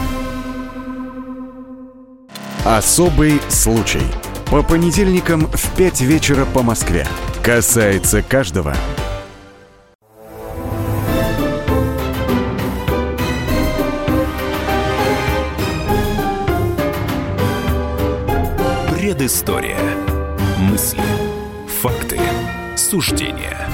Особый 2.67 3.41
случай. 3.49 4.03
По 4.51 4.61
понедельникам 4.61 5.47
в 5.47 5.77
5 5.77 6.01
вечера 6.01 6.45
по 6.45 6.65
Москве. 6.65 7.07
Касается 7.41 8.23
каждого. 8.23 8.75
Предыстория. 18.91 19.79
Мысли. 20.59 21.05
Факты. 21.81 22.19
Суждения. 22.75 23.69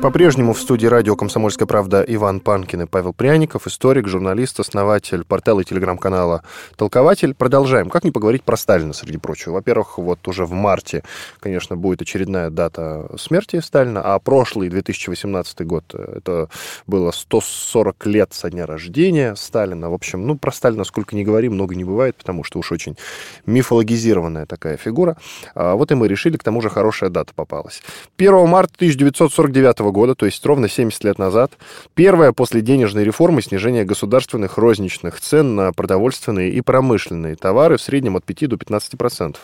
По-прежнему 0.00 0.52
в 0.52 0.60
студии 0.60 0.86
радио 0.86 1.16
«Комсомольская 1.16 1.66
правда» 1.66 2.04
Иван 2.06 2.38
Панкин 2.38 2.82
и 2.82 2.86
Павел 2.86 3.12
Пряников, 3.12 3.66
историк, 3.66 4.06
журналист, 4.06 4.60
основатель 4.60 5.24
портала 5.24 5.60
и 5.60 5.64
телеграм-канала 5.64 6.44
«Толкователь». 6.76 7.34
Продолжаем. 7.34 7.90
Как 7.90 8.04
не 8.04 8.12
поговорить 8.12 8.44
про 8.44 8.56
Сталина, 8.56 8.92
среди 8.92 9.18
прочего? 9.18 9.54
Во-первых, 9.54 9.98
вот 9.98 10.26
уже 10.28 10.46
в 10.46 10.52
марте, 10.52 11.02
конечно, 11.40 11.76
будет 11.76 12.00
очередная 12.00 12.48
дата 12.48 13.08
смерти 13.18 13.58
Сталина, 13.58 14.00
а 14.00 14.20
прошлый 14.20 14.68
2018 14.68 15.66
год, 15.66 15.92
это 15.92 16.48
было 16.86 17.10
140 17.10 18.06
лет 18.06 18.32
со 18.32 18.50
дня 18.50 18.66
рождения 18.66 19.34
Сталина. 19.34 19.90
В 19.90 19.94
общем, 19.94 20.24
ну, 20.28 20.38
про 20.38 20.52
Сталина 20.52 20.84
сколько 20.84 21.16
ни 21.16 21.24
говори, 21.24 21.48
много 21.48 21.74
не 21.74 21.84
бывает, 21.84 22.14
потому 22.14 22.44
что 22.44 22.60
уж 22.60 22.70
очень 22.70 22.96
мифологизированная 23.46 24.46
такая 24.46 24.76
фигура. 24.76 25.16
А 25.56 25.74
вот 25.74 25.90
и 25.90 25.96
мы 25.96 26.06
решили, 26.06 26.36
к 26.36 26.44
тому 26.44 26.60
же 26.60 26.70
хорошая 26.70 27.10
дата 27.10 27.32
попалась. 27.34 27.82
1 28.16 28.46
марта 28.46 28.74
1949 28.76 29.78
года, 29.80 29.87
то 30.14 30.26
есть 30.26 30.44
ровно 30.44 30.68
70 30.68 31.04
лет 31.04 31.18
назад, 31.18 31.52
первое 31.94 32.32
после 32.32 32.60
денежной 32.60 33.04
реформы 33.04 33.42
снижение 33.42 33.84
государственных 33.84 34.58
розничных 34.58 35.20
цен 35.20 35.54
на 35.54 35.72
продовольственные 35.72 36.52
и 36.52 36.60
промышленные 36.60 37.36
товары 37.36 37.76
в 37.76 37.82
среднем 37.82 38.16
от 38.16 38.24
5 38.24 38.48
до 38.48 38.56
15%. 38.56 39.36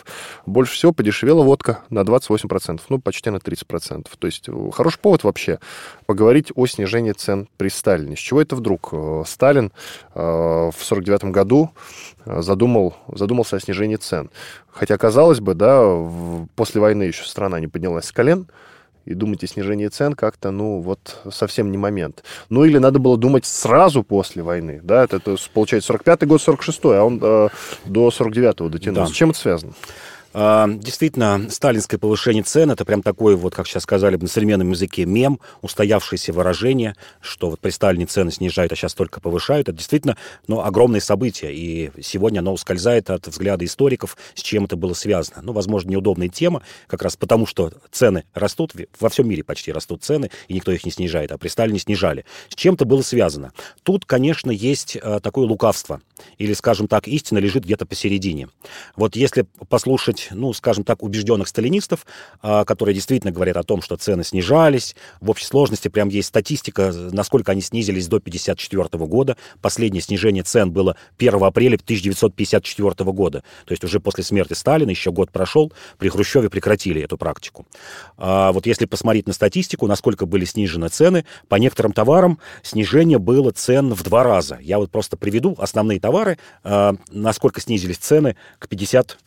Больше 0.45 0.73
всего 0.73 0.91
подешевела 0.93 1.43
водка 1.43 1.83
на 1.89 2.01
28%, 2.01 2.81
ну, 2.89 2.99
почти 2.99 3.29
на 3.29 3.37
30%. 3.37 4.07
То 4.17 4.27
есть 4.27 4.47
э, 4.47 4.71
хороший 4.71 4.99
повод 4.99 5.23
вообще 5.23 5.59
поговорить 6.05 6.51
о 6.55 6.65
снижении 6.67 7.11
цен 7.11 7.47
при 7.57 7.69
Сталине. 7.69 8.15
С 8.15 8.19
чего 8.19 8.41
это 8.41 8.55
вдруг? 8.55 8.89
Э, 8.91 9.23
Сталин 9.25 9.71
э, 10.13 10.19
в 10.19 10.75
49 10.79 11.25
году 11.25 11.71
задумал, 12.25 12.95
задумался 13.07 13.57
о 13.57 13.59
снижении 13.59 13.97
цен. 13.97 14.29
Хотя, 14.71 14.97
казалось 14.97 15.39
бы, 15.39 15.53
да, 15.53 15.81
после 16.55 16.81
войны 16.81 17.03
еще 17.03 17.23
страна 17.23 17.59
не 17.59 17.67
поднялась 17.67 18.05
с 18.05 18.11
колен, 18.11 18.47
и 19.05 19.13
думать 19.13 19.43
о 19.43 19.47
снижении 19.47 19.87
цен 19.87 20.13
как-то, 20.13 20.51
ну, 20.51 20.81
вот 20.81 21.21
совсем 21.31 21.71
не 21.71 21.77
момент. 21.77 22.23
Ну, 22.49 22.65
или 22.65 22.77
надо 22.77 22.99
было 22.99 23.17
думать 23.17 23.45
сразу 23.45 24.03
после 24.03 24.43
войны, 24.43 24.79
да, 24.83 25.03
это, 25.03 25.17
это 25.17 25.35
получается 25.53 25.93
45-й 25.93 26.25
год, 26.25 26.41
46-й, 26.41 26.97
а 26.97 27.03
он 27.03 27.19
э, 27.21 27.49
до 27.85 28.09
49-го 28.09 28.69
дотянулся. 28.69 29.11
Да. 29.11 29.13
С 29.13 29.15
чем 29.15 29.29
это 29.29 29.39
связано? 29.39 29.73
А, 30.37 30.67
действительно, 30.67 31.49
сталинское 31.49 31.97
повышение 31.97 32.43
цен– 32.43 32.69
это 32.71 32.83
прям 32.83 33.01
такой, 33.01 33.37
вот, 33.37 33.55
как 33.55 33.67
сейчас 33.67 33.83
сказали 33.83 34.17
на 34.17 34.27
современном 34.27 34.71
языке, 34.71 35.05
мем, 35.05 35.39
устоявшееся 35.61 36.33
выражение, 36.33 36.97
что 37.21 37.49
вот 37.49 37.61
при 37.61 37.69
Сталине 37.69 38.05
цены 38.05 38.31
снижают, 38.31 38.73
а 38.73 38.75
сейчас 38.75 38.93
только 38.95 39.21
повышают. 39.21 39.69
Это 39.69 39.77
действительно 39.77 40.17
ну, 40.49 40.59
огромное 40.59 40.99
событие, 40.99 41.55
и 41.55 41.89
сегодня 42.01 42.39
оно 42.39 42.51
ускользает 42.51 43.09
от 43.11 43.25
взгляда 43.27 43.63
историков, 43.63 44.17
с 44.33 44.41
чем 44.41 44.65
это 44.65 44.75
было 44.75 44.93
связано. 44.93 45.41
Ну, 45.41 45.53
возможно, 45.53 45.91
неудобная 45.91 46.27
тема, 46.27 46.63
как 46.87 47.01
раз 47.01 47.15
потому, 47.15 47.45
что 47.45 47.71
цены 47.93 48.25
растут, 48.33 48.73
во 48.99 49.07
всем 49.07 49.29
мире 49.29 49.45
почти 49.45 49.71
растут 49.71 50.03
цены, 50.03 50.31
и 50.49 50.53
никто 50.55 50.73
их 50.73 50.83
не 50.83 50.91
снижает, 50.91 51.31
а 51.31 51.37
при 51.37 51.47
Сталине 51.47 51.79
снижали. 51.79 52.25
С 52.49 52.55
чем 52.55 52.73
это 52.73 52.83
было 52.83 53.03
связано? 53.03 53.53
Тут, 53.83 54.03
конечно, 54.03 54.51
есть 54.51 54.97
а, 55.01 55.21
такое 55.21 55.47
лукавство, 55.47 56.01
или, 56.37 56.51
скажем 56.51 56.89
так, 56.89 57.07
истина 57.07 57.37
лежит 57.37 57.63
где-то 57.63 57.85
посередине. 57.85 58.49
Вот 58.97 59.15
если 59.15 59.45
послушать 59.69 60.24
ну, 60.31 60.53
скажем 60.53 60.83
так, 60.83 61.03
убежденных 61.03 61.47
сталинистов, 61.47 62.05
а, 62.41 62.65
которые 62.65 62.93
действительно 62.93 63.31
говорят 63.31 63.57
о 63.57 63.63
том, 63.63 63.81
что 63.81 63.97
цены 63.97 64.23
снижались. 64.23 64.95
В 65.21 65.29
общей 65.29 65.45
сложности 65.45 65.87
прям 65.87 66.09
есть 66.09 66.29
статистика, 66.29 66.91
насколько 67.11 67.51
они 67.51 67.61
снизились 67.61 68.07
до 68.07 68.17
1954 68.17 69.05
года. 69.05 69.37
Последнее 69.61 70.01
снижение 70.01 70.43
цен 70.43 70.71
было 70.71 70.95
1 71.17 71.43
апреля 71.43 71.75
1954 71.75 73.11
года. 73.11 73.43
То 73.65 73.71
есть 73.71 73.83
уже 73.83 73.99
после 73.99 74.23
смерти 74.23 74.53
Сталина, 74.53 74.89
еще 74.89 75.11
год 75.11 75.31
прошел, 75.31 75.71
при 75.97 76.09
Хрущеве 76.09 76.49
прекратили 76.49 77.01
эту 77.01 77.17
практику. 77.17 77.65
А 78.17 78.51
вот 78.51 78.65
если 78.65 78.85
посмотреть 78.85 79.27
на 79.27 79.33
статистику, 79.33 79.87
насколько 79.87 80.25
были 80.25 80.45
снижены 80.45 80.89
цены, 80.89 81.25
по 81.47 81.55
некоторым 81.55 81.93
товарам 81.93 82.39
снижение 82.63 83.19
было 83.19 83.51
цен 83.51 83.93
в 83.93 84.03
два 84.03 84.23
раза. 84.23 84.57
Я 84.61 84.79
вот 84.79 84.91
просто 84.91 85.17
приведу 85.17 85.55
основные 85.57 85.99
товары, 85.99 86.37
а, 86.63 86.95
насколько 87.09 87.61
снизились 87.61 87.97
цены 87.97 88.35
к 88.59 88.67
50 88.67 89.17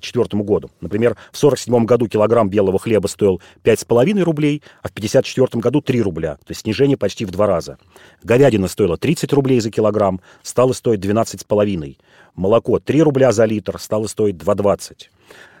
1954 0.00 0.42
году. 0.42 0.70
Например, 0.80 1.14
в 1.32 1.38
1947 1.38 1.84
году 1.84 2.08
килограмм 2.08 2.48
белого 2.48 2.78
хлеба 2.78 3.06
стоил 3.06 3.40
5,5 3.64 4.22
рублей, 4.22 4.62
а 4.82 4.88
в 4.88 4.92
1954 4.92 5.60
году 5.60 5.80
3 5.80 6.02
рубля, 6.02 6.34
то 6.36 6.50
есть 6.50 6.62
снижение 6.62 6.96
почти 6.96 7.24
в 7.24 7.30
два 7.30 7.46
раза. 7.46 7.78
Говядина 8.22 8.68
стоила 8.68 8.96
30 8.96 9.32
рублей 9.32 9.60
за 9.60 9.70
килограмм, 9.70 10.20
стала 10.42 10.72
стоить 10.72 11.00
12,5. 11.00 11.96
Молоко 12.34 12.78
3 12.78 13.02
рубля 13.02 13.32
за 13.32 13.44
литр, 13.44 13.78
стало 13.78 14.06
стоить 14.06 14.36
2,20. 14.36 15.08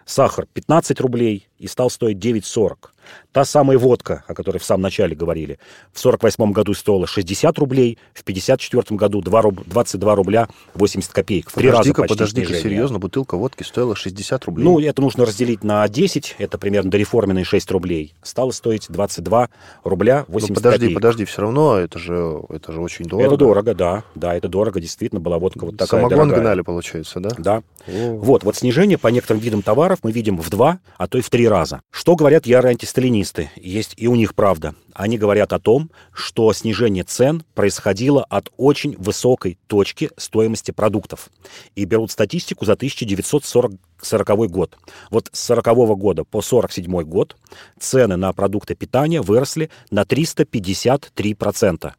Сахар 0.06 0.46
15 0.52 1.00
рублей 1.00 1.49
и 1.60 1.68
стал 1.68 1.90
стоить 1.90 2.16
9,40. 2.16 2.90
Та 3.32 3.44
самая 3.44 3.78
водка, 3.78 4.24
о 4.26 4.34
которой 4.34 4.58
в 4.58 4.64
самом 4.64 4.82
начале 4.82 5.14
говорили, 5.14 5.58
в 5.92 6.00
48 6.00 6.52
году 6.52 6.74
стоила 6.74 7.06
60 7.06 7.58
рублей, 7.58 7.98
в 8.12 8.24
54 8.24 8.96
году 8.96 9.20
2 9.20 9.42
руб... 9.42 9.60
22 9.66 10.14
рубля 10.16 10.48
80 10.74 11.12
копеек. 11.12 11.50
В 11.50 11.54
три 11.54 11.70
раза 11.70 11.94
почти 11.94 12.14
подожди 12.14 12.44
серьезно, 12.46 12.98
бутылка 12.98 13.36
водки 13.36 13.62
стоила 13.62 13.94
60 13.94 14.44
рублей? 14.46 14.64
Ну, 14.64 14.80
это 14.80 15.00
нужно 15.00 15.24
разделить 15.24 15.62
на 15.62 15.86
10, 15.88 16.36
это 16.38 16.58
примерно 16.58 16.90
дореформенные 16.90 17.44
6 17.44 17.70
рублей. 17.70 18.14
Стало 18.22 18.50
стоить 18.50 18.86
22 18.88 19.48
рубля 19.84 20.24
80 20.28 20.48
ну, 20.48 20.54
подожди, 20.54 20.78
копеек. 20.78 20.94
подожди, 20.94 21.24
все 21.24 21.42
равно 21.42 21.76
это 21.76 21.98
же, 21.98 22.42
это 22.48 22.72
же 22.72 22.80
очень 22.80 23.04
дорого. 23.04 23.26
Это 23.26 23.36
дорого, 23.36 23.74
да. 23.74 24.04
Да, 24.14 24.34
это 24.34 24.48
дорого, 24.48 24.80
действительно, 24.80 25.20
была 25.20 25.38
водка 25.38 25.64
вот 25.66 25.76
такая 25.76 26.00
Самогон 26.00 26.28
дорогая. 26.28 26.40
гнали, 26.40 26.62
получается, 26.62 27.20
да? 27.20 27.30
Да. 27.38 27.62
О. 27.86 28.16
Вот, 28.16 28.42
вот 28.44 28.56
снижение 28.56 28.98
по 28.98 29.08
некоторым 29.08 29.40
видам 29.40 29.62
товаров 29.62 30.00
мы 30.02 30.10
видим 30.10 30.36
в 30.36 30.50
два, 30.50 30.80
а 30.96 31.06
то 31.06 31.18
и 31.18 31.20
в 31.20 31.30
три 31.30 31.46
раза. 31.50 31.82
Что 31.90 32.16
говорят 32.16 32.46
ярые 32.46 32.70
антисталинисты? 32.70 33.50
есть 33.56 33.94
и 33.96 34.06
у 34.06 34.14
них 34.14 34.34
правда. 34.34 34.74
Они 34.94 35.18
говорят 35.18 35.52
о 35.52 35.58
том, 35.58 35.90
что 36.12 36.52
снижение 36.52 37.04
цен 37.04 37.44
происходило 37.54 38.24
от 38.24 38.50
очень 38.56 38.96
высокой 38.96 39.58
точки 39.66 40.10
стоимости 40.16 40.70
продуктов. 40.70 41.28
И 41.74 41.84
берут 41.84 42.10
статистику 42.10 42.64
за 42.64 42.72
1940 42.72 43.72
40 44.02 44.50
год. 44.50 44.78
Вот 45.10 45.28
с 45.32 45.40
40 45.40 45.98
года 45.98 46.24
по 46.24 46.40
47 46.40 47.02
год 47.02 47.36
цены 47.78 48.16
на 48.16 48.32
продукты 48.32 48.74
питания 48.74 49.20
выросли 49.20 49.70
на 49.90 50.02
353%. 50.02 51.92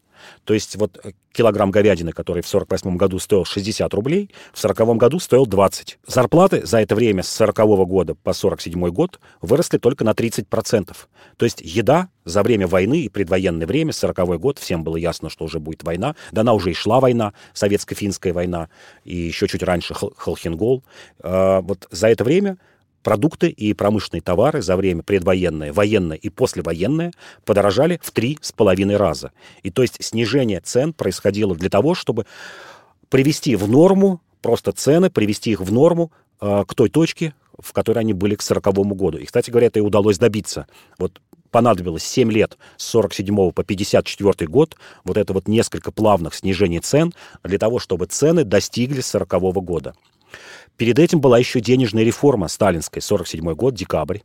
То 0.44 0.54
есть 0.54 0.76
вот 0.76 1.00
э, 1.04 1.12
килограмм 1.32 1.72
говядины, 1.72 2.12
который 2.12 2.42
в 2.42 2.48
48 2.48 2.98
году 2.98 3.20
стоил 3.20 3.46
60 3.46 3.94
рублей, 3.94 4.30
в 4.54 4.60
40 4.60 4.98
году 4.98 5.20
стоил 5.20 5.46
20. 5.46 6.00
Зарплаты 6.08 6.66
за 6.66 6.82
это 6.82 6.96
время 6.96 7.24
с 7.24 7.30
40 7.30 7.58
года 7.88 8.16
по 8.16 8.34
47 8.34 8.88
год 8.90 9.20
выросли 9.42 9.78
только 9.78 10.04
на 10.04 10.12
30%. 10.12 10.96
То 11.38 11.46
есть 11.46 11.62
еда 11.62 12.10
за 12.26 12.44
время 12.44 12.68
войны 12.68 13.02
и 13.02 13.10
предвоенное 13.10 13.68
время, 13.68 13.94
40 13.94 14.40
год, 14.40 14.60
всем 14.60 14.84
было 14.84 14.98
ясно, 14.98 15.30
что 15.30 15.46
уже 15.46 15.60
будет 15.60 15.84
война. 15.84 16.16
Да 16.32 16.42
она 16.42 16.54
уже 16.54 16.72
и 16.72 16.74
шла 16.74 17.00
война, 17.00 17.34
советско-финская 17.54 18.34
война, 18.34 18.70
и 19.04 19.16
еще 19.16 19.48
чуть 19.48 19.64
раньше 19.64 19.94
Холхенгол. 19.94 20.84
А, 21.22 21.62
вот 21.62 21.88
за 21.92 22.10
это 22.10 22.24
время 22.24 22.58
продукты 23.04 23.50
и 23.50 23.74
промышленные 23.74 24.22
товары 24.22 24.62
за 24.62 24.76
время 24.76 25.04
предвоенное, 25.04 25.74
военное 25.74 26.18
и 26.18 26.30
послевоенное 26.30 27.12
подорожали 27.46 28.00
в 28.02 28.12
три 28.12 28.38
с 28.42 28.52
половиной 28.52 28.98
раза. 28.98 29.32
И 29.64 29.72
то 29.72 29.82
есть 29.82 30.04
снижение 30.04 30.62
цен 30.62 30.94
происходило 30.94 31.56
для 31.56 31.70
того, 31.70 31.96
чтобы 31.96 32.26
привести 33.10 33.56
в 33.56 33.70
норму 33.70 34.22
просто 34.42 34.72
цены, 34.72 35.10
привести 35.10 35.52
их 35.52 35.62
в 35.62 35.72
норму 35.72 36.12
э, 36.40 36.64
к 36.68 36.74
той 36.74 36.90
точке, 36.90 37.34
в 37.60 37.74
которой 37.74 38.00
они 38.00 38.14
были 38.14 38.36
к 38.36 38.42
40 38.42 38.64
году. 38.96 39.18
И, 39.18 39.26
кстати 39.26 39.52
говоря, 39.52 39.68
это 39.68 39.80
и 39.80 39.82
удалось 39.82 40.18
добиться. 40.18 40.68
Вот 40.98 41.22
понадобилось 41.52 42.04
7 42.04 42.32
лет 42.32 42.58
с 42.78 42.86
47 42.86 43.52
по 43.52 43.64
54 43.64 44.48
год, 44.48 44.76
вот 45.04 45.18
это 45.18 45.34
вот 45.34 45.48
несколько 45.48 45.92
плавных 45.92 46.34
снижений 46.34 46.80
цен 46.80 47.14
для 47.44 47.60
того, 47.60 47.78
чтобы 47.78 48.06
цены 48.06 48.44
достигли 48.44 49.02
40 49.02 49.30
года. 49.64 49.94
Перед 50.78 51.00
этим 51.00 51.22
была 51.22 51.38
еще 51.38 51.60
денежная 51.60 52.04
реформа 52.04 52.48
сталинская, 52.48 53.02
47 53.02 53.54
год, 53.54 53.74
декабрь 53.74 54.20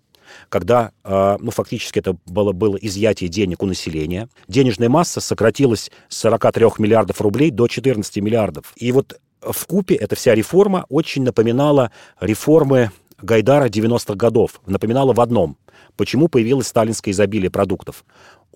когда, 0.49 0.93
а, 1.05 1.37
ну, 1.41 1.51
фактически 1.51 1.99
это 1.99 2.17
было, 2.27 2.53
было 2.53 2.77
изъятие 2.77 3.29
денег 3.29 3.63
у 3.63 3.67
населения. 3.67 4.29
Денежная 4.49 4.89
масса 4.89 5.21
сократилась 5.21 5.91
с 6.09 6.17
43 6.19 6.67
миллиардов 6.79 7.21
рублей 7.21 7.51
до 7.51 7.69
14 7.69 8.17
миллиардов. 8.17 8.73
И 8.77 8.93
вот 8.93 9.21
в 9.41 9.67
купе 9.67 9.95
эта 9.95 10.17
вся 10.17 10.35
реформа 10.35 10.87
очень 10.89 11.23
напоминала 11.23 11.91
реформы 12.21 12.91
Гайдара 13.21 13.69
90-х 13.69 14.15
годов. 14.15 14.61
Напоминала 14.67 15.13
в 15.13 15.21
одном. 15.21 15.57
Почему 15.97 16.29
появилось 16.29 16.67
сталинское 16.67 17.13
изобилие 17.13 17.51
продуктов? 17.51 18.05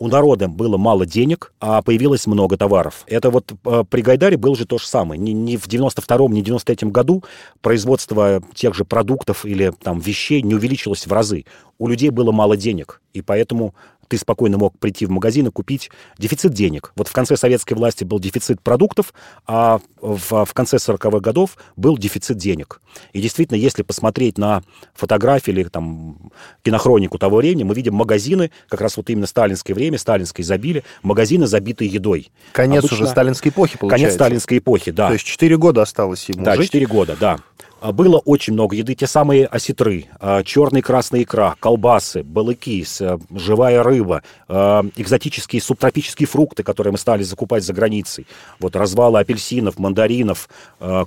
У 0.00 0.08
народа 0.08 0.48
было 0.48 0.78
мало 0.78 1.04
денег, 1.04 1.52
а 1.60 1.82
появилось 1.82 2.26
много 2.26 2.56
товаров. 2.56 3.04
Это 3.06 3.30
вот 3.30 3.52
э, 3.66 3.84
при 3.88 4.00
Гайдаре 4.00 4.38
было 4.38 4.56
же 4.56 4.64
то 4.64 4.78
же 4.78 4.86
самое. 4.86 5.20
Ни, 5.20 5.32
ни 5.32 5.56
в 5.56 5.68
92-м, 5.68 6.32
ни 6.32 6.42
в 6.42 6.44
93-м 6.46 6.90
году 6.90 7.22
производство 7.60 8.42
тех 8.54 8.74
же 8.74 8.86
продуктов 8.86 9.44
или 9.44 9.72
там 9.82 10.00
вещей 10.00 10.40
не 10.40 10.54
увеличилось 10.54 11.06
в 11.06 11.12
разы. 11.12 11.44
У 11.78 11.86
людей 11.86 12.08
было 12.08 12.32
мало 12.32 12.56
денег, 12.56 13.02
и 13.12 13.20
поэтому 13.20 13.74
ты 14.10 14.18
спокойно 14.18 14.58
мог 14.58 14.76
прийти 14.76 15.06
в 15.06 15.10
магазин 15.10 15.46
и 15.46 15.50
купить 15.50 15.88
дефицит 16.18 16.52
денег. 16.52 16.92
Вот 16.96 17.06
в 17.06 17.12
конце 17.12 17.36
советской 17.36 17.74
власти 17.74 18.02
был 18.02 18.18
дефицит 18.18 18.60
продуктов, 18.60 19.14
а 19.46 19.78
в, 20.00 20.44
в 20.44 20.52
конце 20.52 20.78
40-х 20.78 21.20
годов 21.20 21.56
был 21.76 21.96
дефицит 21.96 22.36
денег. 22.36 22.80
И 23.12 23.22
действительно, 23.22 23.56
если 23.56 23.82
посмотреть 23.82 24.36
на 24.36 24.64
фотографии 24.94 25.52
или 25.52 25.62
там 25.62 26.32
кинохронику 26.62 27.18
того 27.18 27.36
времени, 27.36 27.62
мы 27.62 27.72
видим 27.74 27.94
магазины, 27.94 28.50
как 28.68 28.80
раз 28.80 28.96
вот 28.96 29.08
именно 29.10 29.28
сталинское 29.28 29.76
время, 29.76 29.96
сталинское 29.96 30.42
изобилие, 30.42 30.82
магазины, 31.04 31.46
забитые 31.46 31.88
едой. 31.88 32.32
Конец 32.50 32.80
Обычно... 32.80 32.96
уже 32.96 33.06
сталинской 33.06 33.52
эпохи, 33.52 33.78
получается. 33.78 34.06
Конец 34.06 34.14
сталинской 34.14 34.58
эпохи, 34.58 34.90
да. 34.90 35.06
То 35.06 35.12
есть 35.12 35.24
4 35.24 35.56
года 35.56 35.82
осталось 35.82 36.28
ему 36.28 36.44
Да, 36.44 36.56
жить? 36.56 36.66
4 36.66 36.86
года, 36.86 37.16
да. 37.18 37.38
А, 37.80 37.92
было 37.92 38.18
очень 38.18 38.52
много 38.52 38.76
еды, 38.76 38.94
те 38.94 39.06
самые 39.06 39.46
осетры, 39.46 40.06
а, 40.18 40.42
черный 40.42 40.82
красный 40.82 41.22
икра, 41.22 41.56
колбасы, 41.58 42.22
балыки, 42.22 42.84
э, 43.00 43.18
живая 43.34 43.82
рыба, 43.82 44.22
а, 44.48 44.84
экзотические 44.96 45.62
субтропические 45.62 46.26
фрукты, 46.26 46.62
которые 46.62 46.92
мы 46.92 46.98
стали 46.98 47.22
закупать 47.22 47.64
за 47.64 47.72
границей. 47.72 48.26
Вот 48.58 48.76
развалы 48.76 49.20
апельсинов, 49.20 49.78
мандаринов, 49.78 50.48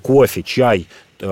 кофе, 0.01 0.43
чай, 0.43 0.87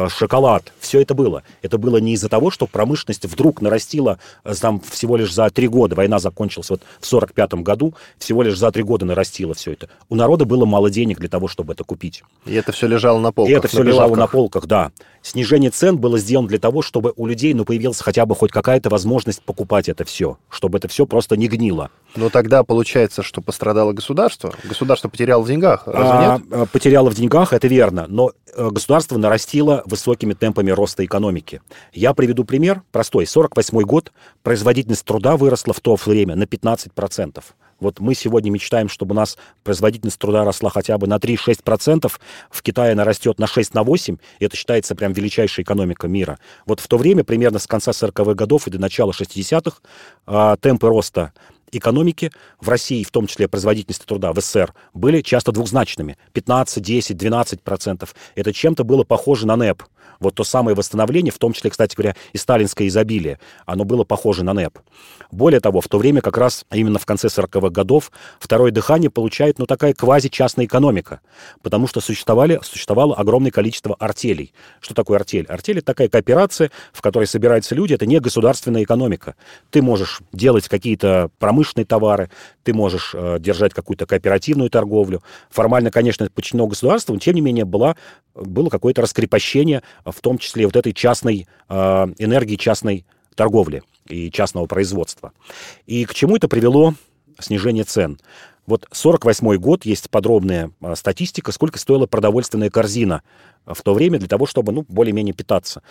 шоколад, 0.09 0.71
все 0.79 1.01
это 1.01 1.13
было. 1.13 1.43
Это 1.61 1.77
было 1.77 1.97
не 1.97 2.13
из-за 2.13 2.29
того, 2.29 2.51
что 2.51 2.67
промышленность 2.67 3.25
вдруг 3.25 3.61
нарастила 3.61 4.19
э, 4.43 4.53
там 4.59 4.79
всего 4.79 5.17
лишь 5.17 5.33
за 5.33 5.49
три 5.49 5.67
года. 5.67 5.95
Война 5.95 6.19
закончилась 6.19 6.69
вот 6.69 6.81
в 6.99 7.05
45 7.05 7.53
году, 7.55 7.93
всего 8.17 8.43
лишь 8.43 8.57
за 8.57 8.71
три 8.71 8.83
года 8.83 9.05
нарастила 9.05 9.53
все 9.53 9.73
это. 9.73 9.89
У 10.09 10.15
народа 10.15 10.45
было 10.45 10.65
мало 10.65 10.89
денег 10.89 11.19
для 11.19 11.29
того, 11.29 11.47
чтобы 11.47 11.73
это 11.73 11.83
купить. 11.83 12.23
И 12.45 12.53
это 12.53 12.71
все 12.71 12.87
лежало 12.87 13.19
на 13.19 13.31
полках? 13.31 13.53
И 13.53 13.57
это 13.57 13.67
все 13.67 13.83
лежало 13.83 14.15
на 14.15 14.27
полках, 14.27 14.65
да. 14.65 14.91
Снижение 15.21 15.69
цен 15.69 15.97
было 15.97 16.17
сделано 16.17 16.47
для 16.47 16.57
того, 16.57 16.81
чтобы 16.81 17.13
у 17.15 17.27
людей 17.27 17.53
ну, 17.53 17.63
появилась 17.63 17.99
хотя 17.99 18.25
бы 18.25 18.35
хоть 18.35 18.51
какая-то 18.51 18.89
возможность 18.89 19.43
покупать 19.43 19.87
это 19.87 20.03
все, 20.03 20.37
чтобы 20.49 20.79
это 20.79 20.87
все 20.87 21.05
просто 21.05 21.37
не 21.37 21.47
гнило. 21.47 21.91
Но 22.15 22.29
тогда 22.29 22.63
получается, 22.63 23.21
что 23.21 23.41
пострадало 23.41 23.93
государство? 23.93 24.53
Государство 24.63 25.09
потеряло 25.09 25.43
в 25.43 25.47
деньгах, 25.47 25.83
разве 25.85 26.11
а, 26.11 26.39
нет? 26.39 26.69
Потеряло 26.71 27.11
в 27.11 27.15
деньгах, 27.15 27.53
это 27.53 27.67
верно. 27.67 28.05
Но 28.07 28.31
э, 28.55 28.69
государство 28.69 29.17
нарастило 29.17 29.80
высокими 29.85 30.33
темпами 30.33 30.71
роста 30.71 31.05
экономики. 31.05 31.61
Я 31.93 32.13
приведу 32.13 32.43
пример 32.45 32.83
простой. 32.91 33.25
48 33.25 33.81
год, 33.81 34.11
производительность 34.43 35.05
труда 35.05 35.37
выросла 35.37 35.73
в 35.73 35.79
то 35.79 35.95
время 35.95 36.35
на 36.35 36.43
15%. 36.43 37.43
Вот 37.81 37.99
мы 37.99 38.13
сегодня 38.13 38.51
мечтаем, 38.51 38.87
чтобы 38.87 39.13
у 39.13 39.15
нас 39.15 39.37
производительность 39.63 40.19
труда 40.19 40.45
росла 40.45 40.69
хотя 40.69 40.97
бы 40.97 41.07
на 41.07 41.17
3-6%, 41.17 42.11
в 42.49 42.61
Китае 42.61 42.93
она 42.93 43.03
растет 43.03 43.39
на 43.39 43.47
6 43.47 43.73
на 43.73 43.83
8, 43.83 44.17
и 44.39 44.45
это 44.45 44.55
считается 44.55 44.95
прям 44.95 45.13
величайшая 45.13 45.63
экономика 45.63 46.07
мира. 46.07 46.37
Вот 46.67 46.79
в 46.79 46.87
то 46.87 46.97
время, 46.97 47.23
примерно 47.23 47.57
с 47.57 47.65
конца 47.65 47.91
40-х 47.91 48.35
годов 48.35 48.67
и 48.67 48.71
до 48.71 48.79
начала 48.79 49.11
60-х, 49.11 49.77
а, 50.27 50.55
темпы 50.57 50.87
роста 50.87 51.33
экономики 51.71 52.31
в 52.59 52.69
России, 52.69 53.03
в 53.03 53.11
том 53.11 53.27
числе 53.27 53.47
производительности 53.47 54.05
труда 54.05 54.33
в 54.33 54.39
СССР, 54.39 54.73
были 54.93 55.21
часто 55.21 55.51
двухзначными. 55.51 56.17
15, 56.33 56.83
10, 56.83 57.17
12 57.17 57.61
процентов. 57.61 58.15
Это 58.35 58.53
чем-то 58.53 58.83
было 58.83 59.03
похоже 59.03 59.47
на 59.47 59.55
НЭП. 59.55 59.83
Вот 60.19 60.35
то 60.35 60.43
самое 60.43 60.75
восстановление, 60.75 61.31
в 61.31 61.39
том 61.39 61.53
числе, 61.53 61.71
кстати 61.71 61.95
говоря, 61.95 62.15
и 62.31 62.37
сталинское 62.37 62.87
изобилие, 62.87 63.39
оно 63.65 63.85
было 63.85 64.03
похоже 64.03 64.43
на 64.43 64.53
НЭП. 64.53 64.77
Более 65.31 65.59
того, 65.59 65.81
в 65.81 65.87
то 65.87 65.97
время 65.97 66.21
как 66.21 66.37
раз 66.37 66.65
именно 66.71 66.99
в 66.99 67.05
конце 67.05 67.27
40-х 67.27 67.69
годов 67.69 68.11
второе 68.39 68.71
дыхание 68.71 69.09
получает, 69.09 69.57
ну, 69.57 69.65
такая 69.65 69.93
квази-частная 69.93 70.65
экономика, 70.65 71.21
потому 71.63 71.87
что 71.87 72.01
существовали, 72.01 72.59
существовало 72.63 73.15
огромное 73.15 73.51
количество 73.51 73.95
артелей. 73.95 74.53
Что 74.79 74.93
такое 74.93 75.17
артель? 75.17 75.45
Артель— 75.47 75.77
это 75.79 75.87
такая 75.87 76.09
кооперация, 76.09 76.69
в 76.93 77.01
которой 77.01 77.25
собираются 77.25 77.73
люди, 77.73 77.93
это 77.93 78.05
не 78.05 78.19
государственная 78.19 78.83
экономика. 78.83 79.35
Ты 79.71 79.81
можешь 79.81 80.19
делать 80.33 80.67
какие-то 80.67 81.31
промышленные 81.39 81.60
товары, 81.85 82.29
ты 82.63 82.73
можешь 82.73 83.11
э, 83.13 83.37
держать 83.39 83.73
какую-то 83.73 84.05
кооперативную 84.05 84.69
торговлю. 84.69 85.21
Формально, 85.49 85.91
конечно, 85.91 86.25
это 86.25 86.33
подчинено 86.33 86.67
государству, 86.67 87.13
но, 87.13 87.19
тем 87.19 87.35
не 87.35 87.41
менее, 87.41 87.65
была, 87.65 87.95
было 88.35 88.69
какое-то 88.69 89.01
раскрепощение 89.01 89.83
в 90.05 90.19
том 90.21 90.37
числе 90.37 90.65
вот 90.65 90.75
этой 90.75 90.93
частной 90.93 91.47
э, 91.69 91.75
энергии, 92.17 92.55
частной 92.55 93.05
торговли 93.35 93.83
и 94.07 94.31
частного 94.31 94.65
производства. 94.65 95.31
И 95.85 96.05
к 96.05 96.13
чему 96.13 96.35
это 96.35 96.47
привело 96.47 96.93
снижение 97.39 97.83
цен? 97.83 98.19
Вот 98.71 98.87
48 98.89 99.57
год, 99.57 99.83
есть 99.83 100.09
подробная 100.09 100.71
э, 100.79 100.95
статистика, 100.95 101.51
сколько 101.51 101.77
стоила 101.77 102.05
продовольственная 102.05 102.69
корзина 102.69 103.21
в 103.65 103.81
то 103.81 103.93
время 103.93 104.17
для 104.17 104.29
того, 104.29 104.45
чтобы 104.45 104.71
ну, 104.71 104.85
более-менее 104.87 105.33
питаться 105.33 105.83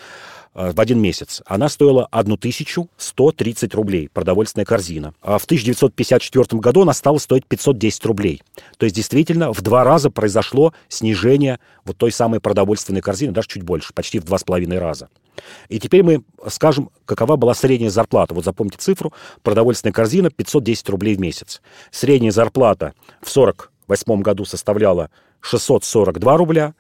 э, 0.55 0.73
в 0.73 0.81
один 0.81 0.99
месяц. 0.99 1.43
Она 1.45 1.69
стоила 1.69 2.09
1130 2.11 3.75
рублей, 3.75 4.09
продовольственная 4.09 4.65
корзина. 4.65 5.13
А 5.21 5.37
в 5.37 5.45
1954 5.45 6.59
году 6.59 6.81
она 6.81 6.95
стала 6.95 7.19
стоить 7.19 7.45
510 7.45 8.07
рублей. 8.07 8.43
То 8.79 8.85
есть 8.85 8.97
действительно 8.97 9.53
в 9.53 9.61
два 9.61 9.85
раза 9.85 10.09
произошло 10.09 10.73
снижение 10.89 11.61
вот 11.85 11.99
той 11.99 12.11
самой 12.11 12.41
продовольственной 12.41 13.03
корзины, 13.03 13.33
даже 13.33 13.49
чуть 13.49 13.63
больше, 13.63 13.93
почти 13.93 14.19
в 14.19 14.25
два 14.25 14.39
с 14.39 14.45
половиной 14.45 14.79
раза. 14.79 15.11
И 15.69 15.79
теперь 15.79 16.03
мы 16.03 16.23
скажем, 16.49 16.91
какова 17.05 17.37
была 17.37 17.55
средняя 17.55 17.91
зарплата. 17.91 18.35
Вот 18.35 18.45
запомните 18.45 18.79
цифру. 18.79 19.13
Продовольственная 19.43 19.93
корзина 19.93 20.31
510 20.31 20.89
рублей 20.89 21.17
в 21.17 21.21
месяц. 21.21 21.61
Средняя 21.91 22.33
зарплата 22.33 22.95
в 23.21 23.31
1948 23.31 24.23
году 24.23 24.45
составляла 24.45 25.11
642 25.41 26.37
рубля, 26.37 26.75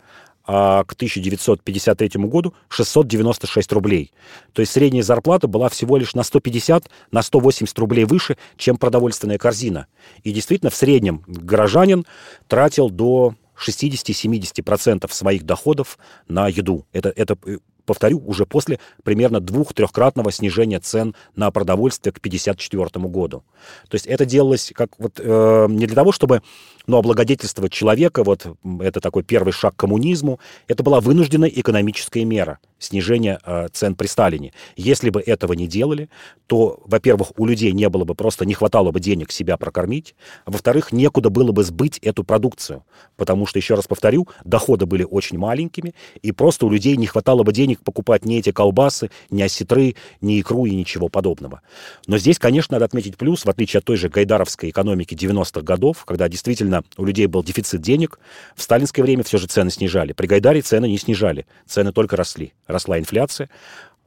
а 0.44 0.84
к 0.84 0.94
1953 0.94 2.24
году 2.24 2.54
696 2.68 3.72
рублей. 3.72 4.12
То 4.52 4.62
есть 4.62 4.72
средняя 4.72 5.02
зарплата 5.02 5.46
была 5.46 5.68
всего 5.68 5.96
лишь 5.96 6.14
на 6.14 6.22
150, 6.22 6.90
на 7.12 7.22
180 7.22 7.78
рублей 7.78 8.04
выше, 8.04 8.36
чем 8.56 8.76
продовольственная 8.76 9.38
корзина. 9.38 9.86
И 10.24 10.32
действительно, 10.32 10.70
в 10.70 10.74
среднем 10.74 11.22
горожанин 11.26 12.04
тратил 12.48 12.90
до 12.90 13.34
60-70% 13.64 15.12
своих 15.12 15.44
доходов 15.44 15.98
на 16.28 16.48
еду. 16.48 16.86
Это, 16.92 17.10
это 17.10 17.36
э, 17.46 17.58
повторю, 17.90 18.22
уже 18.24 18.46
после 18.46 18.78
примерно 19.02 19.40
двух-трехкратного 19.40 20.30
снижения 20.30 20.78
цен 20.78 21.16
на 21.34 21.50
продовольствие 21.50 22.12
к 22.12 22.18
1954 22.18 23.04
году. 23.08 23.42
То 23.88 23.96
есть 23.96 24.06
это 24.06 24.24
делалось 24.24 24.70
как 24.76 24.90
вот 24.98 25.18
э, 25.18 25.66
не 25.68 25.86
для 25.86 25.96
того, 25.96 26.12
чтобы 26.12 26.42
ну, 26.86 26.98
облагодетельствовать 26.98 27.72
человека, 27.72 28.22
вот 28.22 28.46
это 28.80 29.00
такой 29.00 29.24
первый 29.24 29.52
шаг 29.52 29.74
к 29.74 29.80
коммунизму, 29.80 30.38
это 30.68 30.84
была 30.84 31.00
вынужденная 31.00 31.48
экономическая 31.48 32.24
мера 32.24 32.60
снижения 32.80 33.38
э, 33.44 33.68
цен 33.72 33.94
при 33.94 34.08
Сталине. 34.08 34.52
Если 34.76 35.10
бы 35.10 35.20
этого 35.20 35.52
не 35.52 35.68
делали, 35.68 36.08
то, 36.48 36.82
во-первых, 36.84 37.32
у 37.36 37.46
людей 37.46 37.70
не 37.72 37.88
было 37.88 38.04
бы 38.04 38.16
просто, 38.16 38.44
не 38.44 38.54
хватало 38.54 38.90
бы 38.90 38.98
денег 38.98 39.30
себя 39.30 39.56
прокормить, 39.56 40.16
а 40.44 40.50
во-вторых, 40.50 40.90
некуда 40.90 41.30
было 41.30 41.52
бы 41.52 41.62
сбыть 41.62 41.98
эту 41.98 42.24
продукцию, 42.24 42.84
потому 43.16 43.46
что, 43.46 43.58
еще 43.60 43.74
раз 43.74 43.86
повторю, 43.86 44.26
доходы 44.44 44.86
были 44.86 45.04
очень 45.04 45.38
маленькими, 45.38 45.94
и 46.22 46.32
просто 46.32 46.66
у 46.66 46.70
людей 46.70 46.96
не 46.96 47.06
хватало 47.06 47.44
бы 47.44 47.52
денег 47.52 47.80
покупать 47.84 48.24
ни 48.24 48.38
эти 48.38 48.50
колбасы, 48.50 49.10
ни 49.30 49.42
осетры, 49.42 49.94
ни 50.20 50.40
икру 50.40 50.66
и 50.66 50.74
ничего 50.74 51.08
подобного. 51.08 51.62
Но 52.06 52.18
здесь, 52.18 52.38
конечно, 52.38 52.74
надо 52.74 52.86
отметить 52.86 53.16
плюс, 53.16 53.44
в 53.44 53.50
отличие 53.50 53.78
от 53.78 53.84
той 53.84 53.96
же 53.96 54.08
гайдаровской 54.08 54.70
экономики 54.70 55.14
90-х 55.14 55.62
годов, 55.62 56.04
когда 56.04 56.28
действительно 56.28 56.82
у 56.96 57.04
людей 57.04 57.26
был 57.26 57.44
дефицит 57.44 57.80
денег, 57.80 58.18
в 58.56 58.62
сталинское 58.62 59.04
время 59.04 59.22
все 59.22 59.38
же 59.38 59.46
цены 59.46 59.70
снижали. 59.70 60.12
При 60.12 60.26
Гайдаре 60.26 60.62
цены 60.62 60.86
не 60.86 60.98
снижали, 60.98 61.46
цены 61.66 61.92
только 61.92 62.16
росли. 62.16 62.52
Росла 62.72 62.98
инфляция, 62.98 63.48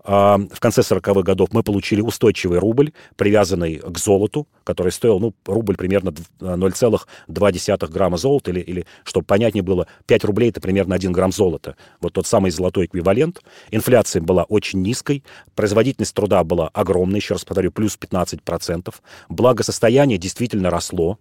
а, 0.05 0.37
в 0.37 0.59
конце 0.59 0.81
40-х 0.81 1.21
годов 1.21 1.49
мы 1.53 1.63
получили 1.63 2.01
устойчивый 2.01 2.59
рубль, 2.59 2.91
привязанный 3.15 3.77
к 3.77 3.97
золоту, 3.97 4.47
который 4.65 4.91
стоил, 4.91 5.19
ну, 5.19 5.33
рубль 5.45 5.77
примерно 5.77 6.13
0,2 6.39 7.87
грамма 7.87 8.17
золота, 8.17 8.51
или, 8.51 8.59
или, 8.59 8.85
чтобы 9.05 9.25
понятнее 9.25 9.63
было, 9.63 9.87
5 10.07 10.25
рублей— 10.25 10.49
это 10.51 10.59
примерно 10.59 10.95
1 10.95 11.11
грамм 11.13 11.31
золота. 11.31 11.77
Вот 12.01 12.13
тот 12.13 12.27
самый 12.27 12.51
золотой 12.51 12.85
эквивалент. 12.85 13.41
Инфляция 13.71 14.21
была 14.21 14.43
очень 14.43 14.81
низкой, 14.81 15.23
производительность 15.55 16.13
труда 16.13 16.43
была 16.43 16.69
огромной, 16.73 17.19
еще 17.19 17.35
раз 17.35 17.45
повторю, 17.45 17.71
плюс 17.71 17.97
15%. 17.97 18.93
Благосостояние 19.29 20.17
действительно 20.17 20.69
росло, 20.69 21.17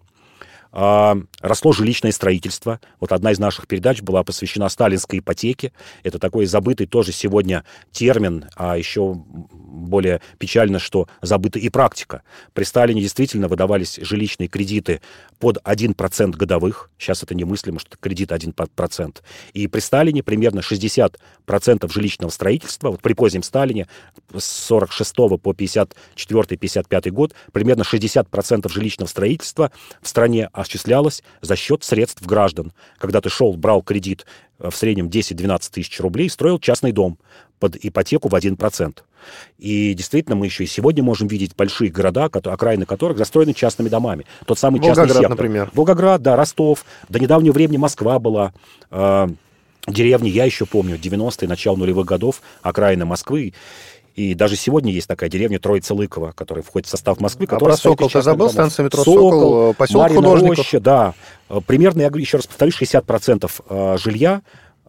росло 0.72 1.72
жилищное 1.72 2.12
строительство. 2.12 2.80
Вот 2.98 3.12
одна 3.12 3.32
из 3.32 3.38
наших 3.38 3.66
передач 3.66 4.00
была 4.00 4.24
посвящена 4.24 4.68
сталинской 4.70 5.18
ипотеке. 5.18 5.72
Это 6.02 6.18
такой 6.18 6.46
забытый 6.46 6.86
тоже 6.86 7.12
сегодня 7.12 7.64
термин, 7.90 8.46
а 8.56 8.78
еще 8.78 9.14
более 9.14 10.22
печально, 10.38 10.78
что 10.78 11.08
забыта 11.20 11.58
и 11.58 11.68
практика. 11.68 12.22
При 12.54 12.64
Сталине 12.64 13.02
действительно 13.02 13.48
выдавались 13.48 13.98
жилищные 14.00 14.48
кредиты 14.48 15.02
под 15.42 15.58
1% 15.64 16.36
годовых. 16.36 16.88
Сейчас 16.98 17.24
это 17.24 17.34
немыслимо, 17.34 17.80
что 17.80 17.96
кредит 17.96 18.30
1%. 18.30 19.22
И 19.54 19.66
при 19.66 19.80
Сталине 19.80 20.22
примерно 20.22 20.60
60% 20.60 21.92
жилищного 21.92 22.30
строительства, 22.30 22.92
вот 22.92 23.02
при 23.02 23.14
позднем 23.14 23.42
Сталине 23.42 23.88
с 24.32 24.44
46 24.44 25.16
по 25.42 25.50
54-55 25.50 27.10
год, 27.10 27.34
примерно 27.50 27.82
60% 27.82 28.68
жилищного 28.72 29.08
строительства 29.08 29.72
в 30.00 30.06
стране 30.06 30.48
осуществлялось 30.52 31.24
за 31.40 31.56
счет 31.56 31.82
средств 31.82 32.24
граждан. 32.24 32.72
Когда 32.98 33.20
ты 33.20 33.28
шел, 33.28 33.52
брал 33.54 33.82
кредит 33.82 34.26
э, 34.60 34.70
в 34.70 34.76
среднем 34.76 35.08
10-12 35.08 35.72
тысяч 35.72 35.98
рублей, 35.98 36.30
строил 36.30 36.60
частный 36.60 36.92
дом 36.92 37.18
под 37.62 37.76
ипотеку 37.80 38.28
в 38.28 38.34
1%. 38.34 38.92
И 39.58 39.94
действительно, 39.94 40.34
мы 40.34 40.46
еще 40.46 40.64
и 40.64 40.66
сегодня 40.66 41.04
можем 41.04 41.28
видеть 41.28 41.54
большие 41.54 41.92
города, 41.92 42.24
окраины 42.24 42.86
которых 42.86 43.18
застроены 43.18 43.54
частными 43.54 43.88
домами. 43.88 44.26
Тот 44.46 44.58
самый 44.58 44.80
Волгоград, 44.80 45.06
частный 45.06 45.14
сектор. 45.14 45.30
например. 45.30 45.70
Волгоград, 45.72 46.22
да, 46.22 46.34
Ростов. 46.34 46.84
До 47.08 47.20
недавнего 47.20 47.52
времени 47.52 47.76
Москва 47.76 48.18
была. 48.18 48.52
Э, 48.90 49.28
деревни, 49.86 50.28
я 50.28 50.44
еще 50.44 50.66
помню, 50.66 50.96
90-е, 50.96 51.46
начало 51.46 51.76
нулевых 51.76 52.04
годов, 52.04 52.42
окраины 52.62 53.04
Москвы. 53.04 53.52
И 54.16 54.34
даже 54.34 54.56
сегодня 54.56 54.90
есть 54.90 55.06
такая 55.06 55.30
деревня 55.30 55.60
Троица-Лыкова, 55.60 56.32
которая 56.32 56.64
входит 56.64 56.88
в 56.88 56.90
состав 56.90 57.20
Москвы. 57.20 57.46
А 57.48 57.58
про 57.60 57.76
Сокол 57.76 58.10
ты 58.10 58.22
забыл? 58.22 58.38
Домов. 58.46 58.52
Станция 58.54 58.84
метро 58.86 59.04
Сокол, 59.04 59.30
Сокол 59.30 59.74
поселок 59.74 60.02
Марина 60.02 60.22
художников. 60.22 60.58
Роща, 60.58 60.80
да. 60.80 61.14
Э, 61.48 61.60
примерно, 61.64 62.00
я 62.00 62.10
еще 62.12 62.38
раз 62.38 62.48
повторю, 62.48 62.72
60% 62.72 63.50
э, 63.68 63.96
жилья 63.98 64.42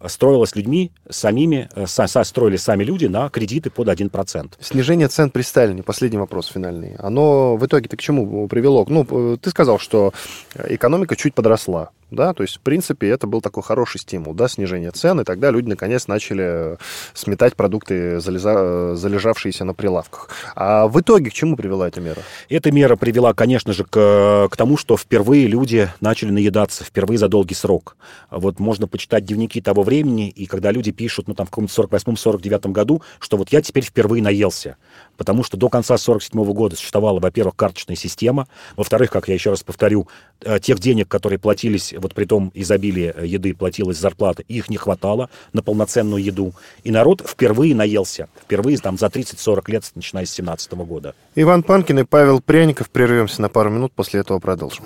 строилось 0.07 0.55
людьми 0.55 0.91
самими, 1.09 1.69
э, 1.75 1.87
са, 1.87 2.23
строили 2.23 2.57
сами 2.57 2.83
люди 2.83 3.05
на 3.05 3.29
кредиты 3.29 3.69
под 3.69 3.87
1%. 3.87 4.57
Снижение 4.59 5.07
цен 5.07 5.29
при 5.29 5.41
Сталине, 5.41 5.83
последний 5.83 6.19
вопрос 6.19 6.47
финальный, 6.47 6.95
оно 6.99 7.55
в 7.55 7.65
итоге-то 7.65 7.97
к 7.97 8.01
чему 8.01 8.47
привело? 8.47 8.85
Ну, 8.87 9.37
ты 9.37 9.49
сказал, 9.49 9.79
что 9.79 10.13
экономика 10.55 11.15
чуть 11.15 11.33
подросла 11.33 11.89
да, 12.11 12.33
то 12.33 12.43
есть, 12.43 12.57
в 12.57 12.59
принципе, 12.61 13.09
это 13.09 13.27
был 13.27 13.41
такой 13.41 13.63
хороший 13.63 13.99
стимул, 13.99 14.33
да, 14.33 14.47
снижение 14.47 14.91
цен, 14.91 15.19
и 15.21 15.23
тогда 15.23 15.51
люди, 15.51 15.67
наконец, 15.69 16.07
начали 16.07 16.77
сметать 17.13 17.55
продукты, 17.55 18.19
залеза... 18.19 18.95
залежавшиеся 18.95 19.65
на 19.65 19.73
прилавках. 19.73 20.29
А 20.55 20.87
в 20.87 20.99
итоге 20.99 21.29
к 21.29 21.33
чему 21.33 21.55
привела 21.55 21.87
эта 21.87 22.01
мера? 22.01 22.21
Эта 22.49 22.71
мера 22.71 22.95
привела, 22.95 23.33
конечно 23.33 23.73
же, 23.73 23.83
к, 23.83 24.47
к 24.51 24.55
тому, 24.55 24.77
что 24.77 24.97
впервые 24.97 25.47
люди 25.47 25.89
начали 26.01 26.31
наедаться, 26.31 26.83
впервые 26.83 27.17
за 27.17 27.27
долгий 27.27 27.55
срок. 27.55 27.97
Вот 28.29 28.59
можно 28.59 28.87
почитать 28.87 29.25
дневники 29.25 29.61
того 29.61 29.83
времени, 29.83 30.29
и 30.29 30.45
когда 30.45 30.71
люди 30.71 30.91
пишут, 30.91 31.27
ну, 31.27 31.33
там, 31.33 31.47
в 31.47 31.49
каком-то 31.49 31.73
48-49 31.81 32.71
году, 32.71 33.01
что 33.19 33.37
вот 33.37 33.49
я 33.49 33.61
теперь 33.61 33.83
впервые 33.83 34.21
наелся, 34.23 34.77
потому 35.17 35.43
что 35.43 35.57
до 35.57 35.69
конца 35.69 35.97
47 35.97 36.43
года 36.53 36.75
существовала, 36.75 37.19
во-первых, 37.19 37.55
карточная 37.55 37.95
система, 37.95 38.47
во-вторых, 38.75 39.11
как 39.11 39.27
я 39.27 39.33
еще 39.33 39.49
раз 39.51 39.63
повторю, 39.63 40.07
э, 40.41 40.59
тех 40.59 40.79
денег, 40.79 41.07
которые 41.07 41.39
платились 41.39 41.93
вот 41.97 42.13
при 42.13 42.25
том 42.25 42.51
изобилие 42.53 43.13
еды 43.23 43.53
платилась 43.53 43.97
зарплата, 43.97 44.43
их 44.47 44.69
не 44.69 44.77
хватало 44.77 45.29
на 45.53 45.61
полноценную 45.61 46.23
еду. 46.23 46.53
И 46.83 46.91
народ 46.91 47.23
впервые 47.25 47.75
наелся. 47.75 48.27
Впервые 48.41 48.77
там 48.77 48.97
за 48.97 49.07
30-40 49.07 49.71
лет, 49.71 49.83
начиная 49.95 50.25
с 50.25 50.31
17 50.31 50.73
года. 50.73 51.15
Иван 51.35 51.63
Панкин 51.63 51.99
и 51.99 52.03
Павел 52.03 52.41
Пряников. 52.41 52.89
Прервемся 52.89 53.41
на 53.41 53.49
пару 53.49 53.69
минут, 53.69 53.93
после 53.93 54.19
этого 54.19 54.39
продолжим. 54.39 54.85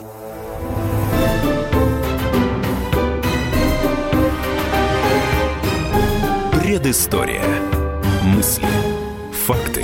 Предыстория. 6.53 7.43
Мысли. 8.23 8.67
Факты. 9.31 9.83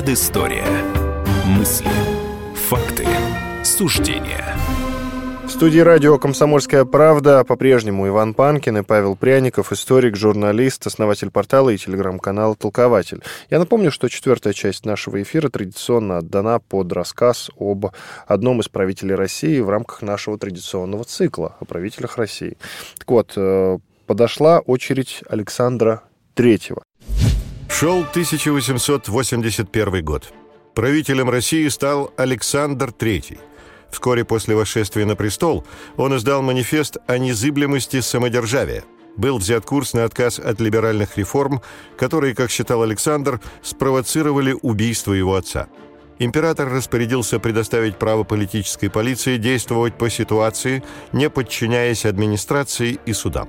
Предыстория. 0.00 0.64
Мысли. 1.44 1.90
Факты. 2.54 3.06
Суждения. 3.62 4.56
В 5.44 5.50
студии 5.50 5.80
радио 5.80 6.18
«Комсомольская 6.18 6.86
правда» 6.86 7.44
по-прежнему 7.44 8.08
Иван 8.08 8.32
Панкин 8.32 8.78
и 8.78 8.82
Павел 8.82 9.14
Пряников, 9.14 9.72
историк, 9.72 10.16
журналист, 10.16 10.86
основатель 10.86 11.30
портала 11.30 11.68
и 11.68 11.76
телеграм-канала 11.76 12.56
«Толкователь». 12.56 13.22
Я 13.50 13.58
напомню, 13.58 13.92
что 13.92 14.08
четвертая 14.08 14.54
часть 14.54 14.86
нашего 14.86 15.20
эфира 15.20 15.50
традиционно 15.50 16.16
отдана 16.16 16.60
под 16.60 16.90
рассказ 16.94 17.50
об 17.58 17.88
одном 18.26 18.62
из 18.62 18.70
правителей 18.70 19.16
России 19.16 19.60
в 19.60 19.68
рамках 19.68 20.00
нашего 20.00 20.38
традиционного 20.38 21.04
цикла 21.04 21.56
о 21.60 21.66
правителях 21.66 22.16
России. 22.16 22.56
Так 22.96 23.10
вот, 23.10 23.34
э, 23.36 23.78
подошла 24.06 24.60
очередь 24.60 25.22
Александра 25.28 26.04
Третьего. 26.34 26.84
Шел 27.70 28.00
1881 28.00 30.04
год. 30.04 30.32
Правителем 30.74 31.30
России 31.30 31.68
стал 31.68 32.12
Александр 32.16 32.90
III. 32.90 33.38
Вскоре 33.90 34.24
после 34.24 34.54
восшествия 34.54 35.06
на 35.06 35.16
престол 35.16 35.64
он 35.96 36.14
издал 36.16 36.42
манифест 36.42 36.98
о 37.06 37.16
незыблемости 37.16 38.00
самодержавия. 38.00 38.84
Был 39.16 39.38
взят 39.38 39.64
курс 39.64 39.94
на 39.94 40.04
отказ 40.04 40.38
от 40.38 40.60
либеральных 40.60 41.16
реформ, 41.16 41.62
которые, 41.96 42.34
как 42.34 42.50
считал 42.50 42.82
Александр, 42.82 43.40
спровоцировали 43.62 44.54
убийство 44.60 45.12
его 45.12 45.36
отца. 45.36 45.68
Император 46.18 46.68
распорядился 46.68 47.38
предоставить 47.38 47.96
право 47.96 48.24
политической 48.24 48.88
полиции 48.88 49.38
действовать 49.38 49.96
по 49.96 50.10
ситуации, 50.10 50.82
не 51.12 51.30
подчиняясь 51.30 52.04
администрации 52.04 52.98
и 53.06 53.14
судам. 53.14 53.48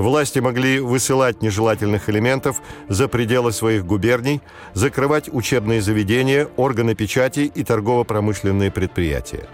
Власти 0.00 0.38
могли 0.38 0.80
высылать 0.80 1.42
нежелательных 1.42 2.08
элементов 2.08 2.62
за 2.88 3.06
пределы 3.06 3.52
своих 3.52 3.84
губерний, 3.84 4.40
закрывать 4.72 5.28
учебные 5.30 5.82
заведения, 5.82 6.48
органы 6.56 6.94
печати 6.94 7.40
и 7.54 7.62
торгово-промышленные 7.64 8.70
предприятия. 8.70 9.46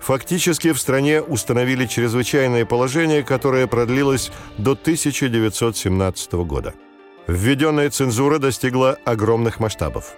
Фактически 0.00 0.72
в 0.72 0.80
стране 0.80 1.22
установили 1.22 1.86
чрезвычайное 1.86 2.64
положение, 2.66 3.22
которое 3.22 3.68
продлилось 3.68 4.32
до 4.58 4.72
1917 4.72 6.32
года. 6.32 6.74
Введенная 7.28 7.88
цензура 7.88 8.40
достигла 8.40 8.98
огромных 9.04 9.60
масштабов. 9.60 10.14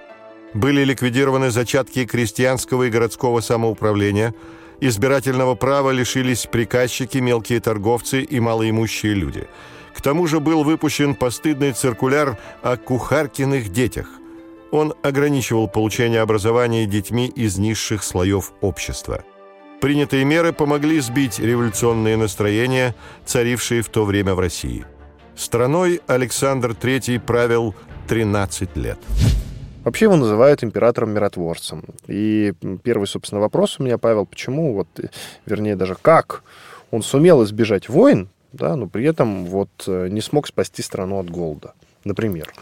Были 0.54 0.82
ликвидированы 0.82 1.50
зачатки 1.50 2.06
крестьянского 2.06 2.84
и 2.84 2.90
городского 2.90 3.40
самоуправления, 3.40 4.34
избирательного 4.80 5.56
права 5.56 5.90
лишились 5.90 6.46
приказчики, 6.50 7.18
мелкие 7.18 7.60
торговцы 7.60 8.22
и 8.22 8.40
малоимущие 8.40 9.12
люди– 9.12 9.46
к 9.94 10.00
тому 10.00 10.26
же 10.26 10.40
был 10.40 10.64
выпущен 10.64 11.14
постыдный 11.14 11.72
циркуляр 11.72 12.36
о 12.62 12.76
кухаркиных 12.76 13.70
детях. 13.70 14.08
Он 14.72 14.94
ограничивал 15.02 15.68
получение 15.68 16.20
образования 16.20 16.84
детьми 16.86 17.28
из 17.28 17.58
низших 17.58 18.02
слоев 18.02 18.52
общества. 18.60 19.24
Принятые 19.80 20.24
меры 20.24 20.52
помогли 20.52 20.98
сбить 21.00 21.38
революционные 21.38 22.16
настроения, 22.16 22.94
царившие 23.24 23.82
в 23.82 23.88
то 23.88 24.04
время 24.04 24.34
в 24.34 24.40
России. 24.40 24.84
Страной 25.36 26.00
Александр 26.06 26.70
III 26.70 27.20
правил 27.20 27.74
13 28.08 28.76
лет. 28.76 28.98
Вообще 29.84 30.06
его 30.06 30.16
называют 30.16 30.64
императором-миротворцем. 30.64 31.84
И 32.06 32.54
первый, 32.82 33.06
собственно, 33.06 33.40
вопрос 33.40 33.78
у 33.78 33.82
меня, 33.82 33.98
Павел, 33.98 34.24
почему, 34.24 34.74
вот, 34.74 34.88
вернее, 35.44 35.76
даже 35.76 35.94
как 36.00 36.42
он 36.90 37.02
сумел 37.02 37.44
избежать 37.44 37.88
войн, 37.88 38.28
да, 38.54 38.76
но 38.76 38.86
при 38.86 39.04
этом 39.04 39.44
вот 39.46 39.70
э, 39.86 40.08
не 40.08 40.20
смог 40.20 40.46
спасти 40.46 40.82
страну 40.82 41.18
от 41.18 41.30
голода, 41.30 41.74
например. 42.04 42.52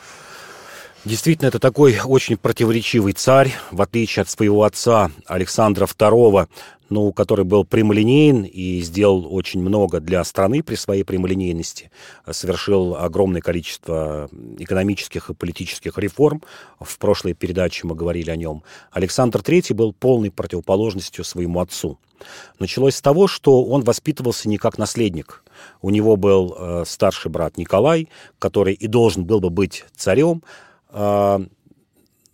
Действительно, 1.05 1.49
это 1.49 1.59
такой 1.59 1.99
очень 2.05 2.37
противоречивый 2.37 3.13
царь, 3.13 3.53
в 3.73 3.83
отличие 3.83 4.23
от 4.23 4.29
своего 4.29 4.63
отца 4.63 5.11
Александра 5.27 5.87
II, 5.87 6.49
ну, 6.91 7.13
который 7.13 7.45
был 7.45 7.65
прямолинеен 7.65 8.45
и 8.45 8.81
сделал 8.83 9.27
очень 9.35 9.61
много 9.63 9.99
для 9.99 10.23
страны 10.23 10.63
при 10.63 10.77
своей 10.77 11.03
прямолинейности, 11.03 11.91
совершил 12.31 12.95
огромное 12.95 13.41
количество 13.41 14.29
экономических 14.59 15.31
и 15.31 15.35
политических 15.35 15.99
реформ. 15.99 16.41
В 16.79 16.97
прошлой 16.99 17.35
передаче 17.35 17.85
мы 17.85 17.97
говорили 17.97 18.31
о 18.31 18.37
нем. 18.37 18.63
Александр 18.93 19.41
III 19.41 19.75
был 19.75 19.93
полной 19.93 20.31
противоположностью 20.31 21.25
своему 21.25 21.59
отцу. 21.59 21.99
Началось 22.61 22.95
с 22.95 23.03
того, 23.03 23.27
что 23.27 23.65
он 23.65 23.83
воспитывался 23.83 24.49
не 24.49 24.57
как 24.57 24.79
наследник. 24.79 25.43
У 25.81 25.91
него 25.91 26.15
был 26.15 26.55
э, 26.57 26.85
старший 26.87 27.33
брат 27.33 27.57
Николай, 27.57 28.09
который 28.39 28.75
и 28.75 28.87
должен 28.87 29.25
был 29.25 29.41
бы 29.41 29.51
быть 29.51 29.85
царем. 29.97 30.45
Э, 30.93 31.41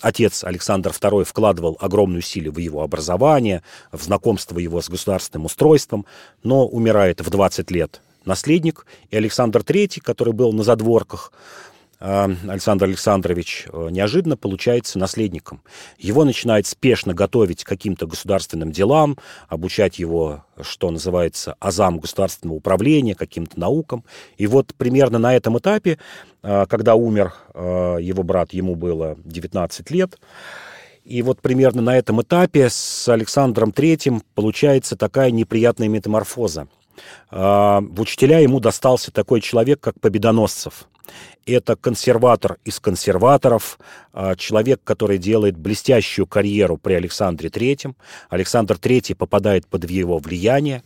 отец 0.01 0.45
Александр 0.45 0.91
II 0.91 1.25
вкладывал 1.25 1.77
огромную 1.81 2.23
силу 2.23 2.53
в 2.53 2.59
его 2.59 2.83
образование, 2.83 3.63
в 3.93 4.03
знакомство 4.03 4.59
его 4.59 4.83
с 4.83 4.89
государственным 4.89 5.47
устройством, 5.47 6.07
но 6.43 6.67
умирает 6.67 7.21
в 7.21 7.31
20 7.31 7.71
лет 7.71 8.03
наследник, 8.25 8.87
и 9.11 9.17
Александр 9.17 9.61
III, 9.61 10.01
который 10.03 10.33
был 10.33 10.53
на 10.53 10.63
задворках, 10.63 11.33
а, 11.33 11.39
Александр 12.01 12.85
Александрович 12.85 13.67
э, 13.73 13.89
неожиданно 13.91 14.37
получается 14.37 15.01
наследником. 15.01 15.63
Его 15.99 16.25
начинает 16.25 16.67
спешно 16.67 17.13
готовить 17.13 17.65
к 17.65 17.69
каким-то 17.69 18.07
государственным 18.07 18.71
делам, 18.71 19.19
обучать 19.49 19.99
его, 19.99 20.45
что 20.61 20.91
называется, 20.93 21.57
азам 21.59 21.99
государственного 21.99 22.57
управления, 22.57 23.17
каким-то 23.17 23.59
наукам. 23.59 24.05
И 24.37 24.47
вот 24.47 24.75
примерно 24.77 25.19
на 25.19 25.35
этом 25.35 25.59
этапе, 25.59 25.99
а, 26.43 26.67
когда 26.67 26.95
умер 26.95 27.35
а, 27.53 27.97
его 27.97 28.23
брат, 28.23 28.53
ему 28.53 28.77
было 28.77 29.17
19 29.25 29.91
лет, 29.91 30.19
и 31.05 31.23
вот 31.23 31.41
примерно 31.41 31.83
на 31.83 31.97
этом 31.97 32.23
этапе 32.23 32.69
с 32.71 33.09
Александром 33.09 33.73
Третьим 33.73 34.23
получается 34.35 34.95
такая 34.95 35.31
неприятная 35.31 35.89
метаморфоза. 35.89 36.69
В 37.31 38.01
учителя 38.01 38.39
ему 38.39 38.61
достался 38.61 39.11
такой 39.11 39.41
человек, 39.41 39.81
как 39.81 40.01
Победоносцев– 40.01 40.89
это 41.47 41.77
консерватор 41.77 42.59
из 42.65 42.79
консерваторов, 42.79 43.79
а, 44.13 44.37
человек, 44.37 44.81
который 44.85 45.19
делает 45.19 45.57
блестящую 45.57 46.27
карьеру 46.27 46.77
при 46.77 46.95
Александре 46.95 47.49
Третьем. 47.49 47.97
Александр 48.29 48.79
Третий 48.79 49.15
попадает 49.15 49.67
под 49.67 49.89
его 49.89 50.19
влияние. 50.19 50.83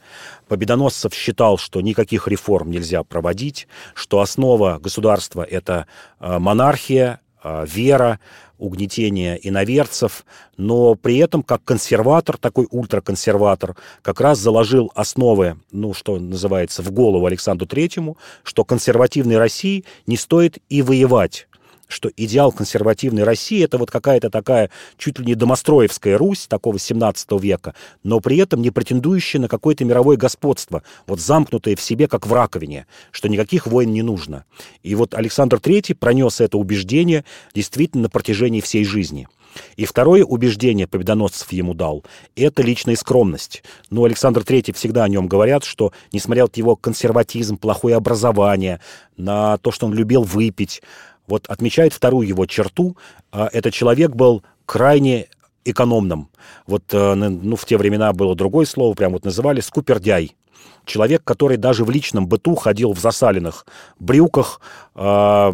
Победоносцев 0.49 1.15
считал, 1.15 1.59
что 1.59 1.81
никаких 1.81 2.29
реформ 2.29 2.71
нельзя 2.71 3.03
проводить, 3.03 3.67
что 3.95 4.21
основа 4.21 4.79
государства– 4.79 5.43
это 5.51 5.87
а, 6.19 6.39
монархия, 6.39 7.21
а, 7.21 7.22
вера, 7.45 8.21
угнетение 8.59 9.39
иноверцев, 9.47 10.25
но 10.57 10.95
при 10.95 11.19
этом 11.19 11.43
как 11.43 11.65
консерватор, 11.65 12.37
такой 12.37 12.69
ультраконсерватор, 12.71 13.77
как 14.03 14.21
раз 14.21 14.39
заложил 14.39 14.93
основы, 14.95 15.59
ну, 15.73 15.95
что 15.95 16.19
называется, 16.19 16.83
в 16.83 16.93
голову 16.93 17.27
Александру 17.27 17.67
Третьему, 17.67 18.17
что 18.45 18.65
консервативной 18.65 19.39
России 19.39 19.85
не 20.07 20.17
стоит 20.17 20.59
и 20.69 20.83
воевать, 20.83 21.49
что 21.93 22.11
идеал 22.17 22.53
консервативной 22.53 23.25
России 23.25 23.63
это 23.63 23.79
вот 23.79 23.91
какая-то 23.91 24.31
такая 24.31 24.71
чуть 24.99 25.19
ли 25.19 25.27
не 25.27 25.35
домостроевская 25.35 26.19
Русь 26.19 26.47
такого 26.49 26.79
17 26.79 27.33
века, 27.41 27.75
но 28.03 28.21
при 28.21 28.39
этом 28.39 28.63
не 28.63 28.71
претендующая 28.71 29.41
на 29.41 29.49
какое-то 29.49 29.85
мировое 29.85 30.17
господство, 30.17 30.83
вот 31.07 31.21
замкнутое 31.21 31.77
в 31.77 31.83
себе, 31.83 32.09
как 32.09 32.27
в 32.27 32.33
раковине, 32.33 32.87
что 33.11 33.29
никаких 33.29 33.67
войн 33.67 33.93
не 33.93 34.03
нужно. 34.03 34.45
И 34.83 34.95
вот 34.95 35.15
Александр 35.15 35.57
III 35.57 35.95
пронес 35.95 36.41
это 36.41 36.59
убеждение 36.59 37.25
действительно 37.55 38.05
на 38.05 38.11
протяжении 38.11 38.61
всей 38.61 38.85
жизни. 38.85 39.29
И 39.77 39.85
второе 39.85 40.25
убеждение 40.25 40.87
победоносцев 40.87 41.53
ему 41.53 41.75
дал– 41.75 42.05
это 42.37 42.63
личная 42.63 42.97
скромность. 42.97 43.63
Ну, 43.91 44.05
Александр 44.05 44.43
III 44.43 44.75
всегда 44.75 45.05
о 45.05 45.09
нем 45.09 45.27
говорят, 45.27 45.65
что, 45.65 45.93
несмотря 46.13 46.45
на 46.45 46.51
его 46.55 46.77
консерватизм, 46.77 47.57
плохое 47.59 47.97
образование, 47.97 48.81
на 49.17 49.59
то, 49.59 49.71
что 49.71 49.87
он 49.87 49.95
любил 49.95 50.23
выпить, 50.23 50.83
вот 51.27 51.47
отмечает 51.47 51.93
вторую 51.93 52.27
его 52.27 52.47
черту. 52.47 52.97
А, 53.31 53.49
этот 53.53 53.75
человек 53.75 54.13
был 54.13 54.43
крайне 54.67 55.29
экономным. 55.65 56.29
Вот 56.67 56.85
э, 56.93 57.15
ну, 57.15 57.57
в 57.57 57.65
те 57.65 57.77
времена 57.77 58.13
было 58.13 58.35
другое 58.35 58.67
слово, 58.67 58.95
прям 58.95 59.13
вот 59.13 59.25
называли 59.25 59.61
скупердяй. 59.61 60.37
Человек, 60.85 61.23
который 61.25 61.57
даже 61.57 61.85
в 61.85 61.91
личном 61.91 62.27
быту 62.27 62.55
ходил 62.57 62.93
в 62.93 62.99
засаленных 62.99 63.67
брюках, 63.99 64.61
э, 64.95 65.53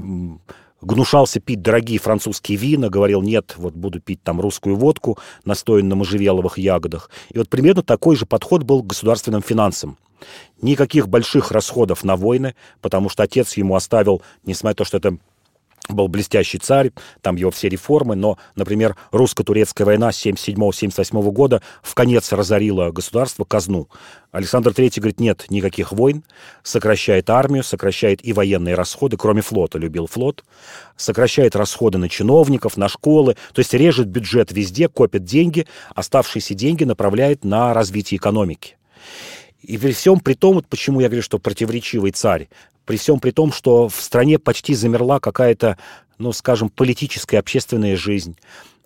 гнушался 0.80 1.40
пить 1.40 1.60
дорогие 1.60 1.98
французские 1.98 2.56
вина, 2.56 2.88
говорил, 2.88 3.22
нет, 3.22 3.54
вот 3.56 3.74
буду 3.74 4.00
пить 4.00 4.22
там 4.22 4.40
русскую 4.40 4.76
водку, 4.76 5.18
настоянную 5.44 5.90
на 5.90 5.96
можжевеловых 5.96 6.58
ягодах. 6.58 7.10
И 7.30 7.38
вот 7.38 7.48
примерно 7.48 7.82
такой 7.82 8.16
же 8.16 8.26
подход 8.26 8.62
был 8.62 8.82
к 8.82 8.86
государственным 8.86 9.42
финансам. 9.42 9.98
Никаких 10.62 11.08
больших 11.08 11.52
расходов 11.52 12.02
на 12.04 12.16
войны, 12.16 12.54
потому 12.80 13.08
что 13.08 13.22
отец 13.22 13.56
ему 13.56 13.76
оставил, 13.76 14.22
несмотря 14.44 14.70
на 14.70 14.74
то, 14.74 14.84
что 14.84 14.96
это 14.96 15.18
был 15.88 16.08
блестящий 16.08 16.58
царь, 16.58 16.92
там 17.22 17.36
его 17.36 17.50
все 17.50 17.68
реформы, 17.68 18.14
но, 18.14 18.38
например, 18.56 18.96
русско-турецкая 19.10 19.86
война 19.86 20.10
77-78 20.10 21.30
года 21.32 21.62
в 21.82 21.94
конец 21.94 22.32
разорила 22.32 22.90
государство, 22.90 23.44
казну. 23.44 23.88
Александр 24.30 24.72
III 24.72 25.00
говорит, 25.00 25.20
нет 25.20 25.46
никаких 25.48 25.92
войн, 25.92 26.24
сокращает 26.62 27.30
армию, 27.30 27.64
сокращает 27.64 28.24
и 28.24 28.32
военные 28.32 28.74
расходы, 28.74 29.16
кроме 29.16 29.40
флота, 29.40 29.78
любил 29.78 30.06
флот, 30.06 30.44
сокращает 30.96 31.56
расходы 31.56 31.96
на 31.98 32.08
чиновников, 32.08 32.76
на 32.76 32.88
школы, 32.88 33.36
то 33.54 33.60
есть 33.60 33.72
режет 33.72 34.08
бюджет 34.08 34.52
везде, 34.52 34.88
копит 34.88 35.24
деньги, 35.24 35.66
оставшиеся 35.94 36.54
деньги 36.54 36.84
направляет 36.84 37.44
на 37.44 37.72
развитие 37.72 38.18
экономики. 38.18 38.76
И 39.60 39.76
при 39.76 39.92
всем 39.92 40.20
при 40.20 40.34
том, 40.34 40.54
вот 40.54 40.68
почему 40.68 41.00
я 41.00 41.08
говорю, 41.08 41.22
что 41.22 41.38
противоречивый 41.38 42.12
царь, 42.12 42.48
при 42.88 42.96
всем 42.96 43.20
при 43.20 43.32
том, 43.32 43.52
что 43.52 43.90
в 43.90 43.96
стране 43.96 44.38
почти 44.38 44.74
замерла 44.74 45.20
какая-то, 45.20 45.76
ну, 46.16 46.32
скажем, 46.32 46.70
политическая, 46.70 47.36
общественная 47.36 47.96
жизнь. 47.96 48.34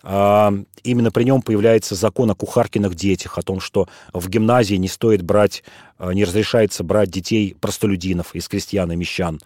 А, 0.03 0.53
именно 0.83 1.09
при 1.09 1.23
нем 1.23 1.41
появляется 1.41 1.95
закон 1.95 2.29
о 2.29 2.35
кухаркиных 2.35 2.95
детях, 2.95 3.37
о 3.37 3.43
том, 3.43 3.61
что 3.61 3.87
в 4.11 4.27
гимназии 4.27 4.75
не 4.75 4.89
стоит 4.89 5.21
брать, 5.21 5.63
а, 5.97 6.11
не 6.11 6.25
разрешается 6.25 6.83
брать 6.83 7.11
детей 7.11 7.55
простолюдинов 7.61 8.35
из 8.35 8.49
крестьян 8.49 8.91
и 8.91 8.97
мещан. 8.97 9.39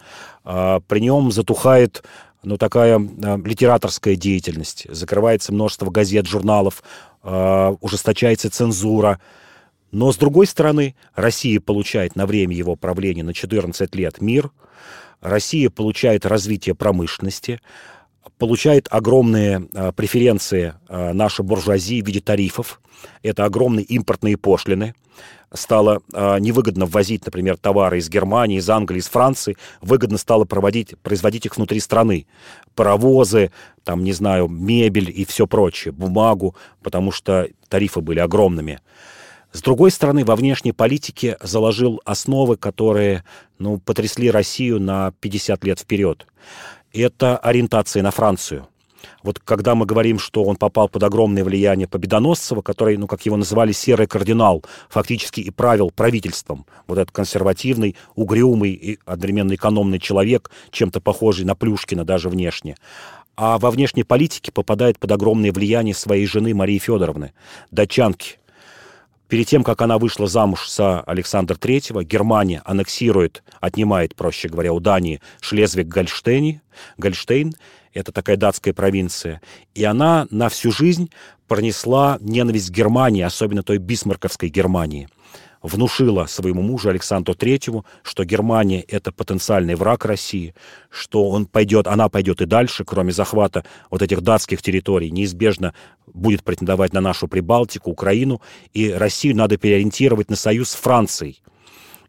А, 0.44 0.80
при 0.88 1.02
нем 1.02 1.32
затухает 1.32 2.04
ну, 2.42 2.58
такая 2.58 2.98
литераторская 2.98 4.16
деятельность, 4.16 4.88
закрывается 4.90 5.54
множество 5.54 5.92
газет, 5.92 6.26
журналов, 6.26 6.82
ужесточается 7.24 8.50
цензура, 8.50 9.20
но, 9.92 10.12
с 10.12 10.18
другой 10.18 10.48
стороны, 10.48 10.96
Россия 11.16 11.60
получает 11.60 12.16
на 12.16 12.26
время 12.26 12.56
его 12.56 12.76
правления 12.76 13.24
на 13.24 13.34
14 13.34 13.96
лет 13.96 14.22
мир, 14.22 14.52
Россия 15.22 15.70
получает 15.70 16.26
развитие 16.26 16.76
промышленности, 16.76 17.60
получает 18.38 18.88
огромные 18.92 19.68
а, 19.74 19.92
преференции 19.92 20.76
а, 20.88 21.14
наша 21.14 21.44
буржуазии 21.44 22.02
в 22.02 22.08
виде 22.08 22.22
тарифов. 22.22 22.82
Это 23.24 23.46
огромные 23.46 23.86
импортные 23.86 24.38
пошлины. 24.38 24.94
Стало 25.52 26.02
а, 26.14 26.38
невыгодно 26.38 26.86
ввозить, 26.86 27.26
например, 27.26 27.58
товары 27.58 28.00
из 28.00 28.10
Германии, 28.10 28.60
из 28.60 28.70
Англии, 28.70 29.00
из 29.00 29.08
Франции. 29.08 29.58
Выгодно 29.82 30.18
стало 30.18 30.46
проводить, 30.46 30.98
производить 31.00 31.46
их 31.46 31.58
внутри 31.58 31.80
страны. 31.80 32.28
Паровозы, 32.76 33.52
там, 33.84 34.04
не 34.04 34.14
знаю, 34.14 34.48
мебель 34.48 35.10
и 35.10 35.26
все 35.26 35.48
прочее, 35.48 35.92
бумагу, 35.94 36.56
потому 36.84 37.12
что 37.12 37.48
тарифы 37.70 38.02
были 38.02 38.20
огромными. 38.20 38.82
С 39.52 39.62
другой 39.62 39.92
стороны, 39.92 40.26
во 40.26 40.36
внешней 40.36 40.72
политике 40.72 41.38
заложил 41.42 42.02
основы, 42.06 42.58
которые 42.58 43.24
ну, 43.60 43.80
потрясли 43.80 44.30
Россию 44.30 44.80
на 44.80 45.12
50 45.20 45.64
лет 45.64 45.80
вперед. 45.80 46.28
Это 46.94 47.38
ориентация 47.38 48.04
на 48.04 48.12
Францию. 48.12 48.68
Вот 49.24 49.40
когда 49.40 49.76
мы 49.76 49.86
говорим, 49.86 50.20
что 50.20 50.44
он 50.44 50.56
попал 50.56 50.90
под 50.90 51.04
огромное 51.04 51.44
влияние 51.44 51.88
Победоносцева, 51.88 52.62
который, 52.62 52.98
ну, 52.98 53.08
как 53.08 53.26
его 53.26 53.38
называли, 53.38 53.72
серый 53.72 54.08
кардинал, 54.08 54.64
фактически 54.90 55.42
и 55.42 55.50
правил 55.50 55.92
правительством. 55.92 56.66
Вот 56.88 56.98
этот 56.98 57.12
консервативный, 57.12 57.96
угрюмый 58.16 58.72
и 58.72 59.00
одновременно 59.06 59.54
экономный 59.56 60.00
человек, 60.00 60.52
чем-то 60.72 61.02
похожий 61.02 61.46
на 61.46 61.56
Плюшкина 61.56 62.06
даже 62.06 62.30
внешне. 62.30 62.76
А 63.36 63.60
во 63.60 63.70
внешней 63.70 64.04
политике 64.04 64.52
попадает 64.52 64.98
под 64.98 65.12
огромное 65.12 65.52
влияние 65.52 65.94
своей 65.94 66.26
жены 66.26 66.56
Марии 66.56 66.80
Федоровны, 66.80 67.34
датчанки, 67.70 68.40
Перед 69.28 69.48
тем, 69.48 69.64
как 69.64 69.82
она 69.82 69.98
вышла 69.98 70.28
замуж 70.28 70.70
за 70.70 71.02
Александра 71.02 71.56
III, 71.56 72.04
Германия 72.04 72.62
аннексирует, 72.66 73.44
отнимает, 73.60 74.16
проще 74.16 74.48
говоря, 74.48 74.72
у 74.74 74.80
Дании 74.80 75.22
Шлезвиг-Гольштейн. 75.42 76.60
Гольштейн– 76.98 77.54
это 77.94 78.12
такая 78.12 78.38
датская 78.38 78.74
провинция. 78.74 79.42
И 79.76 79.84
она 79.84 80.28
на 80.30 80.48
всю 80.48 80.72
жизнь 80.72 81.12
пронесла 81.48 82.18
ненависть 82.22 82.70
Германии, 82.70 83.22
особенно 83.22 83.64
той 83.64 83.80
бисмарковской 83.80 84.50
Германии 84.50 85.10
внушила 85.68 86.26
своему 86.26 86.62
мужу 86.62 86.90
Александру 86.90 87.36
Третьему, 87.36 87.86
что 88.02 88.24
Германия– 88.24 88.82
это 88.88 89.12
потенциальный 89.12 89.76
враг 89.76 90.06
России, 90.06 90.56
что 90.90 91.30
он 91.30 91.46
пойдет, 91.46 91.88
она 91.88 92.10
пойдет 92.10 92.42
и 92.42 92.46
дальше, 92.46 92.84
кроме 92.86 93.12
захвата 93.12 93.66
вот 93.92 94.02
этих 94.02 94.22
датских 94.22 94.62
территорий, 94.62 95.12
неизбежно 95.12 95.74
будет 96.08 96.44
претендовать 96.44 96.94
на 96.94 97.02
нашу 97.02 97.28
Прибалтику, 97.28 97.92
Украину, 97.92 98.42
и 98.74 98.92
Россию 98.92 99.36
надо 99.36 99.58
переориентировать 99.58 100.30
на 100.30 100.36
союз 100.36 100.70
с 100.72 100.76
Францией. 100.76 101.42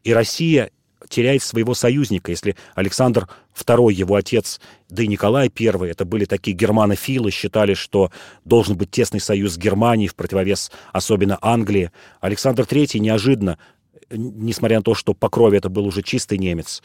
И 0.05 0.13
Россия 0.13 0.71
теряет 1.09 1.43
своего 1.43 1.75
союзника. 1.75 2.31
Если 2.31 2.57
Александр 2.75 3.29
II, 3.55 3.93
его 3.93 4.15
отец, 4.15 4.61
да 4.89 5.03
и 5.03 5.07
Николай 5.07 5.51
I, 5.59 5.91
это 5.91 6.05
были 6.05 6.25
такие 6.25 6.57
германофилы, 6.57 7.31
считали, 7.31 7.75
что 7.75 8.11
должен 8.45 8.77
быть 8.77 8.91
тесный 8.91 9.21
союз 9.21 9.55
с 9.55 9.59
Германией 9.59 10.09
в 10.09 10.15
противовес 10.15 10.71
особенно 10.93 11.39
Англии. 11.41 11.91
Александр 12.21 12.63
III 12.63 12.99
неожиданно, 12.99 13.59
несмотря 14.11 14.79
на 14.79 14.83
то, 14.83 14.95
что 14.95 15.15
по 15.15 15.29
крови 15.29 15.59
это 15.59 15.69
был 15.69 15.87
уже 15.87 16.03
чистый 16.03 16.39
немец, 16.39 16.83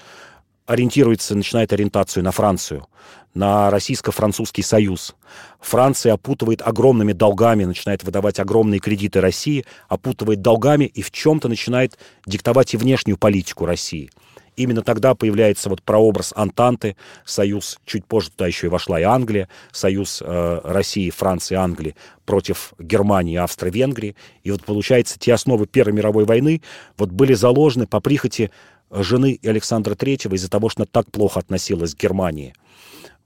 ориентируется, 0.65 1.35
начинает 1.35 1.73
ориентацию 1.73 2.23
на 2.23 2.31
Францию, 2.31 2.87
на 3.33 3.69
российско-французский 3.69 4.61
союз. 4.61 5.15
Франция 5.59 6.13
опутывает 6.13 6.61
огромными 6.61 7.13
долгами, 7.13 7.65
начинает 7.65 8.03
выдавать 8.03 8.39
огромные 8.39 8.79
кредиты 8.79 9.21
России, 9.21 9.65
опутывает 9.89 10.41
долгами 10.41 10.85
и 10.85 11.01
в 11.01 11.11
чем-то 11.11 11.47
начинает 11.47 11.97
диктовать 12.25 12.73
и 12.73 12.77
внешнюю 12.77 13.17
политику 13.17 13.65
России. 13.65 14.09
Именно 14.55 14.83
тогда 14.83 15.15
появляется 15.15 15.69
вот 15.69 15.81
прообраз 15.81 16.31
Антанты, 16.35 16.95
союз, 17.25 17.79
чуть 17.85 18.05
позже 18.05 18.29
туда 18.29 18.47
еще 18.47 18.67
и 18.67 18.69
вошла 18.69 18.99
и 18.99 19.03
Англия, 19.03 19.49
союз 19.71 20.21
э, 20.23 20.61
России, 20.63 21.09
Франции, 21.09 21.55
Англии 21.55 21.95
против 22.25 22.73
Германии, 22.77 23.35
Австро-Венгрии. 23.35 24.15
И 24.43 24.51
вот 24.51 24.63
получается, 24.63 25.17
те 25.17 25.33
основы 25.33 25.65
Первой 25.65 25.93
мировой 25.93 26.25
войны 26.25 26.61
вот 26.97 27.09
были 27.09 27.33
заложены 27.33 27.87
по 27.87 27.99
прихоти 27.99 28.51
жены 28.93 29.39
Александра 29.43 29.95
Третьего 29.95 30.35
из-за 30.35 30.49
того, 30.49 30.69
что 30.69 30.83
она 30.83 30.89
так 30.91 31.11
плохо 31.11 31.39
относилась 31.39 31.95
к 31.95 31.99
Германии. 31.99 32.53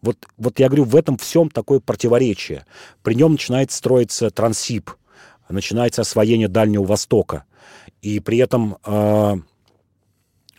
Вот, 0.02 0.18
вот 0.38 0.60
я 0.60 0.68
говорю, 0.68 0.86
в 0.86 0.96
этом 0.96 1.18
всем 1.18 1.50
такое 1.50 1.80
противоречие. 1.80 2.66
При 3.04 3.16
нем 3.16 3.34
начинает 3.34 3.72
строиться 3.72 4.30
трансип, 4.30 4.92
начинается 5.50 6.02
освоение 6.02 6.48
Дальнего 6.48 6.84
Востока. 6.84 7.46
И 8.02 8.20
при 8.20 8.38
этом 8.38 8.78
э, 8.86 9.36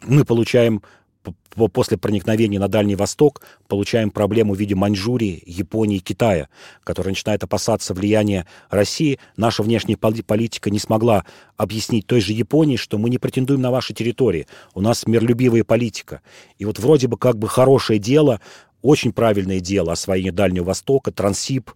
мы 0.03 0.25
получаем 0.25 0.83
после 1.73 1.99
проникновения 1.99 2.61
на 2.61 2.69
Дальний 2.69 2.95
Восток 2.95 3.43
получаем 3.67 4.11
проблему 4.11 4.55
в 4.55 4.59
виде 4.59 4.75
Маньчжурии, 4.75 5.43
Японии, 5.47 5.99
Китая, 5.99 6.49
которые 6.85 7.13
начинают 7.13 7.43
опасаться 7.43 7.95
влияния 7.95 8.47
России. 8.71 9.19
Наша 9.37 9.63
внешняя 9.63 9.97
политика 9.97 10.71
не 10.71 10.79
смогла 10.79 11.25
объяснить 11.57 12.07
той 12.07 12.21
же 12.21 12.33
Японии, 12.33 12.77
что 12.77 12.99
мы 12.99 13.11
не 13.11 13.19
претендуем 13.19 13.61
на 13.61 13.71
ваши 13.71 13.95
территории. 13.95 14.47
У 14.75 14.81
нас 14.81 15.07
миролюбивая 15.07 15.65
политика. 15.65 16.21
И 16.59 16.65
вот 16.65 16.79
вроде 16.79 17.09
бы 17.09 17.17
как 17.17 17.37
бы 17.39 17.49
хорошее 17.49 17.99
дело, 17.99 18.41
очень 18.83 19.13
правильное 19.13 19.61
дело 19.61 19.93
освоение 19.93 20.33
Дальнего 20.33 20.65
Востока, 20.65 21.11
Трансип, 21.11 21.71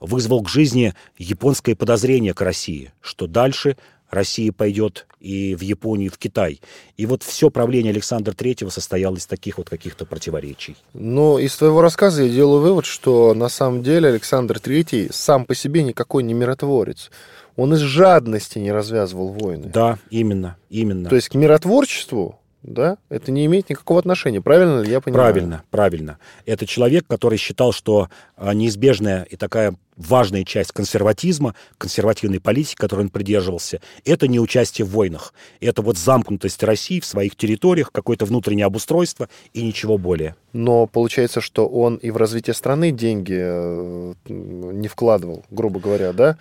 вызвал 0.00 0.42
к 0.42 0.48
жизни 0.48 0.94
японское 1.16 1.74
подозрение 1.74 2.34
к 2.34 2.40
России, 2.40 2.92
что 3.00 3.26
дальше 3.26 3.76
Россия 4.10 4.52
пойдет 4.52 5.06
и 5.20 5.54
в 5.54 5.60
Японию, 5.62 6.06
и 6.06 6.12
в 6.12 6.18
Китай. 6.18 6.60
И 6.96 7.06
вот 7.06 7.22
все 7.22 7.50
правление 7.50 7.90
Александра 7.90 8.32
Третьего 8.32 8.70
состояло 8.70 9.16
из 9.16 9.26
таких 9.26 9.58
вот 9.58 9.68
каких-то 9.68 10.06
противоречий. 10.06 10.76
Ну, 10.94 11.38
из 11.38 11.56
твоего 11.56 11.80
рассказа 11.80 12.22
я 12.22 12.28
делаю 12.28 12.60
вывод, 12.60 12.86
что 12.86 13.34
на 13.34 13.48
самом 13.48 13.82
деле 13.82 14.08
Александр 14.08 14.60
Третий 14.60 15.08
сам 15.10 15.44
по 15.44 15.54
себе 15.54 15.82
никакой 15.82 16.22
не 16.22 16.34
миротворец. 16.34 17.10
Он 17.56 17.74
из 17.74 17.80
жадности 17.80 18.58
не 18.58 18.70
развязывал 18.70 19.28
войны. 19.30 19.70
Да, 19.72 19.98
именно, 20.10 20.56
именно. 20.70 21.08
То 21.08 21.16
есть 21.16 21.28
к 21.28 21.34
миротворчеству 21.34 22.38
да, 22.62 22.98
это 23.08 23.30
не 23.30 23.46
имеет 23.46 23.70
никакого 23.70 24.00
отношения. 24.00 24.40
Правильно 24.40 24.80
ли 24.80 24.90
я 24.90 25.00
понимаю? 25.00 25.32
Правильно, 25.32 25.62
правильно. 25.70 26.18
Это 26.44 26.66
человек, 26.66 27.06
который 27.06 27.38
считал, 27.38 27.72
что 27.72 28.08
а, 28.36 28.52
неизбежная 28.52 29.22
и 29.22 29.36
такая 29.36 29.74
важная 29.96 30.44
часть 30.44 30.72
консерватизма, 30.72 31.54
консервативной 31.76 32.40
политики, 32.40 32.76
которой 32.76 33.02
он 33.02 33.08
придерживался, 33.10 33.80
это 34.04 34.28
не 34.28 34.40
участие 34.40 34.84
в 34.86 34.90
войнах. 34.90 35.34
Это 35.60 35.82
вот 35.82 35.98
замкнутость 35.98 36.62
России 36.62 37.00
в 37.00 37.04
своих 37.04 37.36
территориях, 37.36 37.92
какое-то 37.92 38.24
внутреннее 38.24 38.66
обустройство 38.66 39.28
и 39.52 39.62
ничего 39.62 39.98
более. 39.98 40.34
Но 40.52 40.86
получается, 40.86 41.40
что 41.40 41.68
он 41.68 41.96
и 41.96 42.10
в 42.10 42.16
развитие 42.16 42.54
страны 42.54 42.90
деньги 42.90 43.38
э, 43.38 44.14
не 44.26 44.88
вкладывал, 44.88 45.44
грубо 45.50 45.80
говоря, 45.80 46.12
да? 46.12 46.38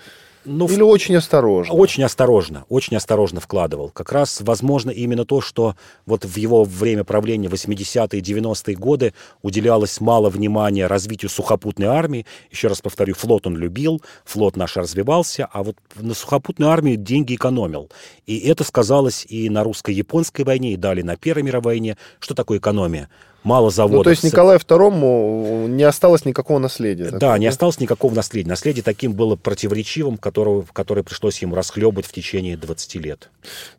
Ну, 0.49 0.65
Или 0.67 0.81
очень 0.81 1.15
осторожно? 1.15 1.73
Очень 1.73 2.03
осторожно, 2.03 2.65
очень 2.69 2.95
осторожно 2.95 3.41
вкладывал. 3.41 3.89
Как 3.89 4.13
раз, 4.13 4.39
возможно, 4.41 4.89
именно 4.89 5.25
то, 5.25 5.41
что 5.41 5.75
вот 6.05 6.23
в 6.23 6.37
его 6.37 6.63
время 6.63 7.03
правления 7.03 7.49
80-е, 7.49 8.21
90-е 8.21 8.75
годы 8.75 9.13
уделялось 9.41 9.99
мало 9.99 10.29
внимания 10.29 10.87
развитию 10.87 11.29
сухопутной 11.29 11.87
армии. 11.87 12.25
Еще 12.49 12.69
раз 12.69 12.81
повторю, 12.81 13.13
флот 13.13 13.45
он 13.45 13.57
любил, 13.57 14.01
флот 14.23 14.55
наш 14.55 14.77
развивался, 14.77 15.49
а 15.51 15.63
вот 15.63 15.75
на 15.95 16.13
сухопутную 16.13 16.71
армию 16.71 16.95
деньги 16.95 17.35
экономил. 17.35 17.89
И 18.25 18.39
это 18.39 18.63
сказалось 18.63 19.25
и 19.27 19.49
на 19.49 19.63
русско-японской 19.63 20.43
войне, 20.43 20.73
и 20.73 20.77
далее 20.77 21.03
на 21.03 21.17
Первой 21.17 21.43
мировой 21.43 21.67
войне. 21.67 21.97
Что 22.19 22.33
такое 22.33 22.59
экономия? 22.59 23.09
Мало 23.47 23.71
заводов. 23.71 23.99
Ну, 23.99 24.03
то 24.03 24.09
есть 24.09 24.23
Николаю 24.23 24.59
II 24.59 25.67
не 25.69 25.83
осталось 25.83 26.25
никакого 26.25 26.59
наследия. 26.59 27.05
Да, 27.05 27.19
такого, 27.19 27.35
не 27.37 27.47
осталось 27.47 27.79
никакого 27.79 28.13
наследия. 28.13 28.49
Наследие 28.49 28.83
таким 28.83 29.13
было 29.13 29.35
противоречивым, 29.35 30.17
которого, 30.17 30.65
которое 30.73 31.03
пришлось 31.03 31.41
ему 31.41 31.55
расхлебать 31.55 32.05
в 32.05 32.11
течение 32.11 32.57
20 32.57 32.95
лет. 32.95 33.29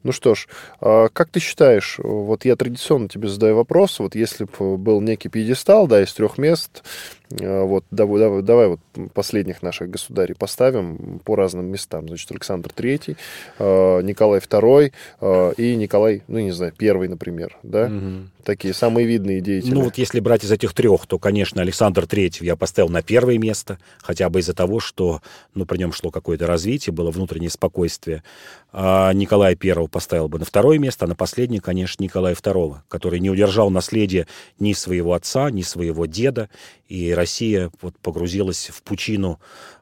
Ну 0.02 0.12
что 0.12 0.34
ж, 0.34 0.48
а 0.80 1.08
как 1.08 1.28
ты 1.28 1.40
считаешь, 1.40 2.00
вот 2.02 2.44
я 2.46 2.56
традиционно 2.56 3.08
тебе 3.08 3.28
задаю 3.28 3.56
вопрос, 3.56 3.98
вот 3.98 4.14
если 4.14 4.44
бы 4.44 4.78
был 4.78 5.00
некий 5.00 5.28
пьедестал, 5.28 5.86
да, 5.86 6.02
из 6.02 6.12
трех 6.14 6.38
мест, 6.38 6.82
вот, 7.30 7.84
давай, 7.90 8.42
давай, 8.42 8.68
вот 8.68 8.80
последних 9.12 9.62
наших 9.62 9.90
государей 9.90 10.34
поставим 10.34 11.20
по 11.24 11.36
разным 11.36 11.66
местам. 11.66 12.08
Значит, 12.08 12.30
Александр 12.30 12.70
III, 12.74 13.16
а, 13.58 14.00
Николай 14.00 14.40
II 14.40 15.54
и 15.56 15.76
Николай, 15.76 16.22
ну, 16.28 16.38
не 16.38 16.52
знаю, 16.52 16.72
первый, 16.76 17.08
например, 17.08 17.56
да? 17.62 17.86
Угу. 17.86 18.44
Такие 18.44 18.72
самые 18.72 19.06
видные 19.06 19.42
деятели. 19.42 19.74
Ну, 19.74 19.82
вот 19.82 19.98
если 19.98 20.20
брать 20.20 20.44
из 20.44 20.50
этих 20.50 20.72
трех, 20.72 21.06
то, 21.06 21.18
конечно, 21.18 21.60
Александр 21.60 22.04
III 22.04 22.38
я 22.40 22.56
поставил 22.56 22.88
на 22.88 23.02
первое 23.02 23.36
место, 23.36 23.78
хотя 24.00 24.30
бы 24.30 24.40
из-за 24.40 24.54
того, 24.54 24.80
что, 24.80 25.20
ну, 25.54 25.66
при 25.66 25.78
нем 25.78 25.92
шло 25.92 26.10
какое-то 26.10 26.46
развитие, 26.46 26.94
было 26.94 27.10
внутреннее 27.10 27.50
спокойствие. 27.50 28.22
А 28.70 29.12
Николая 29.14 29.56
I 29.60 29.88
поставил 29.88 30.28
бы 30.28 30.38
на 30.38 30.44
второе 30.44 30.78
место, 30.78 31.06
а 31.06 31.08
на 31.08 31.14
последнее, 31.14 31.60
конечно, 31.60 32.02
Николая 32.02 32.34
II, 32.34 32.78
который 32.88 33.18
не 33.18 33.30
удержал 33.30 33.70
наследие 33.70 34.26
ни 34.58 34.74
своего 34.74 35.14
отца, 35.14 35.50
ни 35.50 35.62
своего 35.62 36.04
деда, 36.04 36.50
и 36.86 37.12
Россия 37.12 37.70
вот 37.80 37.98
погрузилась 37.98 38.68
в 38.68 38.82
пучину 38.82 39.40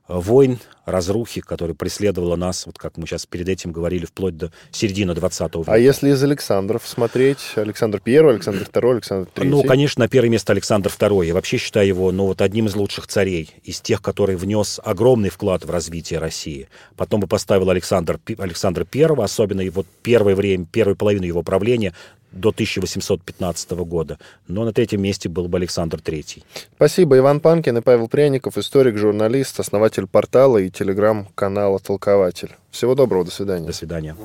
войн, 0.09 0.59
разрухи, 0.84 1.40
которая 1.40 1.74
преследовала 1.74 2.36
нас, 2.36 2.64
вот 2.66 2.78
как 2.78 2.96
мы 2.96 3.07
сейчас 3.07 3.26
перед 3.26 3.48
этим 3.48 3.72
говорили, 3.72 4.07
вплоть 4.07 4.36
до 4.36 4.52
середины 4.70 5.14
20 5.14 5.54
века. 5.57 5.72
А 5.72 5.78
если 5.78 6.11
из 6.11 6.22
Александров 6.22 6.86
смотреть, 6.86 7.38
Александр 7.57 8.00
I, 8.07 8.16
Александр 8.16 8.62
II, 8.72 8.90
Александр 8.92 9.28
III? 9.34 9.44
Ну, 9.44 9.62
конечно, 9.64 10.04
на 10.04 10.09
первое 10.09 10.30
место 10.30 10.52
Александр 10.52 10.90
II. 10.90 11.26
Я 11.26 11.34
вообще 11.34 11.57
считаю 11.57 11.86
его, 11.86 12.12
ну, 12.12 12.26
вот 12.26 12.40
одним 12.40 12.66
из 12.66 12.76
лучших 12.76 13.09
царей, 13.09 13.50
из 13.64 13.80
тех, 13.80 14.00
который 14.00 14.36
внес 14.36 14.80
огромный 14.82 15.30
вклад 15.30 15.64
в 15.64 15.70
развитие 15.70 16.20
России. 16.20 16.68
Потом 16.96 17.20
бы 17.20 17.26
поставил 17.26 17.68
Александр, 17.70 18.20
Александр 18.38 18.86
I, 18.94 19.04
особенно 19.22 19.61
его 19.61 19.84
первое 20.02 20.36
время, 20.36 20.66
первую 20.70 20.96
половину 20.96 21.26
его 21.26 21.42
правления, 21.42 21.94
до 22.32 22.50
1815 22.50 23.70
года. 23.70 24.18
Но 24.46 24.64
на 24.64 24.72
третьем 24.72 25.02
месте 25.02 25.28
был 25.28 25.48
бы 25.48 25.58
Александр 25.58 25.98
III. 25.98 26.42
Спасибо. 26.74 27.18
Иван 27.18 27.40
Панкин 27.40 27.78
и 27.78 27.80
Павел 27.80 28.08
Пряников, 28.08 28.58
историк, 28.58 28.96
журналист, 28.96 29.58
основатель 29.60 30.06
портала 30.06 30.58
и 30.58 30.70
телеграм-канала 30.70 31.78
«Толкователь». 31.78 32.50
Всего 32.70 32.94
доброго. 32.94 33.24
До 33.24 33.30
свидания. 33.30 33.66
До 33.66 33.72
свидания. 33.72 34.16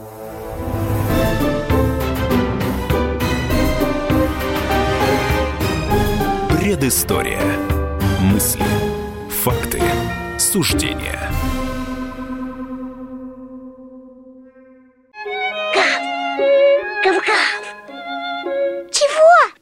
Предыстория. 6.49 7.41
Мысли. 8.21 8.63
Факты. 9.29 9.81
Суждения. 10.37 11.40